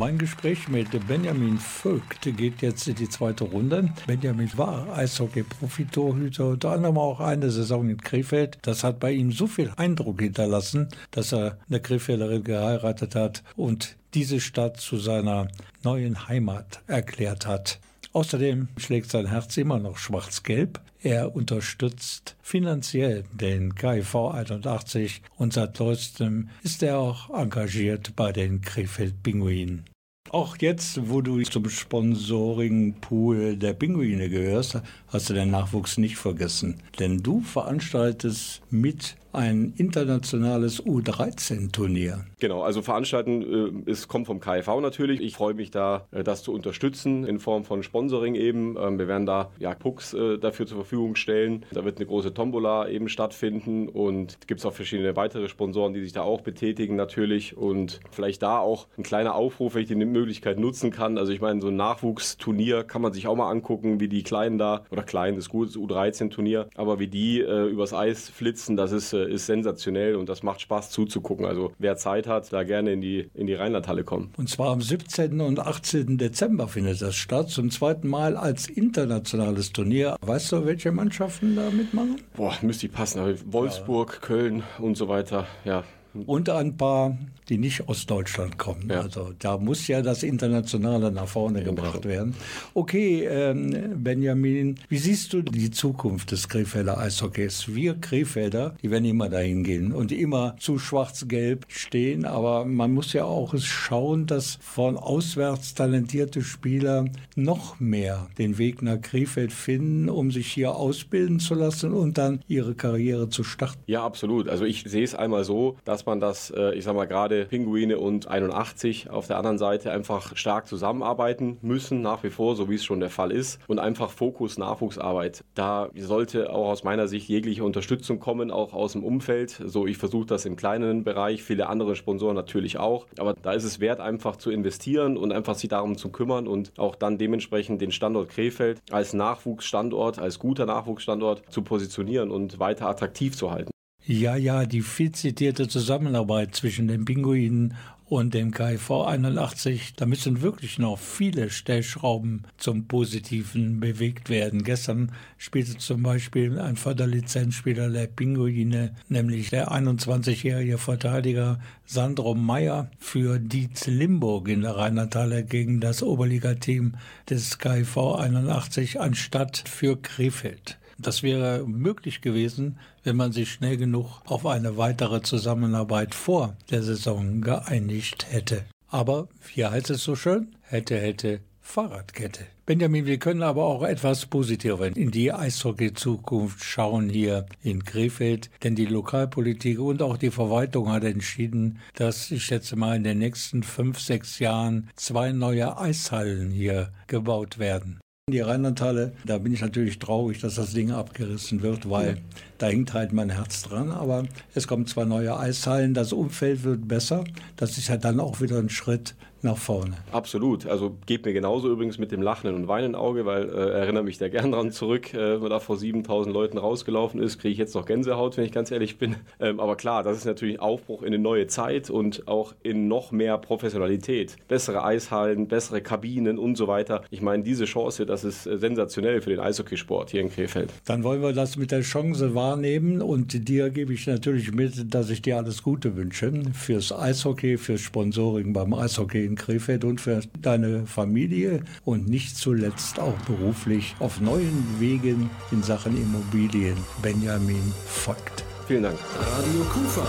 Mein 0.00 0.16
Gespräch 0.16 0.66
mit 0.66 0.88
Benjamin 1.08 1.58
Vogt 1.58 2.22
geht 2.22 2.62
jetzt 2.62 2.88
in 2.88 2.94
die 2.94 3.10
zweite 3.10 3.44
Runde. 3.44 3.92
Benjamin 4.06 4.50
war 4.56 4.96
Eishockey-Profitorhüter, 4.96 6.48
unter 6.48 6.70
anderem 6.70 6.96
auch 6.96 7.20
eine 7.20 7.50
Saison 7.50 7.90
in 7.90 8.00
Krefeld. 8.00 8.56
Das 8.62 8.82
hat 8.82 8.98
bei 8.98 9.12
ihm 9.12 9.30
so 9.30 9.46
viel 9.46 9.70
Eindruck 9.76 10.22
hinterlassen, 10.22 10.88
dass 11.10 11.34
er 11.34 11.58
eine 11.68 11.80
Krefelderin 11.80 12.44
geheiratet 12.44 13.14
hat 13.14 13.42
und 13.56 13.98
diese 14.14 14.40
Stadt 14.40 14.78
zu 14.78 14.96
seiner 14.96 15.48
neuen 15.84 16.28
Heimat 16.28 16.80
erklärt 16.86 17.44
hat. 17.44 17.78
Außerdem 18.14 18.68
schlägt 18.78 19.10
sein 19.10 19.26
Herz 19.26 19.58
immer 19.58 19.78
noch 19.78 19.98
schwarz-gelb. 19.98 20.80
Er 21.02 21.34
unterstützt 21.34 22.36
finanziell 22.42 23.24
den 23.32 23.74
KIV 23.74 24.14
81 24.16 25.22
und 25.36 25.52
seit 25.52 25.78
neuestem 25.78 26.50
ist 26.62 26.82
er 26.82 26.98
auch 26.98 27.30
engagiert 27.30 28.14
bei 28.16 28.32
den 28.32 28.60
Krefeld 28.60 29.22
Pinguinen. 29.22 29.89
Auch 30.32 30.56
jetzt, 30.60 31.10
wo 31.10 31.22
du 31.22 31.42
zum 31.42 31.68
Sponsoring-Pool 31.68 33.56
der 33.56 33.72
Pinguine 33.72 34.28
gehörst, 34.28 34.80
hast 35.08 35.28
du 35.28 35.34
den 35.34 35.50
Nachwuchs 35.50 35.98
nicht 35.98 36.18
vergessen. 36.18 36.76
Denn 37.00 37.20
du 37.20 37.40
veranstaltest 37.40 38.62
mit 38.70 39.16
ein 39.32 39.74
internationales 39.76 40.82
U13-Turnier. 40.82 42.24
Genau, 42.38 42.62
also 42.62 42.82
veranstalten, 42.82 43.84
äh, 43.86 43.90
es 43.90 44.08
kommt 44.08 44.26
vom 44.26 44.40
KIV 44.40 44.80
natürlich. 44.80 45.20
Ich 45.20 45.34
freue 45.34 45.54
mich 45.54 45.70
da, 45.70 46.06
äh, 46.10 46.24
das 46.24 46.42
zu 46.42 46.52
unterstützen 46.52 47.24
in 47.24 47.38
Form 47.38 47.64
von 47.64 47.82
Sponsoring 47.82 48.34
eben. 48.34 48.76
Ähm, 48.78 48.98
wir 48.98 49.08
werden 49.08 49.26
da 49.26 49.50
ja, 49.58 49.74
Pucks 49.74 50.14
äh, 50.14 50.38
dafür 50.38 50.66
zur 50.66 50.78
Verfügung 50.78 51.14
stellen. 51.16 51.64
Da 51.72 51.84
wird 51.84 51.98
eine 51.98 52.06
große 52.06 52.34
Tombola 52.34 52.88
eben 52.88 53.08
stattfinden 53.08 53.88
und 53.88 54.38
es 54.40 54.46
gibt 54.46 54.64
auch 54.64 54.72
verschiedene 54.72 55.16
weitere 55.16 55.48
Sponsoren, 55.48 55.94
die 55.94 56.00
sich 56.00 56.12
da 56.12 56.22
auch 56.22 56.40
betätigen 56.40 56.96
natürlich 56.96 57.56
und 57.56 58.00
vielleicht 58.10 58.42
da 58.42 58.58
auch 58.58 58.88
ein 58.98 59.02
kleiner 59.02 59.34
Aufruf, 59.34 59.74
wenn 59.74 59.82
ich 59.82 59.88
die 59.88 59.94
Möglichkeit 59.94 60.58
nutzen 60.58 60.90
kann. 60.90 61.18
Also 61.18 61.32
ich 61.32 61.40
meine, 61.40 61.60
so 61.60 61.68
ein 61.68 61.76
Nachwuchsturnier 61.76 62.84
kann 62.84 63.02
man 63.02 63.12
sich 63.12 63.26
auch 63.26 63.36
mal 63.36 63.50
angucken, 63.50 64.00
wie 64.00 64.08
die 64.08 64.22
Kleinen 64.22 64.58
da, 64.58 64.84
oder 64.90 65.02
Klein 65.02 65.36
ist 65.36 65.48
gut, 65.48 65.68
das 65.68 65.76
U13-Turnier, 65.76 66.68
aber 66.74 66.98
wie 66.98 67.08
die 67.08 67.40
äh, 67.40 67.66
übers 67.66 67.92
Eis 67.92 68.28
flitzen, 68.28 68.76
das 68.76 68.92
ist 68.92 69.12
äh, 69.12 69.19
ist 69.22 69.46
sensationell 69.46 70.16
und 70.16 70.28
das 70.28 70.42
macht 70.42 70.60
Spaß 70.60 70.90
zuzugucken. 70.90 71.44
Also 71.44 71.72
wer 71.78 71.96
Zeit 71.96 72.26
hat, 72.26 72.52
da 72.52 72.62
gerne 72.62 72.92
in 72.92 73.00
die, 73.00 73.30
in 73.34 73.46
die 73.46 73.54
Rheinlandhalle 73.54 74.04
kommen. 74.04 74.32
Und 74.36 74.48
zwar 74.48 74.70
am 74.70 74.80
17. 74.80 75.40
und 75.40 75.60
18. 75.60 76.18
Dezember 76.18 76.68
findet 76.68 77.02
das 77.02 77.16
statt, 77.16 77.50
zum 77.50 77.70
zweiten 77.70 78.08
Mal 78.08 78.36
als 78.36 78.68
internationales 78.68 79.72
Turnier. 79.72 80.16
Weißt 80.20 80.52
du, 80.52 80.64
welche 80.66 80.92
Mannschaften 80.92 81.56
da 81.56 81.70
mitmachen? 81.70 82.20
Boah, 82.34 82.54
müsste 82.62 82.86
ich 82.86 82.92
passen. 82.92 83.20
Wolfsburg, 83.52 84.12
ja. 84.14 84.26
Köln 84.26 84.62
und 84.78 84.96
so 84.96 85.08
weiter. 85.08 85.46
Ja, 85.64 85.84
und 86.26 86.48
ein 86.48 86.76
paar, 86.76 87.16
die 87.50 87.58
nicht 87.58 87.88
aus 87.88 88.06
Deutschland 88.06 88.58
kommen. 88.58 88.88
Ja. 88.88 89.02
Also 89.02 89.32
da 89.38 89.58
muss 89.58 89.86
ja 89.86 90.02
das 90.02 90.22
Internationale 90.22 91.12
nach 91.12 91.28
vorne 91.28 91.60
genau. 91.60 91.74
gebracht 91.74 92.04
werden. 92.04 92.34
Okay, 92.74 93.24
ähm, 93.24 94.02
Benjamin, 94.02 94.76
wie 94.88 94.98
siehst 94.98 95.32
du 95.32 95.42
die 95.42 95.70
Zukunft 95.70 96.32
des 96.32 96.48
Krefelder 96.48 96.98
Eishockeys? 96.98 97.74
Wir 97.74 97.94
Krefelder, 97.94 98.74
die 98.82 98.90
werden 98.90 99.04
immer 99.04 99.28
dahin 99.28 99.62
gehen 99.62 99.92
und 99.92 100.10
immer 100.10 100.56
zu 100.58 100.78
schwarz-gelb 100.78 101.66
stehen, 101.68 102.24
aber 102.24 102.64
man 102.64 102.92
muss 102.92 103.12
ja 103.12 103.24
auch 103.24 103.56
schauen, 103.58 104.26
dass 104.26 104.58
von 104.60 104.96
auswärts 104.96 105.74
talentierte 105.74 106.42
Spieler 106.42 107.04
noch 107.36 107.78
mehr 107.78 108.28
den 108.38 108.58
Weg 108.58 108.82
nach 108.82 109.00
Krefeld 109.00 109.52
finden, 109.52 110.08
um 110.08 110.30
sich 110.30 110.48
hier 110.48 110.74
ausbilden 110.74 111.38
zu 111.38 111.54
lassen 111.54 111.92
und 111.92 112.18
dann 112.18 112.42
ihre 112.48 112.74
Karriere 112.74 113.28
zu 113.28 113.44
starten. 113.44 113.80
Ja, 113.86 114.04
absolut. 114.04 114.48
Also 114.48 114.64
ich 114.64 114.84
sehe 114.86 115.04
es 115.04 115.14
einmal 115.14 115.44
so, 115.44 115.76
dass 115.84 116.00
dass 116.00 116.06
man 116.06 116.18
das, 116.18 116.50
äh, 116.50 116.74
ich 116.76 116.84
sag 116.84 116.94
mal, 116.94 117.06
gerade 117.06 117.39
Pinguine 117.44 117.98
und 117.98 118.28
81 118.28 119.10
auf 119.10 119.26
der 119.26 119.38
anderen 119.38 119.58
Seite 119.58 119.92
einfach 119.92 120.36
stark 120.36 120.66
zusammenarbeiten 120.66 121.58
müssen, 121.62 122.02
nach 122.02 122.22
wie 122.22 122.30
vor, 122.30 122.56
so 122.56 122.68
wie 122.68 122.74
es 122.74 122.84
schon 122.84 123.00
der 123.00 123.10
Fall 123.10 123.32
ist. 123.32 123.60
Und 123.66 123.78
einfach 123.78 124.10
Fokus 124.10 124.58
Nachwuchsarbeit. 124.58 125.44
Da 125.54 125.88
sollte 125.96 126.50
auch 126.50 126.70
aus 126.70 126.84
meiner 126.84 127.08
Sicht 127.08 127.28
jegliche 127.28 127.64
Unterstützung 127.64 128.20
kommen, 128.20 128.50
auch 128.50 128.72
aus 128.72 128.92
dem 128.92 129.04
Umfeld. 129.04 129.60
So, 129.64 129.86
ich 129.86 129.98
versuche 129.98 130.26
das 130.26 130.44
im 130.44 130.56
kleinen 130.56 131.04
Bereich, 131.04 131.42
viele 131.42 131.68
andere 131.68 131.96
Sponsoren 131.96 132.36
natürlich 132.36 132.78
auch. 132.78 133.06
Aber 133.18 133.34
da 133.34 133.52
ist 133.52 133.64
es 133.64 133.80
wert, 133.80 134.00
einfach 134.00 134.36
zu 134.36 134.50
investieren 134.50 135.16
und 135.16 135.32
einfach 135.32 135.54
sich 135.54 135.68
darum 135.68 135.96
zu 135.96 136.10
kümmern 136.10 136.46
und 136.46 136.72
auch 136.78 136.94
dann 136.94 137.18
dementsprechend 137.18 137.80
den 137.80 137.92
Standort 137.92 138.28
Krefeld 138.30 138.80
als 138.90 139.12
Nachwuchsstandort, 139.12 140.18
als 140.18 140.38
guter 140.38 140.66
Nachwuchsstandort 140.66 141.42
zu 141.50 141.62
positionieren 141.62 142.30
und 142.30 142.58
weiter 142.58 142.88
attraktiv 142.88 143.36
zu 143.36 143.50
halten. 143.50 143.70
Ja, 144.10 144.34
ja, 144.34 144.66
die 144.66 144.82
viel 144.82 145.12
zitierte 145.12 145.68
Zusammenarbeit 145.68 146.56
zwischen 146.56 146.88
den 146.88 147.04
Pinguinen 147.04 147.74
und 148.06 148.34
dem 148.34 148.50
KIV 148.50 148.90
81, 148.90 149.94
da 149.94 150.04
müssen 150.04 150.42
wirklich 150.42 150.80
noch 150.80 150.98
viele 150.98 151.48
Stellschrauben 151.48 152.42
zum 152.56 152.88
Positiven 152.88 153.78
bewegt 153.78 154.28
werden. 154.28 154.64
Gestern 154.64 155.12
spielte 155.38 155.78
zum 155.78 156.02
Beispiel 156.02 156.58
ein 156.58 156.74
Förderlizenzspieler 156.74 157.88
der 157.88 158.08
Pinguine, 158.08 158.96
nämlich 159.08 159.50
der 159.50 159.70
21-jährige 159.70 160.78
Verteidiger 160.78 161.60
Sandro 161.86 162.34
Meyer 162.34 162.90
für 162.98 163.38
Dietz 163.38 163.86
Limburg 163.86 164.48
in 164.48 164.62
der 164.62 164.74
Rheinlandhalle 164.74 165.44
gegen 165.44 165.78
das 165.78 166.02
Oberligateam 166.02 166.96
des 167.28 167.60
KIV 167.60 167.96
81 167.96 169.00
anstatt 169.00 169.62
für 169.68 170.02
Krefeld. 170.02 170.80
Das 170.98 171.22
wäre 171.22 171.64
möglich 171.66 172.20
gewesen, 172.20 172.78
wenn 173.02 173.16
man 173.16 173.32
sich 173.32 173.50
schnell 173.50 173.76
genug 173.76 174.20
auf 174.26 174.46
eine 174.46 174.76
weitere 174.76 175.22
Zusammenarbeit 175.22 176.14
vor 176.14 176.56
der 176.70 176.82
Saison 176.82 177.40
geeinigt 177.40 178.26
hätte. 178.30 178.64
Aber, 178.88 179.28
wie 179.54 179.64
heißt 179.64 179.90
es 179.90 180.02
so 180.02 180.16
schön? 180.16 180.56
Hätte, 180.62 180.98
hätte, 180.98 181.40
Fahrradkette. 181.60 182.46
Benjamin, 182.66 183.06
wir 183.06 183.18
können 183.18 183.42
aber 183.42 183.64
auch 183.64 183.82
etwas 183.84 184.26
positiver 184.26 184.96
in 184.96 185.10
die 185.10 185.32
Eishockey-Zukunft 185.32 186.62
schauen 186.64 187.08
hier 187.08 187.46
in 187.62 187.84
Krefeld, 187.84 188.50
denn 188.62 188.74
die 188.74 188.86
Lokalpolitik 188.86 189.78
und 189.78 190.02
auch 190.02 190.16
die 190.16 190.30
Verwaltung 190.30 190.90
hat 190.90 191.04
entschieden, 191.04 191.78
dass 191.94 192.30
ich 192.30 192.44
schätze 192.44 192.74
mal 192.74 192.96
in 192.96 193.04
den 193.04 193.18
nächsten 193.18 193.62
fünf, 193.62 194.00
sechs 194.00 194.40
Jahren 194.40 194.90
zwei 194.96 195.32
neue 195.32 195.78
Eishallen 195.78 196.50
hier 196.50 196.92
gebaut 197.06 197.58
werden. 197.58 198.00
Die 198.28 198.40
Rheinlandhalle, 198.40 199.12
da 199.24 199.38
bin 199.38 199.52
ich 199.52 199.60
natürlich 199.60 199.98
traurig, 199.98 200.40
dass 200.40 200.56
das 200.56 200.72
Ding 200.72 200.92
abgerissen 200.92 201.62
wird, 201.62 201.90
weil 201.90 202.18
da 202.60 202.66
hängt 202.66 202.92
halt 202.92 203.12
mein 203.12 203.30
Herz 203.30 203.62
dran. 203.62 203.90
Aber 203.90 204.24
es 204.54 204.68
kommen 204.68 204.86
zwei 204.86 205.04
neue 205.04 205.36
Eishallen, 205.36 205.94
das 205.94 206.12
Umfeld 206.12 206.62
wird 206.62 206.86
besser. 206.86 207.24
Das 207.56 207.78
ist 207.78 207.88
ja 207.88 207.96
dann 207.96 208.20
auch 208.20 208.40
wieder 208.40 208.58
ein 208.58 208.70
Schritt 208.70 209.14
nach 209.42 209.56
vorne. 209.56 209.96
Absolut. 210.12 210.66
Also 210.66 210.96
geht 211.06 211.24
mir 211.24 211.32
genauso 211.32 211.70
übrigens 211.70 211.98
mit 211.98 212.12
dem 212.12 212.22
lachenden 212.22 212.56
und 212.56 212.68
weinenden 212.68 212.94
Auge, 212.94 213.24
weil 213.26 213.48
äh, 213.48 213.70
erinnere 213.70 214.02
mich 214.02 214.18
da 214.18 214.28
gern 214.28 214.52
dran 214.52 214.70
zurück, 214.70 215.14
äh, 215.14 215.40
wenn 215.40 215.50
da 215.50 215.60
vor 215.60 215.76
7000 215.76 216.32
Leuten 216.32 216.58
rausgelaufen 216.58 217.22
ist, 217.22 217.38
kriege 217.38 217.52
ich 217.52 217.58
jetzt 217.58 217.74
noch 217.74 217.86
Gänsehaut, 217.86 218.36
wenn 218.36 218.44
ich 218.44 218.52
ganz 218.52 218.70
ehrlich 218.70 218.98
bin. 218.98 219.16
Ähm, 219.42 219.58
aber 219.58 219.76
klar, 219.76 220.02
das 220.02 220.18
ist 220.18 220.24
natürlich 220.26 220.60
Aufbruch 220.60 221.02
in 221.02 221.08
eine 221.08 221.18
neue 221.18 221.46
Zeit 221.46 221.88
und 221.88 222.28
auch 222.28 222.52
in 222.62 222.88
noch 222.88 223.10
mehr 223.10 223.38
Professionalität. 223.38 224.36
Bessere 224.48 224.84
Eishallen, 224.84 225.48
bessere 225.48 225.80
Kabinen 225.80 226.38
und 226.38 226.56
so 226.56 226.66
weiter. 226.68 227.04
Ich 227.10 227.22
meine, 227.22 227.42
diese 227.42 227.64
Chance, 227.64 228.04
das 228.04 228.24
ist 228.24 228.46
äh, 228.46 228.58
sensationell 228.58 229.22
für 229.22 229.30
den 229.30 229.40
Eishockeysport 229.40 230.10
hier 230.10 230.20
in 230.20 230.30
Krefeld. 230.30 230.70
Dann 230.84 231.04
wollen 231.04 231.22
wir 231.22 231.32
das 231.32 231.56
mit 231.56 231.70
der 231.70 231.80
Chance 231.80 232.34
wahrnehmen 232.50 233.00
und 233.00 233.48
dir 233.48 233.70
gebe 233.70 233.94
ich 233.94 234.08
natürlich 234.08 234.52
mit, 234.52 234.92
dass 234.92 235.08
ich 235.10 235.22
dir 235.22 235.36
alles 235.36 235.62
Gute 235.62 235.94
wünsche 235.94 236.32
fürs 236.52 236.92
Eishockey, 236.92 237.56
fürs 237.56 237.80
Sponsoring 237.80 238.52
beim 238.52 238.74
Eishockey 238.74 239.24
in 239.24 239.36
Krefeld 239.36 239.84
und 239.84 240.00
für 240.00 240.20
deine 240.42 240.84
Familie 240.84 241.62
und 241.84 242.08
nicht 242.08 242.36
zuletzt 242.36 242.98
auch 242.98 243.16
beruflich 243.20 243.94
auf 244.00 244.20
neuen 244.20 244.64
Wegen 244.80 245.30
in 245.52 245.62
Sachen 245.62 245.96
Immobilien. 245.96 246.76
Benjamin 247.02 247.72
folgt. 247.86 248.44
Vielen 248.66 248.82
Dank. 248.82 248.98
Radio 249.16 249.60
Kufa. 249.72 250.06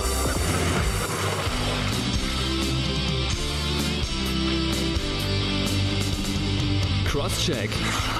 Crosscheck. 7.05 7.69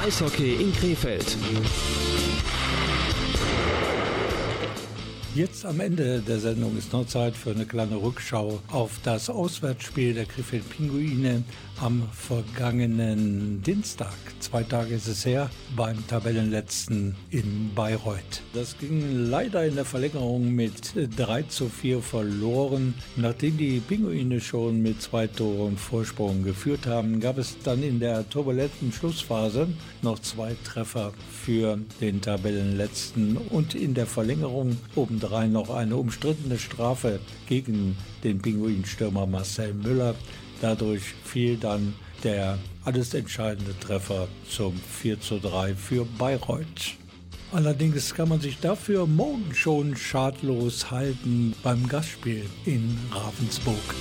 Eishockey 0.03 0.61
in 0.61 0.72
Krefeld. 0.74 1.38
Jetzt 5.34 5.65
am 5.65 5.79
Ende 5.79 6.19
der 6.19 6.39
Sendung 6.39 6.77
ist 6.77 6.91
noch 6.91 7.07
Zeit 7.07 7.38
für 7.38 7.51
eine 7.51 7.65
kleine 7.65 7.95
Rückschau 7.95 8.59
auf 8.67 8.99
das 9.01 9.29
Auswärtsspiel 9.29 10.13
der 10.13 10.25
Krefeld 10.25 10.69
Pinguine 10.69 11.43
am 11.82 12.03
vergangenen 12.13 13.63
Dienstag. 13.63 14.13
Zwei 14.39 14.61
Tage 14.63 14.93
ist 14.93 15.07
es 15.07 15.25
her 15.25 15.49
beim 15.75 16.05
Tabellenletzten 16.07 17.15
in 17.32 17.71
Bayreuth. 17.73 18.43
Das 18.53 18.77
ging 18.77 19.29
leider 19.29 19.65
in 19.65 19.75
der 19.75 19.86
Verlängerung 19.86 20.53
mit 20.53 20.93
3 21.17 21.43
zu 21.43 21.69
4 21.69 22.01
verloren. 22.01 22.93
Nachdem 23.15 23.57
die 23.57 23.79
Pinguine 23.79 24.41
schon 24.41 24.84
mit 24.84 25.01
zwei 25.01 25.25
Toren 25.25 25.75
Vorsprung 25.75 26.43
geführt 26.43 26.86
haben, 26.86 27.19
gab 27.19 27.39
es 27.39 27.57
dann 27.63 27.82
in 27.82 27.99
der 27.99 28.29
turbulenten 28.29 28.91
Schlussphase 28.91 29.67
noch 30.03 30.19
zwei 30.19 30.55
Treffer 30.63 31.13
für 31.32 31.79
den 31.99 32.21
Tabellenletzten 32.21 33.38
und 33.38 33.73
in 33.73 33.95
der 33.95 34.05
Verlängerung 34.05 34.77
obendrein 34.95 35.51
noch 35.51 35.71
eine 35.71 35.95
umstrittene 35.95 36.59
Strafe 36.59 37.19
gegen 37.47 37.97
den 38.23 38.39
Pinguinstürmer 38.39 39.25
Marcel 39.25 39.73
Müller 39.73 40.13
Dadurch 40.62 41.03
fiel 41.26 41.57
dann 41.57 41.95
der 42.24 42.59
alles 42.86 43.14
entscheidende 43.14 43.78
Treffer 43.80 44.28
zum 44.47 44.76
4 44.76 45.20
zu 45.20 45.39
3 45.39 45.76
für 45.76 46.05
Bayreuth. 46.05 46.95
Allerdings 47.51 48.14
kann 48.14 48.30
man 48.30 48.39
sich 48.39 48.59
dafür 48.59 49.07
morgen 49.07 49.53
schon 49.53 49.97
schadlos 49.97 50.89
halten 50.89 51.53
beim 51.64 51.88
Gastspiel 51.88 52.45
in 52.66 52.97
Ravensburg. 53.12 53.95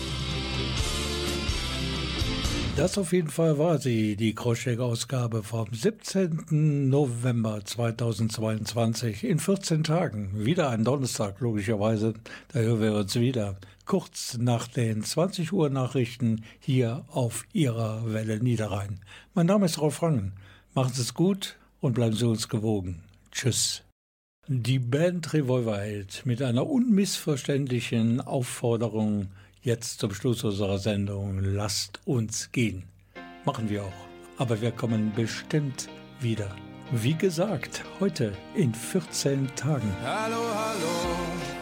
Das 2.77 2.97
auf 2.97 3.13
jeden 3.13 3.29
Fall 3.29 3.59
war 3.59 3.79
sie, 3.79 4.17
die 4.17 4.35
Crosscheck-Ausgabe 4.35 5.43
vom 5.43 5.67
17. 5.73 6.89
November 6.89 7.61
2022. 7.65 9.25
In 9.25 9.39
14 9.39 9.83
Tagen, 9.83 10.31
wieder 10.35 10.71
ein 10.71 10.85
Donnerstag, 10.85 11.41
logischerweise. 11.41 12.15
Da 12.53 12.61
hören 12.61 12.81
wir 12.81 12.95
uns 12.95 13.17
wieder. 13.17 13.57
Kurz 13.91 14.39
nach 14.39 14.69
den 14.69 15.03
20 15.03 15.53
Uhr 15.53 15.69
Nachrichten 15.69 16.45
hier 16.61 17.05
auf 17.09 17.45
Ihrer 17.53 18.13
Welle 18.13 18.39
Niederrhein. 18.39 19.01
Mein 19.35 19.47
Name 19.47 19.67
ist 19.67 19.81
Rolf 19.81 20.01
Rangen. 20.01 20.33
Machen 20.75 20.93
Sie 20.95 21.01
es 21.01 21.13
gut 21.13 21.57
und 21.81 21.95
bleiben 21.95 22.15
Sie 22.15 22.25
uns 22.25 22.49
gewogen. 22.49 23.03
Tschüss. 23.33 23.83
Die 24.47 24.79
Band 24.79 25.33
Revolverheld 25.33 26.23
mit 26.25 26.41
einer 26.41 26.69
unmissverständlichen 26.71 28.21
Aufforderung 28.21 29.33
jetzt 29.61 29.99
zum 29.99 30.15
Schluss 30.15 30.45
unserer 30.45 30.79
Sendung. 30.79 31.41
Lasst 31.41 31.99
uns 32.05 32.53
gehen. 32.53 32.85
Machen 33.45 33.69
wir 33.71 33.83
auch. 33.83 34.07
Aber 34.39 34.61
wir 34.61 34.71
kommen 34.71 35.13
bestimmt 35.17 35.89
wieder. 36.21 36.55
Wie 36.93 37.15
gesagt, 37.15 37.83
heute 37.99 38.35
in 38.55 38.73
14 38.73 39.49
Tagen. 39.57 39.93
Hallo, 40.05 40.37
hallo. 40.55 41.60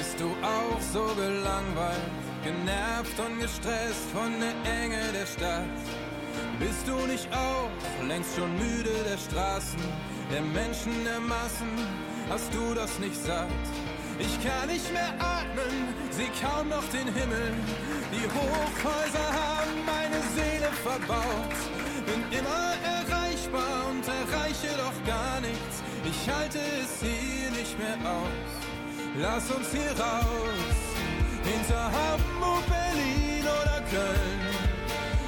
Bist 0.00 0.18
du 0.18 0.30
auch 0.42 0.80
so 0.80 1.14
gelangweilt, 1.14 2.10
genervt 2.42 3.20
und 3.20 3.38
gestresst 3.38 4.08
von 4.14 4.32
der 4.40 4.56
Enge 4.80 5.12
der 5.12 5.26
Stadt? 5.26 5.76
Bist 6.58 6.88
du 6.88 6.96
nicht 7.06 7.28
auch 7.34 7.68
längst 8.08 8.34
schon 8.34 8.50
müde 8.56 8.94
der 9.04 9.18
Straßen, 9.18 9.78
der 10.32 10.40
Menschen, 10.40 11.04
der 11.04 11.20
Massen? 11.20 11.68
Hast 12.30 12.48
du 12.54 12.72
das 12.74 12.98
nicht 12.98 13.14
satt? 13.14 13.66
Ich 14.18 14.42
kann 14.42 14.68
nicht 14.68 14.90
mehr 14.90 15.12
atmen, 15.18 15.92
seh 16.08 16.30
kaum 16.40 16.70
noch 16.70 16.88
den 16.88 17.08
Himmel. 17.18 17.52
Die 18.10 18.26
Hochhäuser 18.36 19.28
haben 19.44 19.84
meine 19.84 20.20
Seele 20.34 20.70
verbaut. 20.82 21.58
Bin 22.08 22.22
immer 22.38 22.72
erreichbar 22.96 23.90
und 23.90 24.08
erreiche 24.08 24.72
doch 24.78 24.98
gar 25.06 25.42
nichts. 25.42 25.82
Ich 26.08 26.20
halte 26.34 26.58
es 26.58 26.90
hier 27.02 27.50
nicht 27.50 27.78
mehr 27.78 27.98
aus. 28.10 28.59
Lass 29.18 29.50
uns 29.50 29.70
hier 29.72 29.90
raus, 29.98 30.78
hinter 31.42 31.84
Hamburg, 31.84 32.62
Berlin 32.66 33.42
oder 33.42 33.80
Köln. 33.90 34.40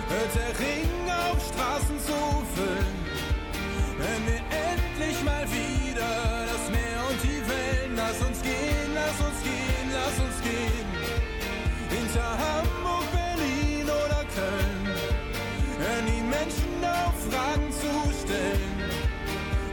Hört 0.08 0.34
der 0.34 0.58
Ring 0.58 1.10
auf 1.10 1.42
Straßen 1.48 1.98
zu 1.98 2.46
füllen. 2.54 3.02
Wenn 3.98 4.26
wir 4.26 4.40
endlich 4.70 5.22
mal 5.24 5.44
wieder 5.50 6.46
das 6.46 6.70
Meer 6.70 7.00
und 7.10 7.22
die 7.22 7.42
Wellen, 7.48 7.96
lass 7.96 8.20
uns 8.20 8.42
gehen 8.42 8.82
lass 8.94 9.18
uns 9.26 9.42
gehen, 9.42 9.88
lass 9.92 10.16
uns 10.26 10.38
gehen. 10.42 10.88
Hinter 11.90 12.30
Hamburg, 12.44 13.06
Berlin 13.12 13.84
oder 13.84 14.22
Köln. 14.34 14.84
Hören 15.78 16.06
die 16.06 16.22
Menschen 16.22 16.84
auf, 16.84 17.14
Fragen 17.28 17.70
zu 17.72 17.90
stellen. 18.24 18.74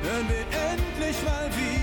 Hören 0.01 0.27
wir 0.29 0.45
endlich 0.71 1.23
mal 1.23 1.49
wieder 1.55 1.78